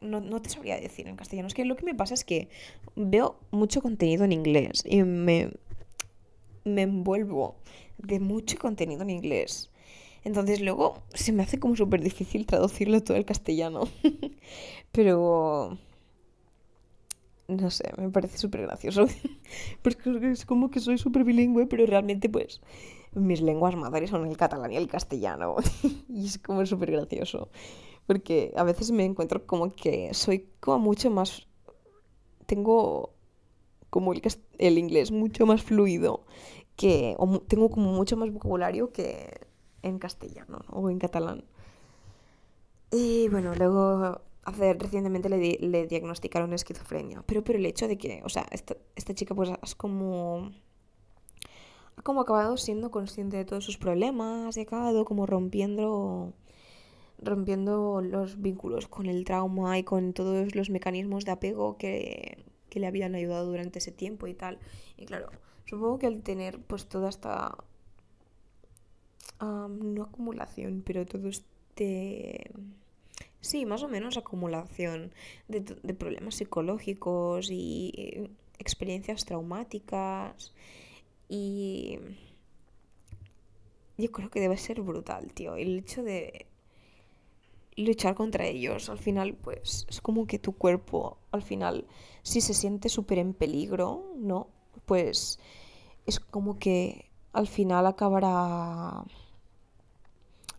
No, 0.00 0.40
te 0.40 0.50
sabría 0.50 0.78
decir 0.78 1.08
en 1.08 1.16
castellano. 1.16 1.48
Es 1.48 1.54
que 1.54 1.64
lo 1.64 1.74
que 1.74 1.84
me 1.84 1.96
pasa 1.96 2.14
es 2.14 2.22
que 2.24 2.48
veo 2.94 3.40
mucho 3.50 3.82
contenido 3.82 4.24
en 4.24 4.30
inglés 4.30 4.84
y 4.86 5.02
me 5.02 5.50
me 6.64 6.82
envuelvo 6.82 7.56
de 7.98 8.20
mucho 8.20 8.58
contenido 8.58 9.02
en 9.02 9.10
inglés. 9.10 9.70
Entonces 10.24 10.60
luego 10.60 11.02
se 11.12 11.32
me 11.32 11.42
hace 11.42 11.58
como 11.58 11.76
súper 11.76 12.02
difícil 12.02 12.46
traducirlo 12.46 13.02
todo 13.02 13.16
al 13.16 13.26
castellano. 13.26 13.88
Pero 14.92 15.78
no 17.48 17.70
sé, 17.70 17.90
me 17.96 18.10
parece 18.10 18.38
súper 18.38 18.62
gracioso. 18.62 19.06
Porque 19.82 20.30
es 20.30 20.46
como 20.46 20.70
que 20.70 20.80
soy 20.80 20.98
súper 20.98 21.24
bilingüe, 21.24 21.66
pero 21.66 21.86
realmente 21.86 22.28
pues 22.28 22.60
mis 23.14 23.40
lenguas 23.40 23.76
madres 23.76 24.10
son 24.10 24.26
el 24.26 24.36
catalán 24.36 24.72
y 24.72 24.76
el 24.76 24.88
castellano. 24.88 25.56
y 26.08 26.26
es 26.26 26.38
como 26.38 26.64
súper 26.66 26.92
gracioso. 26.92 27.48
Porque 28.06 28.52
a 28.56 28.64
veces 28.64 28.90
me 28.90 29.04
encuentro 29.04 29.46
como 29.46 29.74
que 29.74 30.12
soy 30.14 30.48
como 30.60 30.78
mucho 30.78 31.10
más... 31.10 31.46
Tengo 32.46 33.14
como 33.88 34.12
el, 34.12 34.22
el 34.58 34.78
inglés 34.78 35.10
mucho 35.10 35.46
más 35.46 35.62
fluido 35.62 36.24
que... 36.76 37.14
O 37.18 37.40
tengo 37.40 37.70
como 37.70 37.92
mucho 37.92 38.16
más 38.16 38.30
vocabulario 38.30 38.92
que 38.92 39.46
en 39.82 39.98
castellano 39.98 40.60
o 40.70 40.90
en 40.90 40.98
catalán. 40.98 41.44
Y 42.90 43.28
bueno, 43.28 43.54
luego 43.54 44.20
hace, 44.44 44.74
recientemente 44.74 45.28
le, 45.28 45.58
le, 45.60 45.86
diagnosticaron 45.86 46.52
esquizofrenia. 46.52 47.22
Pero 47.26 47.42
por 47.44 47.56
el 47.56 47.66
hecho 47.66 47.88
de 47.88 47.98
que, 47.98 48.22
o 48.24 48.28
sea, 48.28 48.46
esta, 48.50 48.76
esta 48.96 49.14
chica 49.14 49.34
pues 49.34 49.50
es 49.62 49.74
como... 49.74 50.52
Ha 51.96 52.02
como 52.02 52.22
acabado 52.22 52.56
siendo 52.56 52.90
consciente 52.90 53.36
de 53.36 53.44
todos 53.44 53.64
sus 53.64 53.78
problemas 53.78 54.56
y 54.56 54.60
ha 54.60 54.62
acabado 54.64 55.04
como 55.04 55.26
rompiendo 55.26 56.32
rompiendo 57.18 58.02
los 58.02 58.42
vínculos 58.42 58.88
con 58.88 59.06
el 59.06 59.24
trauma 59.24 59.78
y 59.78 59.84
con 59.84 60.12
todos 60.12 60.54
los 60.54 60.68
mecanismos 60.68 61.24
de 61.24 61.30
apego 61.30 61.78
que, 61.78 62.44
que 62.68 62.80
le 62.80 62.88
habían 62.88 63.14
ayudado 63.14 63.46
durante 63.46 63.78
ese 63.78 63.92
tiempo 63.92 64.26
y 64.26 64.34
tal. 64.34 64.58
Y 64.96 65.06
claro, 65.06 65.30
supongo 65.64 65.98
que 65.98 66.06
al 66.06 66.22
tener 66.22 66.58
pues 66.58 66.86
toda 66.86 67.08
esta 67.08 67.56
no 69.40 70.02
acumulación, 70.02 70.82
pero 70.84 71.06
todo 71.06 71.28
este 71.28 72.50
sí, 73.44 73.66
más 73.66 73.82
o 73.82 73.88
menos 73.88 74.16
acumulación 74.16 75.12
de, 75.48 75.60
de 75.60 75.94
problemas 75.94 76.36
psicológicos 76.36 77.50
y 77.50 78.30
experiencias 78.58 79.24
traumáticas 79.24 80.52
y 81.28 81.98
yo 83.96 84.10
creo 84.12 84.30
que 84.30 84.40
debe 84.40 84.56
ser 84.56 84.80
brutal, 84.82 85.32
tío. 85.32 85.56
El 85.56 85.78
hecho 85.78 86.02
de 86.02 86.46
luchar 87.76 88.14
contra 88.14 88.46
ellos. 88.46 88.88
Al 88.88 88.98
final, 88.98 89.34
pues 89.34 89.86
es 89.88 90.00
como 90.00 90.26
que 90.26 90.38
tu 90.38 90.52
cuerpo, 90.52 91.18
al 91.30 91.42
final, 91.42 91.86
si 92.22 92.40
se 92.40 92.54
siente 92.54 92.88
súper 92.88 93.18
en 93.18 93.34
peligro, 93.34 94.12
¿no? 94.16 94.48
Pues 94.86 95.38
es 96.06 96.20
como 96.20 96.58
que 96.58 97.10
al 97.32 97.48
final 97.48 97.86
acabará 97.86 99.04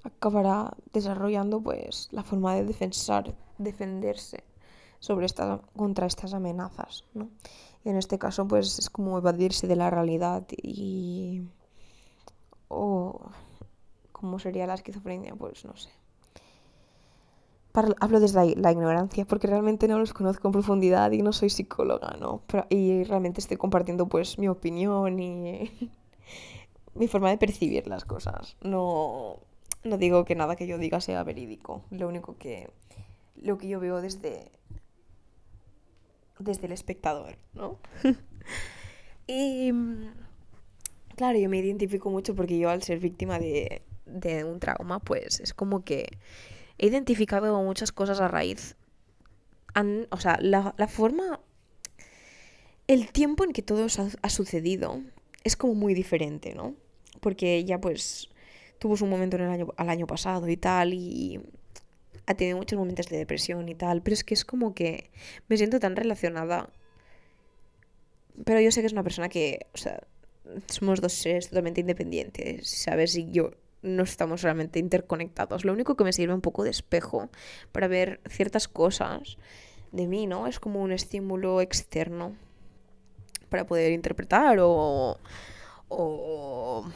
acabará 0.06 0.76
desarrollando 0.93 1.62
pues 1.62 2.10
la 2.12 2.24
forma 2.24 2.56
de 2.56 2.64
defensar, 2.64 3.36
defenderse 3.58 4.43
sobre 4.99 5.26
esta, 5.26 5.62
contra 5.76 6.06
estas 6.08 6.34
amenazas, 6.34 7.03
¿no? 7.14 7.30
Y 7.84 7.89
en 7.89 7.97
este 7.97 8.18
caso 8.18 8.47
pues 8.47 8.80
es 8.80 8.89
como 8.89 9.18
evadirse 9.18 9.68
de 9.68 9.76
la 9.76 9.89
realidad 9.89 10.45
y 10.62 11.43
o 12.68 13.30
cómo 14.12 14.39
sería 14.39 14.68
la 14.68 14.76
esquizofrenia, 14.76 15.36
pues 15.36 15.66
no 15.66 15.76
sé 15.76 15.89
hablo 17.99 18.20
desde 18.20 18.56
la, 18.56 18.72
ignorancia, 18.72 19.26
porque 19.26 19.47
realmente 19.47 19.88
no 19.88 19.99
los 19.99 20.14
conozco 20.14 20.47
en 20.47 20.51
profundidad 20.53 21.12
y 21.12 21.22
no 21.22 21.34
soy 21.34 21.49
psicóloga, 21.49 22.16
¿no? 22.20 22.41
y 22.70 23.03
realmente 23.03 23.41
estoy 23.41 23.58
compartiendo 23.58 24.08
pues 24.08 24.38
mi 24.39 24.47
opinión 24.47 25.20
y 25.20 25.72
mi 26.95 27.08
forma 27.08 27.30
de 27.30 27.38
percibir 27.38 27.88
las 27.88 28.06
cosas. 28.06 28.56
No, 28.62 29.39
no 29.84 29.97
digo 29.97 30.26
que 30.26 30.36
nada 30.36 30.55
que 30.55 30.68
yo 30.68 30.78
diga 30.78 31.01
sea 31.01 31.24
verídico. 31.24 31.84
Lo 31.91 32.07
único 32.07 32.38
que. 32.38 32.70
Lo 33.41 33.57
que 33.57 33.68
yo 33.68 33.80
veo 33.80 34.01
desde. 34.01 34.51
Desde 36.39 36.66
el 36.66 36.74
espectador, 36.74 37.38
¿no? 37.53 37.80
y. 39.28 39.72
Claro, 41.16 41.39
yo 41.39 41.49
me 41.49 41.59
identifico 41.59 42.09
mucho 42.09 42.36
porque 42.36 42.57
yo, 42.57 42.70
al 42.70 42.84
ser 42.84 42.99
víctima 42.99 43.39
de, 43.39 43.82
de 44.05 44.43
un 44.43 44.59
trauma, 44.59 44.99
pues 44.99 45.39
es 45.39 45.53
como 45.53 45.84
que 45.84 46.18
he 46.78 46.88
identificado 46.88 47.61
muchas 47.61 47.91
cosas 47.91 48.20
a 48.20 48.28
raíz. 48.28 48.76
o 50.09 50.20
sea, 50.20 50.38
la, 50.41 50.88
forma. 50.88 51.39
El 52.88 53.11
tiempo 53.11 53.43
en 53.43 53.51
que 53.51 53.63
todo 53.63 53.88
ha, 54.22 54.30
sucedido 54.30 55.01
es 55.43 55.55
como 55.55 55.74
muy 55.74 55.93
diferente, 55.93 56.53
¿no? 56.53 56.76
Porque 57.20 57.55
ella, 57.55 57.82
pues, 57.82 58.30
tuvo 58.80 58.97
su 58.97 59.05
momento 59.05 59.38
en 59.38 59.43
el 59.43 59.49
año, 59.49 59.67
al 59.78 59.89
año 59.89 60.07
pasado 60.07 60.47
y 60.47 60.57
tal, 60.57 60.93
y 60.93 61.41
ha 62.26 62.34
tenido 62.34 62.57
muchos 62.57 62.78
momentos 62.78 63.07
de 63.07 63.17
depresión 63.17 63.69
y 63.69 63.76
tal, 63.76 64.01
pero 64.01 64.13
es 64.13 64.23
que 64.23 64.34
es 64.34 64.45
como 64.45 64.73
que 64.73 65.11
me 65.47 65.57
siento 65.57 65.80
tan 65.80 65.95
relacionada. 65.95 66.69
Pero 68.43 68.59
yo 68.59 68.71
sé 68.71 68.82
que 68.82 68.88
es 68.88 68.93
una 68.93 69.03
persona 69.03 69.30
que, 69.30 69.67
o 69.73 69.78
sea, 69.78 70.01
somos 70.67 71.01
dos 71.01 71.13
seres 71.13 71.49
totalmente 71.49 71.82
independientes, 71.82 72.67
¿sabes? 72.69 73.15
Y 73.15 73.32
yo 73.32 73.51
no 73.82 74.03
estamos 74.03 74.41
realmente 74.41 74.80
interconectados. 74.80 75.63
Lo 75.63 75.73
único 75.73 75.95
que 75.95 76.03
me 76.03 76.13
sirve 76.13 76.34
un 76.34 76.41
poco 76.41 76.63
de 76.63 76.71
espejo 76.71 77.30
para 77.71 77.88
ver 77.88 78.19
ciertas 78.30 78.67
cosas 78.67 79.38
de 79.91 80.07
mí, 80.07 80.28
¿no? 80.28 80.47
Es 80.47 80.59
como 80.59 80.82
un 80.82 80.91
estímulo 80.91 81.61
externo 81.61 82.36
para 83.49 83.65
poder 83.65 83.91
interpretar 83.91 84.57
o, 84.59 85.19
o 85.88 86.91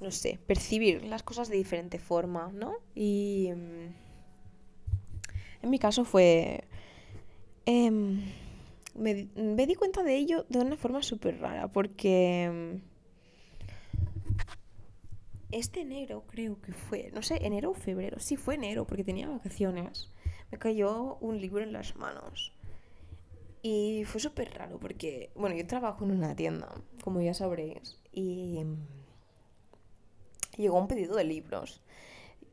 no 0.00 0.10
sé, 0.10 0.38
percibir 0.46 1.04
las 1.04 1.22
cosas 1.22 1.48
de 1.48 1.56
diferente 1.56 1.98
forma, 1.98 2.50
¿no? 2.52 2.74
Y 2.94 3.50
mm, 3.54 3.94
en 5.62 5.70
mi 5.70 5.78
caso 5.78 6.04
fue... 6.04 6.64
Em, 7.66 8.22
me, 8.94 9.28
me, 9.36 9.66
di 9.66 9.74
cuenta 9.74 10.02
de 10.02 10.16
ello 10.16 10.46
de 10.48 10.60
una 10.60 10.76
forma 10.76 11.02
súper 11.02 11.38
rara, 11.38 11.68
porque 11.68 12.80
este 15.50 15.80
enero 15.80 16.24
creo 16.26 16.60
que 16.60 16.72
fue, 16.72 17.10
no 17.14 17.22
sé, 17.22 17.44
enero 17.46 17.70
o 17.70 17.74
febrero, 17.74 18.18
sí 18.20 18.36
fue 18.36 18.54
enero 18.54 18.86
porque 18.86 19.04
tenía 19.04 19.28
vacaciones, 19.28 20.10
me 20.50 20.58
cayó 20.58 21.16
un 21.20 21.40
libro 21.40 21.62
en 21.62 21.72
las 21.72 21.96
manos. 21.96 22.52
Y 23.60 24.04
fue 24.04 24.20
súper 24.20 24.54
raro 24.54 24.78
porque, 24.78 25.30
bueno, 25.34 25.56
yo 25.56 25.66
trabajo 25.66 26.04
en 26.04 26.12
una 26.12 26.36
tienda, 26.36 26.72
como 27.02 27.20
ya 27.20 27.34
sabréis, 27.34 27.98
y 28.12 28.64
llegó 30.58 30.78
un 30.78 30.88
pedido 30.88 31.16
de 31.16 31.24
libros 31.24 31.80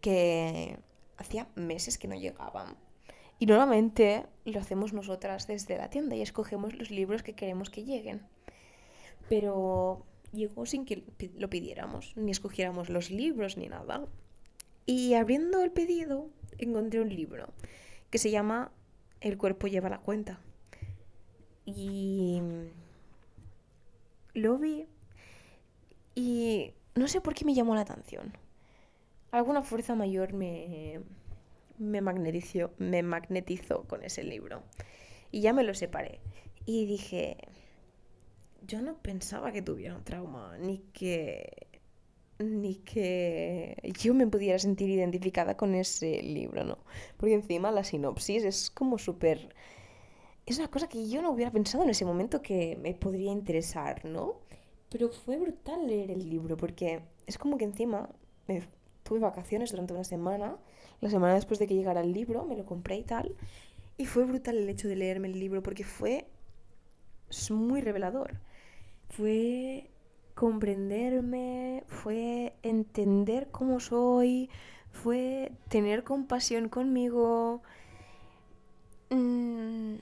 que 0.02 0.78
hacía 1.18 1.48
meses 1.56 1.98
que 1.98 2.08
no 2.08 2.16
llegaban. 2.16 2.78
Y 3.38 3.48
normalmente 3.48 4.26
lo 4.46 4.60
hacemos 4.60 4.94
nosotras 4.94 5.48
desde 5.48 5.78
la 5.78 5.90
tienda 5.90 6.16
y 6.16 6.22
escogemos 6.22 6.74
los 6.76 6.90
libros 6.90 7.24
que 7.24 7.34
queremos 7.34 7.70
que 7.70 7.84
lleguen. 7.84 8.22
Pero 9.28 10.06
llegó 10.32 10.66
sin 10.66 10.86
que 10.86 11.04
lo 11.38 11.50
pidiéramos, 11.50 12.14
ni 12.16 12.32
escogiéramos 12.32 12.90
los 12.90 13.10
libros 13.12 13.58
ni 13.58 13.68
nada. 13.68 14.06
Y 14.86 15.16
abriendo 15.16 15.64
el 15.64 15.72
pedido 15.72 16.30
encontré 16.58 17.02
un 17.02 17.10
libro 17.10 17.48
que 18.10 18.18
se 18.20 18.32
llama 18.32 18.72
El 19.20 19.38
cuerpo 19.38 19.68
lleva 19.68 19.90
la 19.90 20.00
cuenta. 20.00 20.40
Y 21.66 22.42
lo 24.34 24.58
vi 24.58 24.86
y 26.14 26.74
no 26.96 27.08
sé 27.08 27.22
por 27.22 27.34
qué 27.34 27.46
me 27.46 27.54
llamó 27.54 27.76
la 27.76 27.82
atención. 27.82 28.34
Alguna 29.32 29.62
fuerza 29.62 29.96
mayor 29.96 30.34
me, 30.34 31.02
me, 31.78 32.02
magnetizó, 32.02 32.72
me 32.78 33.04
magnetizó 33.04 33.84
con 33.84 34.04
ese 34.04 34.24
libro. 34.24 34.64
Y 35.32 35.42
ya 35.42 35.54
me 35.54 35.64
lo 35.64 35.74
separé. 35.74 36.22
Y 36.66 36.86
dije, 36.86 37.38
yo 38.66 38.82
no 38.82 38.96
pensaba 38.98 39.52
que 39.52 39.62
tuviera 39.62 39.96
un 39.96 40.04
trauma, 40.04 40.58
ni 40.58 40.80
que 40.94 41.68
ni 42.38 42.76
que 42.76 43.78
yo 43.98 44.14
me 44.14 44.28
pudiera 44.28 44.60
sentir 44.60 44.90
identificada 44.90 45.56
con 45.56 45.74
ese 45.74 46.22
libro, 46.22 46.66
¿no? 46.66 46.80
Porque 47.18 47.34
encima 47.34 47.72
la 47.72 47.84
sinopsis 47.84 48.44
es 48.44 48.70
como 48.70 48.98
súper... 48.98 49.56
Es 50.46 50.60
una 50.60 50.68
cosa 50.70 50.88
que 50.88 51.08
yo 51.08 51.22
no 51.22 51.32
hubiera 51.32 51.52
pensado 51.52 51.84
en 51.84 51.90
ese 51.90 52.06
momento 52.06 52.42
que 52.42 52.78
me 52.82 52.94
podría 52.94 53.32
interesar, 53.32 54.06
¿no? 54.06 54.42
Pero 54.96 55.10
fue 55.10 55.38
brutal 55.38 55.88
leer 55.88 56.10
el 56.10 56.30
libro 56.30 56.56
porque 56.56 57.02
es 57.28 57.38
como 57.38 57.58
que 57.58 57.66
encima 57.66 58.10
tuve 59.04 59.20
vacaciones 59.20 59.72
durante 59.72 59.92
una 59.92 60.06
semana, 60.06 60.56
la 61.02 61.10
semana 61.10 61.34
después 61.34 61.60
de 61.60 61.68
que 61.68 61.76
llegara 61.76 62.00
el 62.00 62.14
libro, 62.14 62.46
me 62.46 62.56
lo 62.56 62.66
compré 62.66 62.96
y 62.96 63.04
tal, 63.04 63.36
y 63.98 64.06
fue 64.06 64.24
brutal 64.24 64.56
el 64.56 64.70
hecho 64.70 64.88
de 64.88 64.96
leerme 64.96 65.28
el 65.28 65.38
libro 65.38 65.62
porque 65.62 65.84
fue 65.84 66.30
muy 67.50 67.82
revelador. 67.82 68.40
Fue 69.10 69.92
comprenderme, 70.34 71.84
fue 71.88 72.56
entender 72.64 73.50
cómo 73.52 73.82
soy, 73.82 74.50
fue 74.92 75.52
tener 75.68 76.06
compasión 76.06 76.70
conmigo. 76.70 77.62
Mm, 79.10 79.96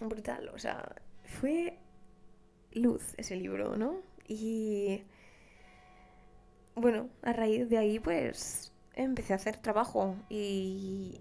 brutal, 0.00 0.48
o 0.48 0.58
sea, 0.58 0.96
fue 1.24 1.78
luz 2.74 3.14
ese 3.16 3.36
libro, 3.36 3.76
¿no? 3.76 3.96
Y 4.28 5.02
bueno, 6.74 7.08
a 7.22 7.32
raíz 7.32 7.68
de 7.68 7.78
ahí 7.78 7.98
pues 7.98 8.72
empecé 8.94 9.32
a 9.32 9.36
hacer 9.36 9.56
trabajo 9.56 10.16
y 10.28 11.20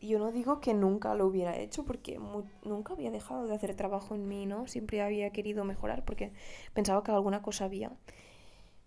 yo 0.00 0.18
no 0.18 0.32
digo 0.32 0.60
que 0.60 0.72
nunca 0.74 1.14
lo 1.14 1.26
hubiera 1.26 1.56
hecho 1.58 1.84
porque 1.84 2.18
nunca 2.64 2.94
había 2.94 3.10
dejado 3.10 3.46
de 3.46 3.54
hacer 3.54 3.74
trabajo 3.74 4.14
en 4.14 4.26
mí, 4.28 4.46
¿no? 4.46 4.66
Siempre 4.66 5.02
había 5.02 5.30
querido 5.30 5.64
mejorar 5.64 6.04
porque 6.04 6.32
pensaba 6.72 7.02
que 7.04 7.12
alguna 7.12 7.42
cosa 7.42 7.66
había. 7.66 7.92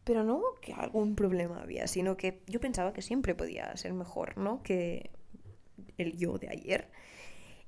Pero 0.03 0.23
no 0.23 0.41
que 0.61 0.73
algún 0.73 1.15
problema 1.15 1.61
había, 1.61 1.87
sino 1.87 2.17
que 2.17 2.41
yo 2.47 2.59
pensaba 2.59 2.93
que 2.93 3.01
siempre 3.01 3.35
podía 3.35 3.75
ser 3.77 3.93
mejor, 3.93 4.37
¿no? 4.37 4.61
Que 4.63 5.11
el 5.97 6.17
yo 6.17 6.37
de 6.39 6.49
ayer. 6.49 6.89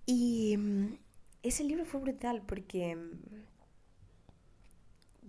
Y 0.05 0.57
mm, 0.57 0.97
ese 1.43 1.63
libro 1.63 1.85
fue 1.85 2.01
brutal 2.01 2.41
porque 2.45 2.95
mm, 2.95 3.45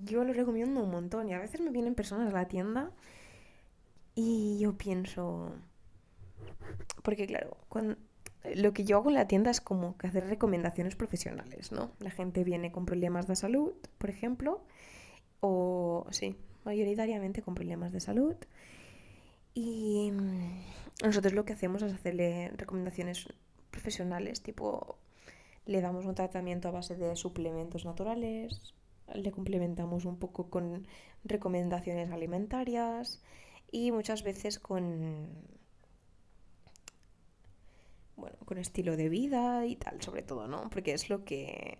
yo 0.05 0.25
lo 0.25 0.33
recomiendo 0.33 0.83
un 0.83 0.91
montón 0.91 1.29
y 1.29 1.35
a 1.35 1.39
veces 1.39 1.61
me 1.61 1.71
vienen 1.71 1.95
personas 1.95 2.33
a 2.33 2.37
la 2.37 2.49
tienda 2.49 2.91
y 4.15 4.59
yo 4.59 4.77
pienso, 4.77 5.53
porque 7.03 7.27
claro, 7.27 7.57
lo 8.55 8.73
que 8.73 8.85
yo 8.85 8.97
hago 8.97 9.11
en 9.11 9.15
la 9.15 9.29
tienda 9.29 9.51
es 9.51 9.61
como 9.61 9.97
que 9.99 10.07
hacer 10.07 10.27
recomendaciones 10.27 10.97
profesionales, 10.97 11.73
¿no? 11.73 11.91
La 12.01 12.11
gente 12.11 12.45
viene 12.45 12.73
con 12.73 12.87
problemas 12.87 13.27
de 13.27 13.37
salud, 13.37 13.73
por 13.99 14.11
ejemplo, 14.11 14.63
o 15.41 16.07
sí, 16.11 16.37
mayoritariamente 16.65 17.43
con 17.43 17.55
problemas 17.55 17.93
de 17.93 18.01
salud. 18.01 18.37
Y 19.55 20.11
mm, 20.13 21.05
nosotros 21.05 21.33
lo 21.33 21.45
que 21.45 21.55
hacemos 21.55 21.83
es 21.83 21.93
hacerle 21.93 22.53
recomendaciones 22.57 23.29
profesionales, 23.71 24.43
tipo, 24.43 24.99
le 25.67 25.81
damos 25.81 26.07
un 26.07 26.15
tratamiento 26.15 26.69
a 26.69 26.73
base 26.73 26.95
de 26.97 27.17
suplementos 27.17 27.85
naturales, 27.85 28.75
le 29.15 29.31
complementamos 29.33 30.05
un 30.05 30.19
poco 30.19 30.51
con 30.51 30.87
recomendaciones 31.25 32.11
alimentarias 32.11 33.23
y 33.71 33.93
muchas 33.93 34.23
veces 34.23 34.59
con 34.59 35.29
bueno, 38.17 38.37
con 38.45 38.59
estilo 38.59 38.97
de 38.97 39.09
vida 39.09 39.67
y 39.67 39.77
tal, 39.77 40.01
sobre 40.03 40.23
todo, 40.23 40.49
¿no? 40.49 40.71
Porque 40.71 40.93
es 40.93 41.11
lo 41.11 41.25
que 41.25 41.79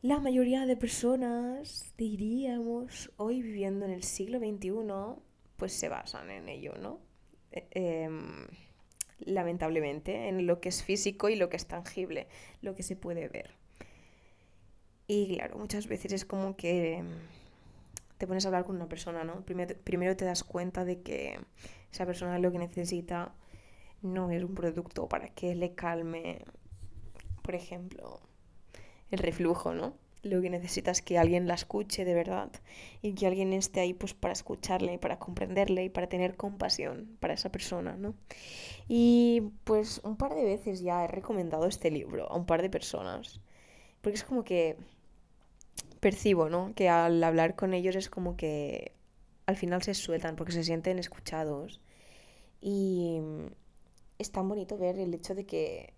la 0.00 0.20
mayoría 0.20 0.64
de 0.64 0.76
personas, 0.76 1.92
diríamos, 1.96 3.10
hoy 3.16 3.42
viviendo 3.42 3.84
en 3.84 3.90
el 3.90 4.04
siglo 4.04 4.38
XXI, 4.38 5.20
pues 5.56 5.72
se 5.72 5.88
basan 5.88 6.30
en 6.30 6.48
ello, 6.48 6.74
¿no? 6.76 7.00
E, 7.50 7.66
em, 7.72 8.46
lamentablemente, 9.18 10.28
en 10.28 10.46
lo 10.46 10.60
que 10.60 10.68
es 10.68 10.84
físico 10.84 11.28
y 11.28 11.36
lo 11.36 11.48
que 11.48 11.56
es 11.56 11.66
tangible, 11.66 12.28
lo 12.62 12.76
que 12.76 12.84
se 12.84 12.94
puede 12.94 13.28
ver. 13.28 13.57
Y 15.10 15.34
claro, 15.34 15.56
muchas 15.56 15.86
veces 15.86 16.12
es 16.12 16.26
como 16.26 16.54
que 16.54 17.02
te 18.18 18.26
pones 18.26 18.44
a 18.44 18.48
hablar 18.48 18.64
con 18.64 18.76
una 18.76 18.90
persona, 18.90 19.24
¿no? 19.24 19.40
Primero, 19.40 19.74
primero 19.82 20.14
te 20.16 20.26
das 20.26 20.44
cuenta 20.44 20.84
de 20.84 21.00
que 21.00 21.40
esa 21.90 22.04
persona 22.04 22.38
lo 22.38 22.52
que 22.52 22.58
necesita 22.58 23.32
no 24.02 24.30
es 24.30 24.44
un 24.44 24.54
producto 24.54 25.08
para 25.08 25.28
que 25.30 25.54
le 25.54 25.74
calme, 25.74 26.44
por 27.42 27.54
ejemplo, 27.54 28.20
el 29.10 29.18
reflujo, 29.18 29.72
¿no? 29.72 29.94
Lo 30.24 30.42
que 30.42 30.50
necesita 30.50 30.90
es 30.90 31.00
que 31.00 31.16
alguien 31.16 31.48
la 31.48 31.54
escuche 31.54 32.04
de 32.04 32.12
verdad 32.12 32.50
y 33.00 33.14
que 33.14 33.26
alguien 33.26 33.54
esté 33.54 33.80
ahí 33.80 33.94
pues 33.94 34.12
para 34.12 34.34
escucharle, 34.34 34.98
para 34.98 35.18
comprenderle 35.18 35.84
y 35.84 35.88
para 35.88 36.10
tener 36.10 36.36
compasión 36.36 37.16
para 37.18 37.32
esa 37.32 37.50
persona, 37.50 37.96
¿no? 37.96 38.14
Y 38.88 39.52
pues 39.64 40.02
un 40.04 40.18
par 40.18 40.34
de 40.34 40.44
veces 40.44 40.82
ya 40.82 41.04
he 41.04 41.08
recomendado 41.08 41.66
este 41.66 41.90
libro 41.90 42.30
a 42.30 42.36
un 42.36 42.44
par 42.44 42.60
de 42.60 42.68
personas, 42.68 43.40
porque 44.02 44.16
es 44.16 44.24
como 44.24 44.44
que 44.44 44.76
percibo, 46.00 46.48
¿no? 46.48 46.72
Que 46.74 46.88
al 46.88 47.22
hablar 47.22 47.56
con 47.56 47.74
ellos 47.74 47.96
es 47.96 48.08
como 48.08 48.36
que 48.36 48.92
al 49.46 49.56
final 49.56 49.82
se 49.82 49.94
sueltan 49.94 50.36
porque 50.36 50.52
se 50.52 50.64
sienten 50.64 50.98
escuchados 50.98 51.80
y 52.60 53.20
es 54.18 54.30
tan 54.30 54.48
bonito 54.48 54.76
ver 54.76 54.98
el 54.98 55.14
hecho 55.14 55.34
de 55.34 55.46
que 55.46 55.94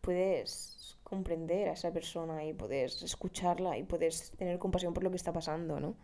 puedes 0.00 0.98
comprender 1.04 1.68
a 1.68 1.72
esa 1.72 1.92
persona 1.92 2.44
y 2.44 2.52
puedes 2.52 3.02
escucharla 3.02 3.76
y 3.78 3.82
puedes 3.82 4.32
tener 4.32 4.58
compasión 4.58 4.94
por 4.94 5.04
lo 5.04 5.10
que 5.10 5.16
está 5.16 5.32
pasando, 5.32 5.80
¿no? 5.80 5.94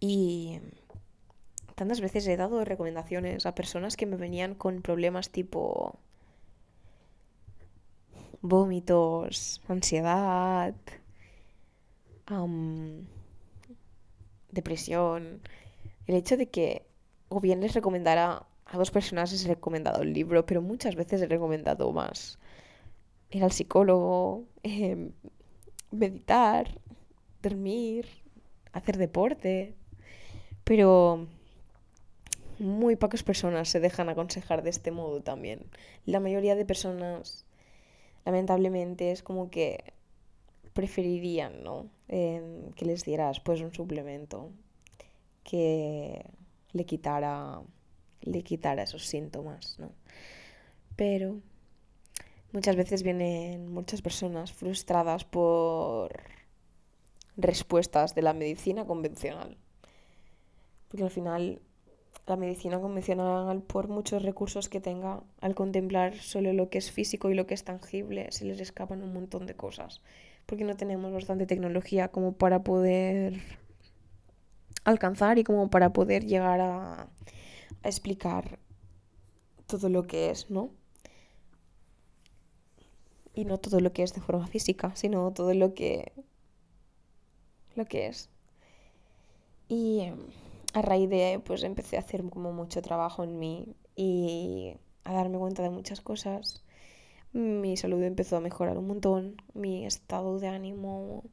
Y 0.00 0.60
tantas 1.74 2.00
veces 2.00 2.26
he 2.26 2.36
dado 2.36 2.64
recomendaciones 2.64 3.46
a 3.46 3.54
personas 3.54 3.96
que 3.96 4.06
me 4.06 4.16
venían 4.16 4.54
con 4.54 4.82
problemas 4.82 5.30
tipo 5.30 5.98
vómitos, 8.40 9.62
ansiedad, 9.68 10.74
depresión. 14.50 15.40
El 16.06 16.16
hecho 16.16 16.36
de 16.36 16.48
que 16.48 16.86
o 17.28 17.40
bien 17.40 17.60
les 17.60 17.74
recomendara 17.74 18.46
a 18.66 18.78
dos 18.78 18.90
personas 18.90 19.32
les 19.32 19.44
he 19.44 19.48
recomendado 19.48 20.02
el 20.02 20.12
libro, 20.12 20.46
pero 20.46 20.62
muchas 20.62 20.94
veces 20.96 21.20
he 21.22 21.26
recomendado 21.26 21.92
más. 21.92 22.38
Ir 23.30 23.44
al 23.44 23.52
psicólogo, 23.52 24.44
em, 24.62 25.12
meditar, 25.90 26.78
dormir, 27.42 28.06
hacer 28.72 28.96
deporte. 28.98 29.74
Pero 30.64 31.26
muy 32.58 32.96
pocas 32.96 33.22
personas 33.22 33.68
se 33.68 33.80
dejan 33.80 34.08
aconsejar 34.08 34.62
de 34.62 34.70
este 34.70 34.90
modo 34.90 35.22
también. 35.22 35.60
La 36.06 36.20
mayoría 36.20 36.54
de 36.54 36.64
personas, 36.64 37.44
lamentablemente, 38.24 39.10
es 39.12 39.22
como 39.22 39.50
que 39.50 39.92
preferirían, 40.72 41.62
¿no? 41.62 41.90
Em, 42.08 42.72
que 42.72 42.84
les 42.84 43.04
dieras 43.04 43.40
pues 43.40 43.60
un 43.60 43.72
suplemento 43.74 44.50
que 45.44 46.24
le 46.72 46.84
quitara 46.86 47.62
le 48.22 48.42
quitara 48.42 48.84
esos 48.84 49.06
síntomas, 49.06 49.78
¿no? 49.78 49.90
Pero 50.96 51.40
muchas 52.52 52.76
veces 52.76 53.02
vienen 53.02 53.72
muchas 53.72 54.02
personas 54.02 54.52
frustradas 54.52 55.24
por 55.24 56.22
respuestas 57.36 58.14
de 58.14 58.22
la 58.22 58.32
medicina 58.32 58.86
convencional. 58.86 59.56
Porque 60.88 61.04
al 61.04 61.10
final 61.10 61.62
la 62.26 62.36
medicina 62.36 62.80
convencional, 62.80 63.62
por 63.62 63.88
muchos 63.88 64.22
recursos 64.22 64.68
que 64.68 64.80
tenga, 64.80 65.22
al 65.40 65.54
contemplar 65.54 66.16
solo 66.16 66.52
lo 66.52 66.68
que 66.70 66.78
es 66.78 66.92
físico 66.92 67.30
y 67.30 67.34
lo 67.34 67.46
que 67.46 67.54
es 67.54 67.64
tangible, 67.64 68.30
se 68.30 68.44
les 68.44 68.60
escapan 68.60 69.02
un 69.02 69.12
montón 69.12 69.46
de 69.46 69.56
cosas. 69.56 70.00
Porque 70.52 70.64
no 70.64 70.76
tenemos 70.76 71.10
bastante 71.10 71.46
tecnología 71.46 72.08
como 72.08 72.32
para 72.32 72.62
poder 72.62 73.40
alcanzar 74.84 75.38
y 75.38 75.44
como 75.44 75.70
para 75.70 75.94
poder 75.94 76.26
llegar 76.26 76.60
a 76.60 77.08
explicar 77.82 78.58
todo 79.66 79.88
lo 79.88 80.06
que 80.06 80.28
es, 80.28 80.50
¿no? 80.50 80.68
Y 83.32 83.46
no 83.46 83.56
todo 83.56 83.80
lo 83.80 83.94
que 83.94 84.02
es 84.02 84.12
de 84.12 84.20
forma 84.20 84.46
física, 84.46 84.94
sino 84.94 85.32
todo 85.32 85.54
lo 85.54 85.72
que 85.72 86.12
lo 87.74 87.86
que 87.86 88.08
es. 88.08 88.28
Y 89.68 90.00
em, 90.00 90.18
a 90.74 90.82
raíz 90.82 91.08
de 91.08 91.40
pues 91.42 91.62
empecé 91.62 91.96
a 91.96 92.00
hacer 92.00 92.28
como 92.28 92.52
mucho 92.52 92.82
trabajo 92.82 93.24
en 93.24 93.38
mí 93.38 93.74
y 93.96 94.74
a 95.04 95.14
darme 95.14 95.38
cuenta 95.38 95.62
de 95.62 95.70
muchas 95.70 96.02
cosas. 96.02 96.62
Mi 97.32 97.76
salud 97.76 98.02
empezó 98.02 98.36
a 98.36 98.40
mejorar 98.40 98.78
un 98.78 98.86
montón, 98.86 99.36
mi 99.54 99.86
estado 99.86 100.38
de 100.38 100.48
ánimo, 100.48 101.24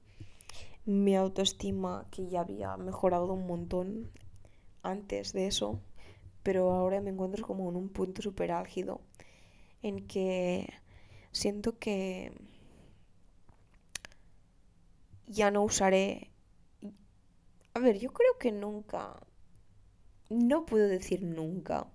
mi 0.85 1.15
autoestima 1.15 2.07
que 2.11 2.27
ya 2.27 2.41
había 2.41 2.77
mejorado 2.77 3.33
un 3.33 3.47
montón 3.47 4.11
antes 4.81 5.33
de 5.33 5.47
eso 5.47 5.81
pero 6.43 6.71
ahora 6.71 7.01
me 7.01 7.11
encuentro 7.11 7.45
como 7.45 7.69
en 7.69 7.75
un 7.75 7.89
punto 7.89 8.21
súper 8.21 8.51
álgido 8.51 9.01
en 9.81 10.07
que 10.07 10.67
siento 11.31 11.77
que 11.77 12.33
ya 15.27 15.51
no 15.51 15.63
usaré... 15.63 16.31
A 17.73 17.79
ver, 17.79 17.99
yo 17.99 18.11
creo 18.11 18.37
que 18.39 18.51
nunca... 18.51 19.19
No 20.29 20.65
puedo 20.65 20.87
decir 20.87 21.23
nunca, 21.23 21.87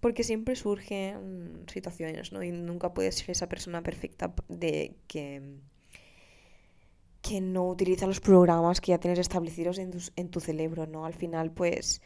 porque 0.00 0.24
siempre 0.24 0.56
surgen 0.56 1.64
situaciones, 1.72 2.32
¿no? 2.32 2.42
Y 2.42 2.52
nunca 2.52 2.94
puedes 2.94 3.16
ser 3.16 3.30
esa 3.30 3.48
persona 3.48 3.82
perfecta 3.82 4.34
de 4.48 4.96
que 5.06 5.60
que 7.22 7.40
no 7.40 7.68
utiliza 7.68 8.06
los 8.06 8.20
programas 8.20 8.80
que 8.80 8.92
ya 8.92 8.98
tienes 8.98 9.18
establecidos 9.18 9.78
en 9.78 9.90
tu, 9.90 9.98
en 10.16 10.30
tu 10.30 10.40
cerebro, 10.40 10.86
¿no? 10.86 11.04
Al 11.04 11.14
final, 11.14 11.50
pues 11.52 12.00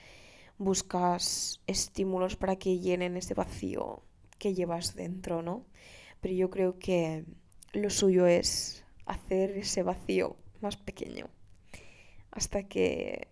buscas 0.59 1.61
estímulos 1.67 2.37
para 2.37 2.57
que 2.57 2.79
llenen 2.79 3.17
ese 3.17 3.35
vacío 3.35 4.03
que 4.39 4.55
llevas 4.55 4.95
dentro, 4.95 5.43
¿no? 5.43 5.67
Pero 6.21 6.35
yo 6.35 6.51
creo 6.51 6.79
que 6.79 7.25
lo 7.73 7.91
suyo 7.91 8.27
es 8.27 8.85
hacer 9.07 9.53
ese 9.53 9.83
vacío 9.83 10.37
más 10.61 10.77
pequeño 10.77 11.29
hasta 12.31 12.65
que 12.65 13.29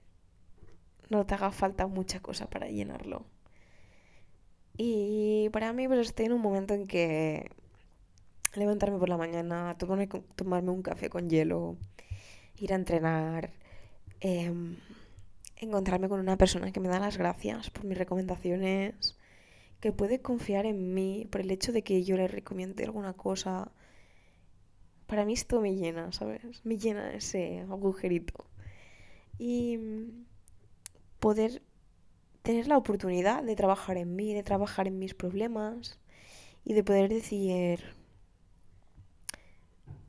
no 1.11 1.27
te 1.27 1.35
haga 1.35 1.51
falta 1.51 1.87
mucha 1.87 2.21
cosa 2.21 2.49
para 2.49 2.69
llenarlo. 2.69 3.27
Y 4.77 5.49
para 5.51 5.73
mí 5.73 5.87
pues 5.87 6.01
estoy 6.01 6.27
en 6.27 6.33
un 6.33 6.41
momento 6.41 6.75
en 6.75 6.87
que 6.87 7.51
levantarme 8.55 8.99
por 8.99 9.09
la 9.09 9.17
mañana, 9.17 9.77
tomarme, 9.79 10.09
tomarme 10.37 10.71
un 10.71 10.83
café 10.83 11.09
con 11.09 11.29
hielo, 11.29 11.77
ir 12.57 12.73
a 12.73 12.77
entrenar, 12.77 13.51
eh, 14.21 14.53
encontrarme 15.57 16.09
con 16.09 16.21
una 16.21 16.37
persona 16.37 16.73
que 16.73 16.81
me 16.81 16.89
da 16.89 16.99
las 16.99 17.17
gracias 17.19 17.71
por 17.71 17.85
mis 17.85 17.99
recomendaciones, 17.99 19.17
que 19.81 19.93
puede 19.93 20.21
confiar 20.21 20.67
en 20.67 20.95
mí 20.95 21.27
por 21.31 21.41
el 21.41 21.51
hecho 21.51 21.73
de 21.73 21.83
que 21.83 22.05
yo 22.05 22.17
le 22.17 22.29
recomiende 22.29 22.85
alguna 22.85 23.15
cosa. 23.15 23.71
Para 25.07 25.25
mí 25.25 25.35
esto 25.35 25.61
me 25.61 25.75
llena, 25.75 26.13
¿sabes? 26.13 26.65
Me 26.65 26.79
llena 26.79 27.13
ese 27.15 27.61
agujerito. 27.61 28.47
Y 29.39 29.79
poder 31.19 31.63
tener 32.43 32.67
la 32.67 32.77
oportunidad 32.77 33.43
de 33.43 33.57
trabajar 33.57 33.97
en 33.97 34.15
mí, 34.17 34.35
de 34.35 34.43
trabajar 34.43 34.89
en 34.89 34.99
mis 34.99 35.15
problemas 35.15 35.99
y 36.65 36.75
de 36.75 36.85
poder 36.85 37.09
decir, 37.09 37.81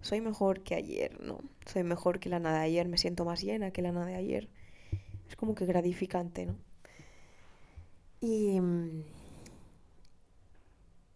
soy 0.02 0.22
mejor 0.22 0.62
que 0.62 0.76
ayer, 0.76 1.20
¿no? 1.22 1.40
Soy 1.66 1.84
mejor 1.84 2.20
que 2.20 2.30
la 2.30 2.40
nada 2.40 2.60
de 2.60 2.66
ayer, 2.66 2.88
me 2.88 2.98
siento 2.98 3.26
más 3.26 3.42
llena 3.42 3.72
que 3.72 3.82
la 3.82 3.92
nada 3.92 4.08
de 4.08 4.16
ayer. 4.16 4.50
Es 5.30 5.36
como 5.36 5.56
que 5.56 5.66
gratificante, 5.66 6.46
¿no? 6.46 6.56
Y 8.20 8.60
mm, 8.60 9.04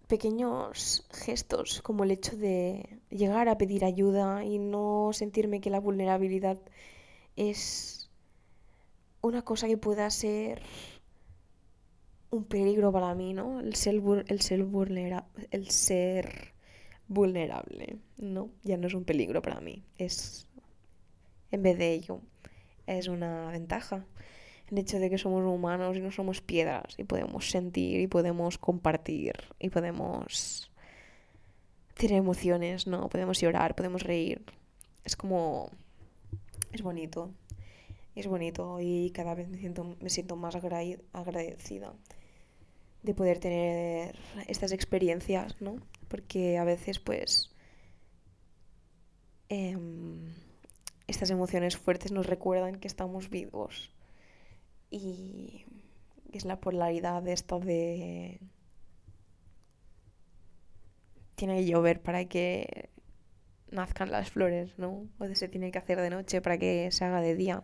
pequeños 0.07 1.05
gestos 1.11 1.81
como 1.81 2.03
el 2.03 2.11
hecho 2.11 2.35
de 2.37 2.99
llegar 3.09 3.49
a 3.49 3.57
pedir 3.57 3.85
ayuda 3.85 4.43
y 4.45 4.59
no 4.59 5.09
sentirme 5.13 5.61
que 5.61 5.69
la 5.69 5.79
vulnerabilidad 5.79 6.57
es 7.35 8.09
una 9.21 9.41
cosa 9.41 9.67
que 9.67 9.77
pueda 9.77 10.09
ser 10.09 10.61
un 12.29 12.43
peligro 12.43 12.91
para 12.91 13.13
mí, 13.15 13.33
¿no? 13.33 13.59
El 13.59 13.75
ser, 13.75 13.95
el 14.27 14.41
ser, 14.41 14.65
el 15.51 15.69
ser 15.69 16.53
vulnerable, 17.07 17.97
¿no? 18.17 18.49
Ya 18.63 18.77
no 18.77 18.87
es 18.87 18.93
un 18.93 19.05
peligro 19.05 19.41
para 19.41 19.61
mí, 19.61 19.83
es, 19.97 20.47
en 21.51 21.63
vez 21.63 21.77
de 21.77 21.93
ello, 21.93 22.21
es 22.85 23.07
una 23.07 23.51
ventaja. 23.51 24.05
El 24.69 24.79
hecho 24.79 24.99
de 24.99 25.09
que 25.09 25.17
somos 25.17 25.45
humanos 25.45 25.95
y 25.95 26.01
no 26.01 26.11
somos 26.11 26.41
piedras 26.41 26.95
y 26.97 27.05
podemos 27.05 27.49
sentir 27.49 28.01
y 28.01 28.07
podemos 28.07 28.57
compartir 28.57 29.33
y 29.59 29.69
podemos 29.69 30.69
tener 31.93 32.17
emociones, 32.17 32.85
¿no? 32.85 33.07
Podemos 33.07 33.39
llorar, 33.39 33.75
podemos 33.75 34.03
reír. 34.03 34.43
Es 35.05 35.15
como... 35.15 35.71
es 36.73 36.81
bonito. 36.81 37.31
Es 38.13 38.27
bonito 38.27 38.79
y 38.81 39.11
cada 39.11 39.35
vez 39.35 39.47
me 39.47 39.57
siento, 39.57 39.95
me 40.01 40.09
siento 40.09 40.35
más 40.35 40.55
agradecida 40.55 41.93
de 43.03 43.13
poder 43.13 43.39
tener 43.39 44.17
estas 44.47 44.71
experiencias, 44.71 45.59
¿no? 45.61 45.77
Porque 46.07 46.57
a 46.57 46.63
veces, 46.63 46.99
pues, 46.99 47.51
em, 49.49 50.33
estas 51.07 51.29
emociones 51.29 51.77
fuertes 51.77 52.11
nos 52.11 52.25
recuerdan 52.25 52.75
que 52.75 52.87
estamos 52.87 53.29
vivos. 53.29 53.91
Y 54.89 55.65
es 56.33 56.45
la 56.45 56.59
polaridad 56.59 57.21
de 57.23 57.33
esto 57.33 57.59
de... 57.59 58.39
Tiene 61.35 61.57
que 61.57 61.65
llover 61.65 62.01
para 62.01 62.25
que 62.25 62.89
nazcan 63.71 64.11
las 64.11 64.31
flores, 64.31 64.77
¿no? 64.77 65.07
O 65.19 65.35
se 65.35 65.47
tiene 65.47 65.71
que 65.71 65.77
hacer 65.77 66.01
de 66.01 66.09
noche 66.09 66.41
para 66.41 66.57
que 66.57 66.89
se 66.91 67.05
haga 67.05 67.21
de 67.21 67.35
día. 67.35 67.63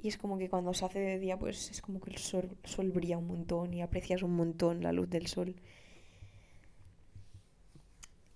Y 0.00 0.08
es 0.08 0.16
como 0.16 0.38
que 0.38 0.48
cuando 0.48 0.72
se 0.74 0.84
hace 0.84 1.00
de 1.00 1.18
día, 1.18 1.36
pues 1.38 1.70
es 1.70 1.82
como 1.82 2.00
que 2.00 2.10
el 2.10 2.18
sol, 2.18 2.48
brilla 2.94 3.18
un 3.18 3.26
montón 3.26 3.74
y 3.74 3.82
aprecias 3.82 4.22
un 4.22 4.36
montón 4.36 4.80
la 4.80 4.92
luz 4.92 5.10
del 5.10 5.26
sol. 5.26 5.56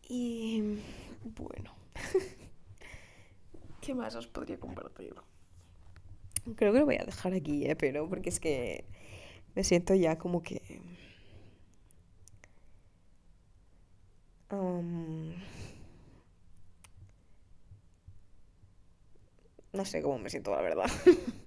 Y 0.08 0.60
bueno, 1.24 1.72
¿qué 3.80 3.94
más 3.94 4.16
os 4.16 4.26
podría 4.26 4.58
compartir? 4.58 5.14
Creo 6.56 6.72
que 6.72 6.80
lo 6.80 6.84
voy 6.86 6.96
a 6.96 7.04
dejar 7.04 7.32
aquí, 7.32 7.64
¿eh? 7.64 7.76
pero 7.76 8.08
porque 8.08 8.30
es 8.30 8.40
que 8.40 8.84
me 9.54 9.62
siento 9.62 9.94
ya 9.94 10.18
como 10.18 10.42
que... 10.42 10.60
no 19.72 19.84
sé 19.84 20.02
cómo 20.02 20.18
me 20.18 20.28
siento, 20.28 20.50
la 20.50 20.62
verdad. 20.62 20.90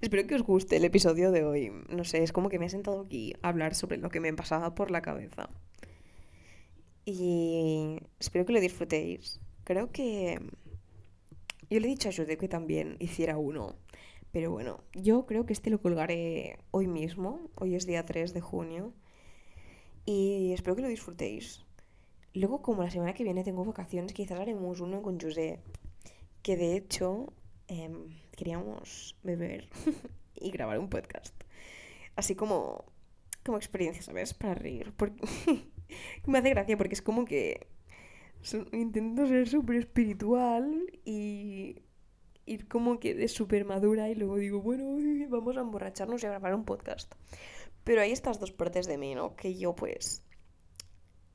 Espero 0.00 0.26
que 0.26 0.34
os 0.34 0.42
guste 0.42 0.76
el 0.76 0.84
episodio 0.84 1.30
de 1.30 1.44
hoy. 1.44 1.72
No 1.88 2.04
sé, 2.04 2.22
es 2.22 2.32
como 2.32 2.48
que 2.48 2.58
me 2.58 2.66
he 2.66 2.70
sentado 2.70 3.00
aquí 3.00 3.34
a 3.42 3.48
hablar 3.48 3.74
sobre 3.74 3.96
lo 3.98 4.10
que 4.10 4.20
me 4.20 4.32
pasaba 4.34 4.74
por 4.74 4.90
la 4.90 5.02
cabeza. 5.02 5.48
Y 7.04 7.98
espero 8.18 8.46
que 8.46 8.52
lo 8.52 8.60
disfrutéis. 8.60 9.40
Creo 9.64 9.90
que... 9.92 10.40
Yo 11.70 11.80
le 11.80 11.86
he 11.86 11.90
dicho 11.90 12.08
a 12.08 12.12
Jude 12.12 12.36
que 12.36 12.48
también 12.48 12.96
hiciera 12.98 13.38
uno. 13.38 13.76
Pero 14.32 14.50
bueno, 14.50 14.82
yo 14.92 15.26
creo 15.26 15.46
que 15.46 15.52
este 15.52 15.70
lo 15.70 15.80
colgaré 15.80 16.58
hoy 16.70 16.86
mismo. 16.86 17.50
Hoy 17.54 17.74
es 17.74 17.86
día 17.86 18.04
3 18.04 18.34
de 18.34 18.40
junio. 18.40 18.92
Y 20.04 20.52
espero 20.52 20.76
que 20.76 20.82
lo 20.82 20.88
disfrutéis. 20.88 21.64
Luego, 22.34 22.60
como 22.62 22.82
la 22.82 22.90
semana 22.90 23.14
que 23.14 23.24
viene 23.24 23.44
tengo 23.44 23.64
vacaciones, 23.64 24.12
quizás 24.12 24.40
haremos 24.40 24.80
uno 24.80 25.02
con 25.02 25.20
José. 25.20 25.60
Que 26.42 26.56
de 26.56 26.76
hecho... 26.76 27.32
Em, 27.68 28.08
queríamos 28.34 29.16
beber 29.22 29.68
y 30.34 30.50
grabar 30.50 30.78
un 30.78 30.88
podcast. 30.88 31.34
Así 32.16 32.34
como, 32.34 32.84
como 33.44 33.58
experiencia, 33.58 34.02
¿sabes? 34.02 34.34
Para 34.34 34.54
reír. 34.54 34.92
Porque 34.96 35.20
me 36.26 36.38
hace 36.38 36.50
gracia 36.50 36.76
porque 36.76 36.94
es 36.94 37.02
como 37.02 37.24
que 37.24 37.66
intento 38.72 39.26
ser 39.26 39.48
súper 39.48 39.76
espiritual 39.76 40.86
y 41.04 41.82
ir 42.46 42.68
como 42.68 43.00
que 43.00 43.14
de 43.14 43.28
súper 43.28 43.64
madura 43.64 44.10
y 44.10 44.14
luego 44.14 44.36
digo, 44.36 44.60
bueno, 44.60 44.96
vamos 45.28 45.56
a 45.56 45.60
emborracharnos 45.60 46.22
y 46.22 46.26
a 46.26 46.30
grabar 46.30 46.54
un 46.54 46.64
podcast. 46.64 47.14
Pero 47.84 48.00
hay 48.00 48.12
estas 48.12 48.40
dos 48.40 48.52
partes 48.52 48.86
de 48.86 48.98
mí, 48.98 49.14
¿no? 49.14 49.36
Que 49.36 49.54
yo 49.56 49.74
pues 49.74 50.22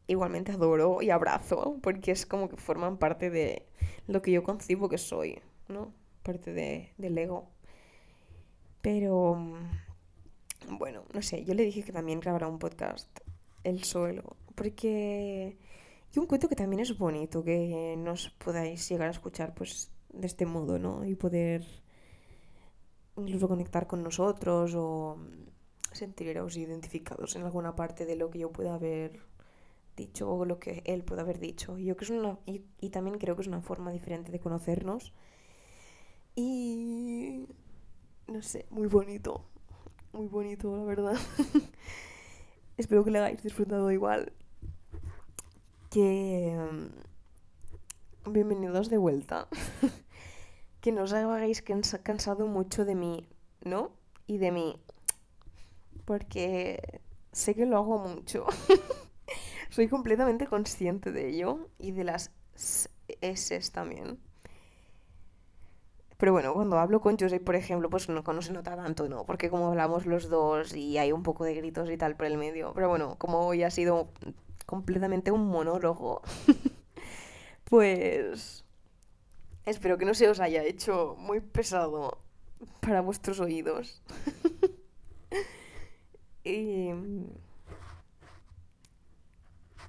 igualmente 0.07 0.51
adoro 0.51 1.03
y 1.03 1.11
abrazo 1.11 1.77
porque 1.83 2.11
es 2.11 2.25
como 2.25 2.49
que 2.49 2.57
forman 2.57 2.97
parte 2.97 3.29
de 3.29 3.67
lo 4.07 4.23
que 4.23 4.31
yo 4.31 4.43
concibo 4.43 4.89
que 4.89 4.97
soy, 4.97 5.39
¿no? 5.67 5.93
Parte 6.23 6.53
de, 6.53 6.93
del 6.97 7.17
ego. 7.17 7.49
Pero 8.81 9.35
mm, 9.35 10.77
bueno, 10.77 11.03
no 11.13 11.21
sé, 11.21 11.43
yo 11.45 11.53
le 11.53 11.63
dije 11.63 11.83
que 11.83 11.91
también 11.91 12.19
grabará 12.19 12.47
un 12.47 12.59
podcast, 12.59 13.07
el 13.63 13.83
suelo, 13.83 14.37
porque... 14.55 15.57
Y 16.13 16.17
un 16.17 16.25
cuento 16.25 16.49
que 16.49 16.55
también 16.55 16.79
es 16.79 16.97
bonito, 16.97 17.43
que 17.43 17.95
nos 17.97 18.29
podáis 18.31 18.89
llegar 18.89 19.09
a 19.09 19.11
escuchar 19.11 19.53
pues 19.53 19.91
de 20.11 20.25
este 20.25 20.47
modo, 20.47 20.79
¿no? 20.79 21.05
Y 21.05 21.15
poder 21.15 21.63
incluso 23.15 23.47
conectar 23.47 23.85
con 23.85 24.01
nosotros 24.01 24.73
o 24.75 25.17
sentiros 25.91 26.57
identificados 26.57 27.35
en 27.35 27.43
alguna 27.43 27.75
parte 27.75 28.05
de 28.05 28.15
lo 28.15 28.31
que 28.31 28.39
yo 28.39 28.51
pueda 28.51 28.73
haber 28.73 29.19
dicho 29.95 30.31
o 30.31 30.45
lo 30.45 30.59
que 30.59 30.81
él 30.85 31.03
pueda 31.03 31.21
haber 31.21 31.39
dicho. 31.39 31.77
Yo 31.77 31.95
que 31.95 32.05
es 32.05 32.09
una, 32.09 32.39
y 32.47 32.89
también 32.89 33.19
creo 33.19 33.35
que 33.35 33.43
es 33.43 33.47
una 33.47 33.61
forma 33.61 33.91
diferente 33.91 34.31
de 34.31 34.39
conocernos 34.39 35.13
y 36.39 37.47
no 38.27 38.41
sé, 38.41 38.65
muy 38.69 38.87
bonito. 38.87 39.43
Muy 40.13 40.27
bonito, 40.27 40.75
la 40.75 40.83
verdad. 40.83 41.17
Espero 42.77 43.03
que 43.03 43.11
lo 43.11 43.19
hayáis 43.19 43.43
disfrutado 43.43 43.91
igual. 43.91 44.31
Que... 45.89 46.57
Mm, 48.25 48.31
bienvenidos 48.31 48.89
de 48.89 48.97
vuelta. 48.97 49.49
que 50.81 50.93
no 50.93 51.03
os 51.03 51.13
hagáis 51.13 51.61
cansado 51.61 52.47
mucho 52.47 52.85
de 52.85 52.95
mí, 52.95 53.27
¿no? 53.65 53.91
Y 54.25 54.37
de 54.37 54.51
mí. 54.51 54.81
Porque 56.05 57.01
sé 57.33 57.53
que 57.53 57.65
lo 57.65 57.77
hago 57.77 57.99
mucho. 57.99 58.45
Soy 59.69 59.89
completamente 59.89 60.47
consciente 60.47 61.11
de 61.11 61.29
ello 61.29 61.67
y 61.77 61.91
de 61.91 62.05
las 62.05 62.31
S 63.21 63.71
también. 63.71 64.19
Pero 66.19 66.33
bueno, 66.33 66.53
cuando 66.53 66.77
hablo 66.77 66.99
con 66.99 67.17
José, 67.17 67.39
por 67.39 67.55
ejemplo, 67.55 67.89
pues 67.89 68.09
no, 68.09 68.41
se 68.41 68.51
nota 68.51 68.75
tanto, 68.75 69.07
¿no? 69.07 69.25
Porque 69.25 69.49
como 69.49 69.67
hablamos 69.67 70.05
los 70.05 70.27
dos 70.29 70.75
y 70.75 70.97
hay 70.97 71.13
un 71.13 71.23
poco 71.23 71.45
de 71.45 71.55
gritos 71.55 71.89
y 71.89 71.95
tal 71.95 72.17
por 72.17 72.25
el 72.25 72.37
medio. 72.37 72.73
Pero 72.73 72.89
bueno, 72.89 73.15
como 73.17 73.47
hoy 73.47 73.63
ha 73.63 73.71
sido 73.71 74.09
completamente 74.65 75.31
un 75.31 75.47
monólogo, 75.47 76.21
pues 77.63 78.65
espero 79.65 79.97
que 79.97 80.03
no 80.03 80.13
se 80.13 80.27
os 80.27 80.41
haya 80.41 80.61
hecho 80.65 81.15
muy 81.17 81.39
pesado 81.39 82.17
para 82.81 82.99
vuestros 82.99 83.39
oídos. 83.39 84.03
y 86.43 86.89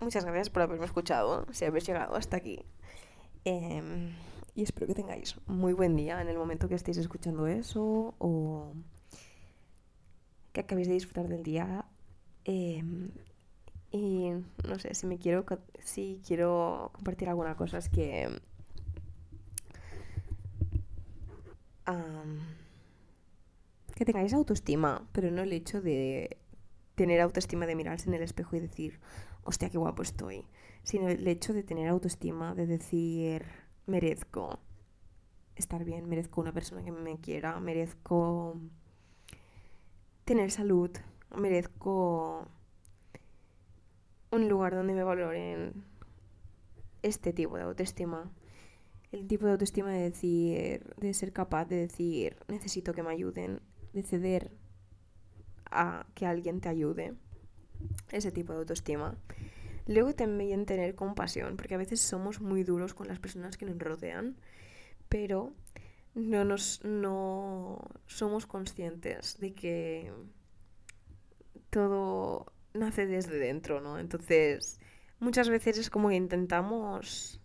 muchas 0.00 0.24
gracias 0.24 0.48
por 0.48 0.62
haberme 0.62 0.86
escuchado, 0.86 1.44
si 1.50 1.64
habéis 1.64 1.88
llegado 1.88 2.14
hasta 2.14 2.36
aquí. 2.36 2.64
Eh 3.44 3.82
y 4.54 4.62
espero 4.62 4.86
que 4.86 4.94
tengáis 4.94 5.36
muy 5.46 5.72
buen 5.72 5.96
día 5.96 6.20
en 6.20 6.28
el 6.28 6.36
momento 6.36 6.68
que 6.68 6.74
estéis 6.74 6.98
escuchando 6.98 7.46
eso 7.46 8.14
o 8.18 8.74
que 10.52 10.60
acabéis 10.60 10.88
de 10.88 10.94
disfrutar 10.94 11.28
del 11.28 11.42
día. 11.42 11.84
Em, 12.44 13.10
y 13.92 14.30
no 14.66 14.78
sé, 14.78 14.94
si 14.94 15.06
me 15.06 15.18
quiero, 15.18 15.44
si 15.80 16.20
quiero 16.26 16.90
compartir 16.94 17.28
alguna 17.28 17.56
cosa 17.56 17.78
es 17.78 17.88
que... 17.88 18.28
que 24.00 24.06
tengáis 24.06 24.32
autoestima, 24.32 25.06
pero 25.12 25.30
no 25.30 25.42
el 25.42 25.52
hecho 25.52 25.82
de 25.82 26.38
tener 26.94 27.20
autoestima 27.20 27.66
de 27.66 27.74
mirarse 27.74 28.08
en 28.08 28.14
el 28.14 28.22
espejo 28.22 28.56
y 28.56 28.60
decir, 28.60 28.98
hostia, 29.42 29.68
qué 29.68 29.76
guapo 29.76 30.02
estoy, 30.02 30.46
sino 30.84 31.08
el 31.08 31.26
hecho 31.28 31.52
de 31.52 31.62
tener 31.62 31.88
autoestima, 31.88 32.54
de 32.54 32.66
decir, 32.66 33.44
merezco 33.86 34.58
estar 35.56 35.84
bien, 35.84 36.08
merezco 36.08 36.40
una 36.40 36.52
persona 36.52 36.82
que 36.82 36.92
me 36.92 37.20
quiera, 37.20 37.58
merezco 37.60 38.60
tener 40.24 40.50
salud, 40.50 40.90
merezco 41.36 42.46
un 44.30 44.48
lugar 44.48 44.74
donde 44.74 44.94
me 44.94 45.02
valoren 45.02 45.84
este 47.02 47.32
tipo 47.32 47.56
de 47.56 47.62
autoestima. 47.62 48.30
El 49.12 49.26
tipo 49.26 49.46
de 49.46 49.52
autoestima 49.52 49.90
de 49.90 50.02
decir, 50.02 50.94
de 50.96 51.14
ser 51.14 51.32
capaz 51.32 51.64
de 51.64 51.76
decir, 51.76 52.36
necesito 52.46 52.94
que 52.94 53.02
me 53.02 53.10
ayuden, 53.10 53.60
de 53.92 54.02
ceder 54.02 54.52
a 55.70 56.06
que 56.14 56.26
alguien 56.26 56.60
te 56.60 56.68
ayude. 56.68 57.14
Ese 58.12 58.30
tipo 58.30 58.52
de 58.52 58.60
autoestima. 58.60 59.16
Luego 59.90 60.14
también 60.14 60.66
tener 60.66 60.94
compasión, 60.94 61.56
porque 61.56 61.74
a 61.74 61.78
veces 61.78 62.00
somos 62.00 62.40
muy 62.40 62.62
duros 62.62 62.94
con 62.94 63.08
las 63.08 63.18
personas 63.18 63.56
que 63.56 63.66
nos 63.66 63.76
rodean, 63.76 64.36
pero 65.08 65.52
no 66.14 66.44
nos 66.44 66.84
no 66.84 67.88
somos 68.06 68.46
conscientes 68.46 69.40
de 69.40 69.52
que 69.52 70.12
todo 71.70 72.52
nace 72.72 73.08
desde 73.08 73.36
dentro, 73.40 73.80
¿no? 73.80 73.98
Entonces, 73.98 74.78
muchas 75.18 75.48
veces 75.48 75.76
es 75.76 75.90
como 75.90 76.10
que 76.10 76.14
intentamos 76.14 77.40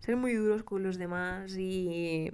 ser 0.00 0.16
muy 0.16 0.34
duros 0.34 0.64
con 0.64 0.82
los 0.82 0.98
demás 0.98 1.56
y 1.56 2.32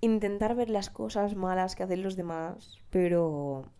intentar 0.00 0.56
ver 0.56 0.70
las 0.70 0.90
cosas 0.90 1.36
malas 1.36 1.76
que 1.76 1.84
hacen 1.84 2.02
los 2.02 2.16
demás, 2.16 2.80
pero 2.90 3.70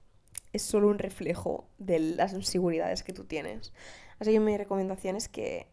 es 0.53 0.62
solo 0.62 0.88
un 0.88 0.98
reflejo 0.98 1.66
de 1.78 1.98
las 1.98 2.32
inseguridades 2.32 3.03
que 3.03 3.12
tú 3.12 3.24
tienes. 3.24 3.72
Así 4.18 4.32
que 4.32 4.40
mi 4.40 4.57
recomendación 4.57 5.16
es 5.16 5.28
que, 5.28 5.66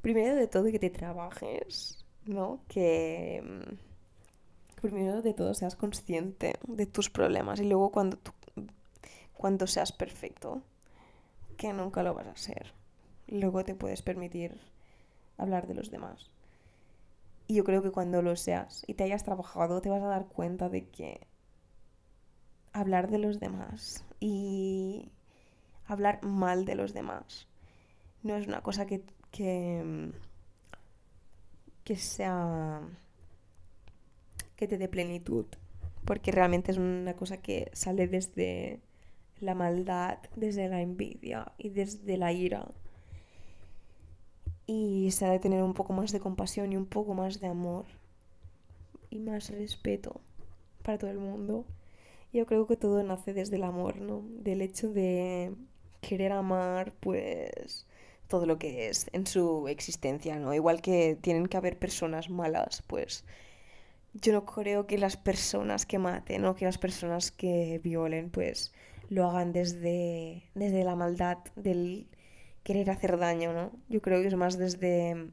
primero 0.00 0.36
de 0.36 0.46
todo, 0.46 0.64
que 0.70 0.78
te 0.78 0.90
trabajes, 0.90 2.04
¿no? 2.26 2.60
Que 2.68 3.42
mm, 3.44 4.80
primero 4.80 5.22
de 5.22 5.34
todo 5.34 5.54
seas 5.54 5.76
consciente 5.76 6.54
de 6.66 6.86
tus 6.86 7.10
problemas 7.10 7.60
y 7.60 7.64
luego 7.64 7.90
cuando, 7.90 8.16
tú, 8.18 8.32
cuando 9.32 9.66
seas 9.66 9.92
perfecto, 9.92 10.62
que 11.56 11.72
nunca 11.72 12.02
lo 12.02 12.14
vas 12.14 12.26
a 12.26 12.36
ser, 12.36 12.72
luego 13.28 13.64
te 13.64 13.74
puedes 13.74 14.02
permitir 14.02 14.60
hablar 15.38 15.66
de 15.66 15.74
los 15.74 15.90
demás. 15.90 16.30
Y 17.46 17.54
yo 17.56 17.64
creo 17.64 17.82
que 17.82 17.90
cuando 17.90 18.22
lo 18.22 18.36
seas 18.36 18.84
y 18.86 18.94
te 18.94 19.04
hayas 19.04 19.24
trabajado, 19.24 19.80
te 19.80 19.90
vas 19.90 20.02
a 20.02 20.06
dar 20.06 20.26
cuenta 20.26 20.68
de 20.68 20.88
que 20.88 21.26
hablar 22.74 23.10
de 23.10 23.16
los 23.18 23.40
demás 23.40 24.04
y 24.20 25.10
hablar 25.86 26.22
mal 26.22 26.66
de 26.66 26.74
los 26.74 26.92
demás 26.92 27.48
no 28.22 28.36
es 28.36 28.46
una 28.46 28.62
cosa 28.62 28.84
que, 28.86 29.02
que, 29.30 30.12
que 31.84 31.96
sea 31.96 32.82
que 34.56 34.68
te 34.68 34.78
dé 34.78 34.88
plenitud, 34.88 35.46
porque 36.04 36.30
realmente 36.30 36.70
es 36.72 36.78
una 36.78 37.14
cosa 37.14 37.38
que 37.38 37.70
sale 37.72 38.06
desde 38.06 38.80
la 39.40 39.54
maldad, 39.54 40.18
desde 40.36 40.68
la 40.68 40.80
envidia 40.80 41.52
y 41.58 41.70
desde 41.70 42.16
la 42.16 42.32
ira 42.32 42.68
y 44.66 45.10
se 45.10 45.26
ha 45.26 45.30
de 45.30 45.38
tener 45.38 45.62
un 45.62 45.74
poco 45.74 45.92
más 45.92 46.12
de 46.12 46.20
compasión 46.20 46.72
y 46.72 46.76
un 46.76 46.86
poco 46.86 47.14
más 47.14 47.40
de 47.40 47.48
amor 47.48 47.84
y 49.10 49.18
más 49.18 49.50
respeto 49.50 50.20
para 50.82 50.98
todo 50.98 51.10
el 51.10 51.18
mundo. 51.18 51.64
Yo 52.34 52.46
creo 52.46 52.66
que 52.66 52.76
todo 52.76 53.00
nace 53.04 53.32
desde 53.32 53.56
el 53.56 53.62
amor, 53.62 54.00
¿no? 54.00 54.24
Del 54.28 54.60
hecho 54.60 54.92
de 54.92 55.54
querer 56.00 56.32
amar, 56.32 56.92
pues, 56.98 57.86
todo 58.26 58.44
lo 58.44 58.58
que 58.58 58.88
es 58.88 59.06
en 59.12 59.24
su 59.26 59.68
existencia, 59.68 60.36
¿no? 60.40 60.52
Igual 60.52 60.82
que 60.82 61.16
tienen 61.20 61.46
que 61.46 61.56
haber 61.56 61.78
personas 61.78 62.30
malas, 62.30 62.82
pues, 62.88 63.24
yo 64.14 64.32
no 64.32 64.44
creo 64.44 64.86
que 64.88 64.98
las 64.98 65.16
personas 65.16 65.86
que 65.86 65.98
maten 65.98 66.44
o 66.44 66.56
que 66.56 66.64
las 66.64 66.78
personas 66.78 67.30
que 67.30 67.80
violen, 67.84 68.30
pues, 68.30 68.72
lo 69.10 69.26
hagan 69.30 69.52
desde, 69.52 70.42
desde 70.56 70.82
la 70.84 70.96
maldad 70.96 71.38
del 71.54 72.08
querer 72.64 72.90
hacer 72.90 73.16
daño, 73.18 73.52
¿no? 73.52 73.70
Yo 73.88 74.02
creo 74.02 74.20
que 74.22 74.28
es 74.28 74.36
más 74.36 74.58
desde 74.58 75.30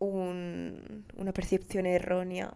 una 0.00 1.32
percepción 1.34 1.86
errónea 1.86 2.54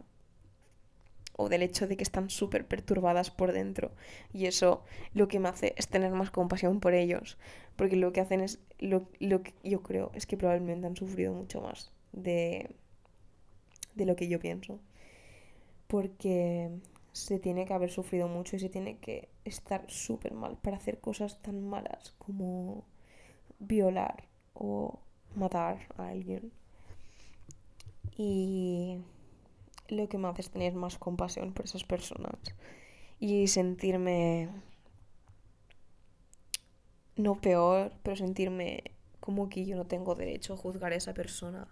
o 1.40 1.48
del 1.48 1.62
hecho 1.62 1.86
de 1.86 1.96
que 1.96 2.02
están 2.02 2.30
súper 2.30 2.66
perturbadas 2.66 3.30
por 3.30 3.52
dentro. 3.52 3.92
Y 4.32 4.46
eso 4.46 4.82
lo 5.14 5.28
que 5.28 5.38
me 5.38 5.48
hace 5.48 5.72
es 5.76 5.86
tener 5.86 6.10
más 6.10 6.32
compasión 6.32 6.80
por 6.80 6.94
ellos. 6.94 7.38
Porque 7.76 7.94
lo 7.94 8.12
que 8.12 8.20
hacen 8.20 8.40
es, 8.40 8.58
lo, 8.80 9.08
lo 9.20 9.44
que 9.44 9.54
yo 9.62 9.84
creo 9.84 10.10
es 10.14 10.26
que 10.26 10.36
probablemente 10.36 10.88
han 10.88 10.96
sufrido 10.96 11.32
mucho 11.32 11.60
más 11.60 11.92
de, 12.10 12.74
de 13.94 14.04
lo 14.04 14.16
que 14.16 14.26
yo 14.26 14.40
pienso. 14.40 14.80
Porque 15.86 16.70
se 17.12 17.38
tiene 17.38 17.66
que 17.66 17.74
haber 17.74 17.92
sufrido 17.92 18.26
mucho 18.26 18.56
y 18.56 18.58
se 18.58 18.68
tiene 18.68 18.98
que 18.98 19.28
estar 19.44 19.88
súper 19.88 20.34
mal 20.34 20.58
para 20.60 20.76
hacer 20.76 20.98
cosas 20.98 21.40
tan 21.40 21.62
malas 21.68 22.14
como 22.18 22.84
violar 23.60 24.24
o 24.54 24.98
matar 25.36 25.86
a 25.96 26.08
alguien. 26.08 26.50
Y 28.16 28.98
lo 29.88 30.08
que 30.08 30.18
me 30.18 30.28
hace 30.28 30.42
es 30.42 30.50
tener 30.50 30.74
más 30.74 30.98
compasión 30.98 31.52
por 31.52 31.64
esas 31.64 31.84
personas 31.84 32.36
y 33.18 33.48
sentirme 33.48 34.48
no 37.16 37.40
peor, 37.40 37.92
pero 38.02 38.16
sentirme 38.16 38.84
como 39.20 39.48
que 39.48 39.64
yo 39.66 39.76
no 39.76 39.86
tengo 39.86 40.14
derecho 40.14 40.54
a 40.54 40.56
juzgar 40.56 40.92
a 40.92 40.96
esa 40.96 41.14
persona 41.14 41.68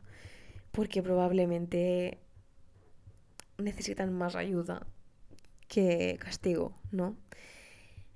porque 0.73 1.03
probablemente 1.03 2.19
necesitan 3.59 4.13
más 4.13 4.37
ayuda 4.37 4.87
que 5.69 6.19
castigo, 6.21 6.77
¿no? 6.91 7.17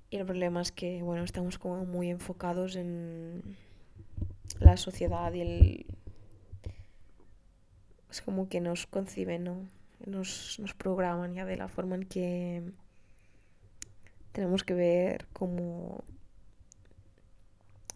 Y 0.09 0.17
el 0.17 0.25
problema 0.25 0.61
es 0.61 0.71
que, 0.71 1.01
bueno, 1.01 1.23
estamos 1.23 1.57
como 1.57 1.85
muy 1.85 2.09
enfocados 2.09 2.75
en 2.75 3.57
la 4.59 4.77
sociedad 4.77 5.33
y 5.33 5.41
el... 5.41 5.85
Es 8.09 8.21
como 8.21 8.49
que 8.49 8.59
nos 8.59 8.87
conciben, 8.87 9.45
¿no? 9.45 9.67
Nos, 10.05 10.59
nos 10.59 10.73
programan 10.73 11.33
ya 11.33 11.45
de 11.45 11.57
la 11.57 11.67
forma 11.67 11.95
en 11.95 12.03
que 12.03 12.63
tenemos 14.31 14.63
que 14.63 14.73
ver 14.73 15.27
como... 15.33 16.03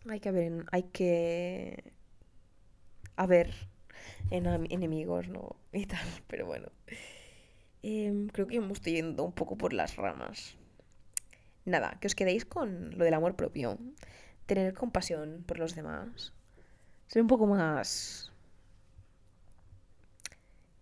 Hay 0.08 0.20
que 0.20 0.32
ver, 0.32 0.66
hay 0.72 0.84
que 0.84 1.94
haber 3.16 3.54
enemigos, 4.30 5.28
¿no? 5.28 5.56
Y 5.74 5.86
tal, 5.86 6.08
pero 6.28 6.46
bueno. 6.46 6.68
Em, 7.82 8.28
creo 8.28 8.48
que 8.48 8.60
me 8.60 8.74
estoy 8.74 8.94
yendo 8.94 9.24
un 9.24 9.34
poco 9.34 9.58
por 9.58 9.74
las 9.74 9.96
ramas 9.96 10.58
nada, 11.66 11.98
que 12.00 12.08
os 12.08 12.16
quedéis 12.16 12.46
con 12.46 12.98
lo 12.98 13.04
del 13.04 13.14
amor 13.14 13.36
propio, 13.36 13.78
tener 14.46 14.74
compasión 14.74 15.44
por 15.46 15.60
los 15.60 15.76
demás, 15.76 16.34
ser 17.08 17.22
un 17.22 17.28
poco 17.28 17.48
más... 17.48 18.32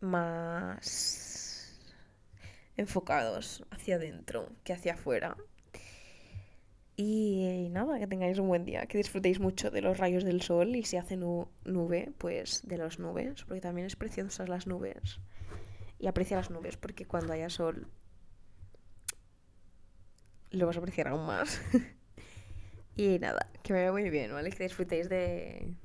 más 0.04 1.80
enfocados 2.78 3.66
hacia 3.72 3.96
adentro 3.96 4.50
que 4.64 4.74
hacia 4.74 4.94
afuera. 4.94 5.38
Y 6.96 7.70
nada, 7.72 7.98
que 7.98 8.06
tengáis 8.06 8.38
un 8.38 8.48
buen 8.48 8.66
día, 8.66 8.86
que 8.86 9.00
disfrutéis 9.00 9.40
mucho 9.40 9.72
de 9.72 9.82
los 9.82 9.98
rayos 9.98 10.24
del 10.24 10.42
sol 10.44 10.76
y 10.76 10.84
si 10.84 10.98
hace 10.98 11.18
nube, 11.18 12.12
pues 12.20 12.62
de 12.68 12.78
las 12.78 13.00
nubes, 13.00 13.44
porque 13.46 13.62
también 13.62 13.88
es 13.88 13.96
preciosas 13.96 14.48
las 14.48 14.68
nubes. 14.68 15.20
Y 15.98 16.08
aprecia 16.08 16.38
las 16.38 16.52
nubes, 16.52 16.78
porque 16.78 17.06
cuando 17.06 17.34
haya 17.34 17.50
sol 17.50 17.88
lo 20.52 20.68
vas 20.68 20.76
a 20.76 20.80
apreciar 20.80 21.08
aún 21.08 21.26
más. 21.26 21.60
y 22.96 23.18
nada, 23.18 23.50
que 23.64 23.74
me 23.74 23.80
vaya 23.80 23.92
muy 23.92 24.10
bien, 24.12 24.32
¿vale? 24.32 24.52
Que 24.52 24.64
disfrutéis 24.64 25.10
de, 25.10 25.76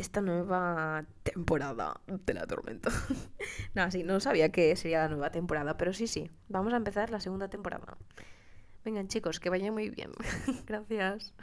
esta 0.00 0.20
nueva 0.20 1.04
temporada 1.22 2.00
de 2.06 2.34
la 2.34 2.46
tormenta. 2.46 2.90
no, 3.74 3.90
sí, 3.90 4.02
no 4.02 4.20
sabía 4.20 4.50
que 4.50 4.74
sería 4.76 5.02
la 5.02 5.08
nueva 5.08 5.30
temporada, 5.30 5.76
pero 5.76 5.92
sí, 5.92 6.06
sí, 6.06 6.30
vamos 6.48 6.72
a 6.72 6.76
empezar 6.76 7.10
la 7.10 7.20
segunda 7.20 7.48
temporada. 7.48 7.96
Vengan 8.84 9.08
chicos, 9.08 9.40
que 9.40 9.50
vaya 9.50 9.70
muy 9.70 9.90
bien. 9.90 10.10
Gracias. 10.66 11.34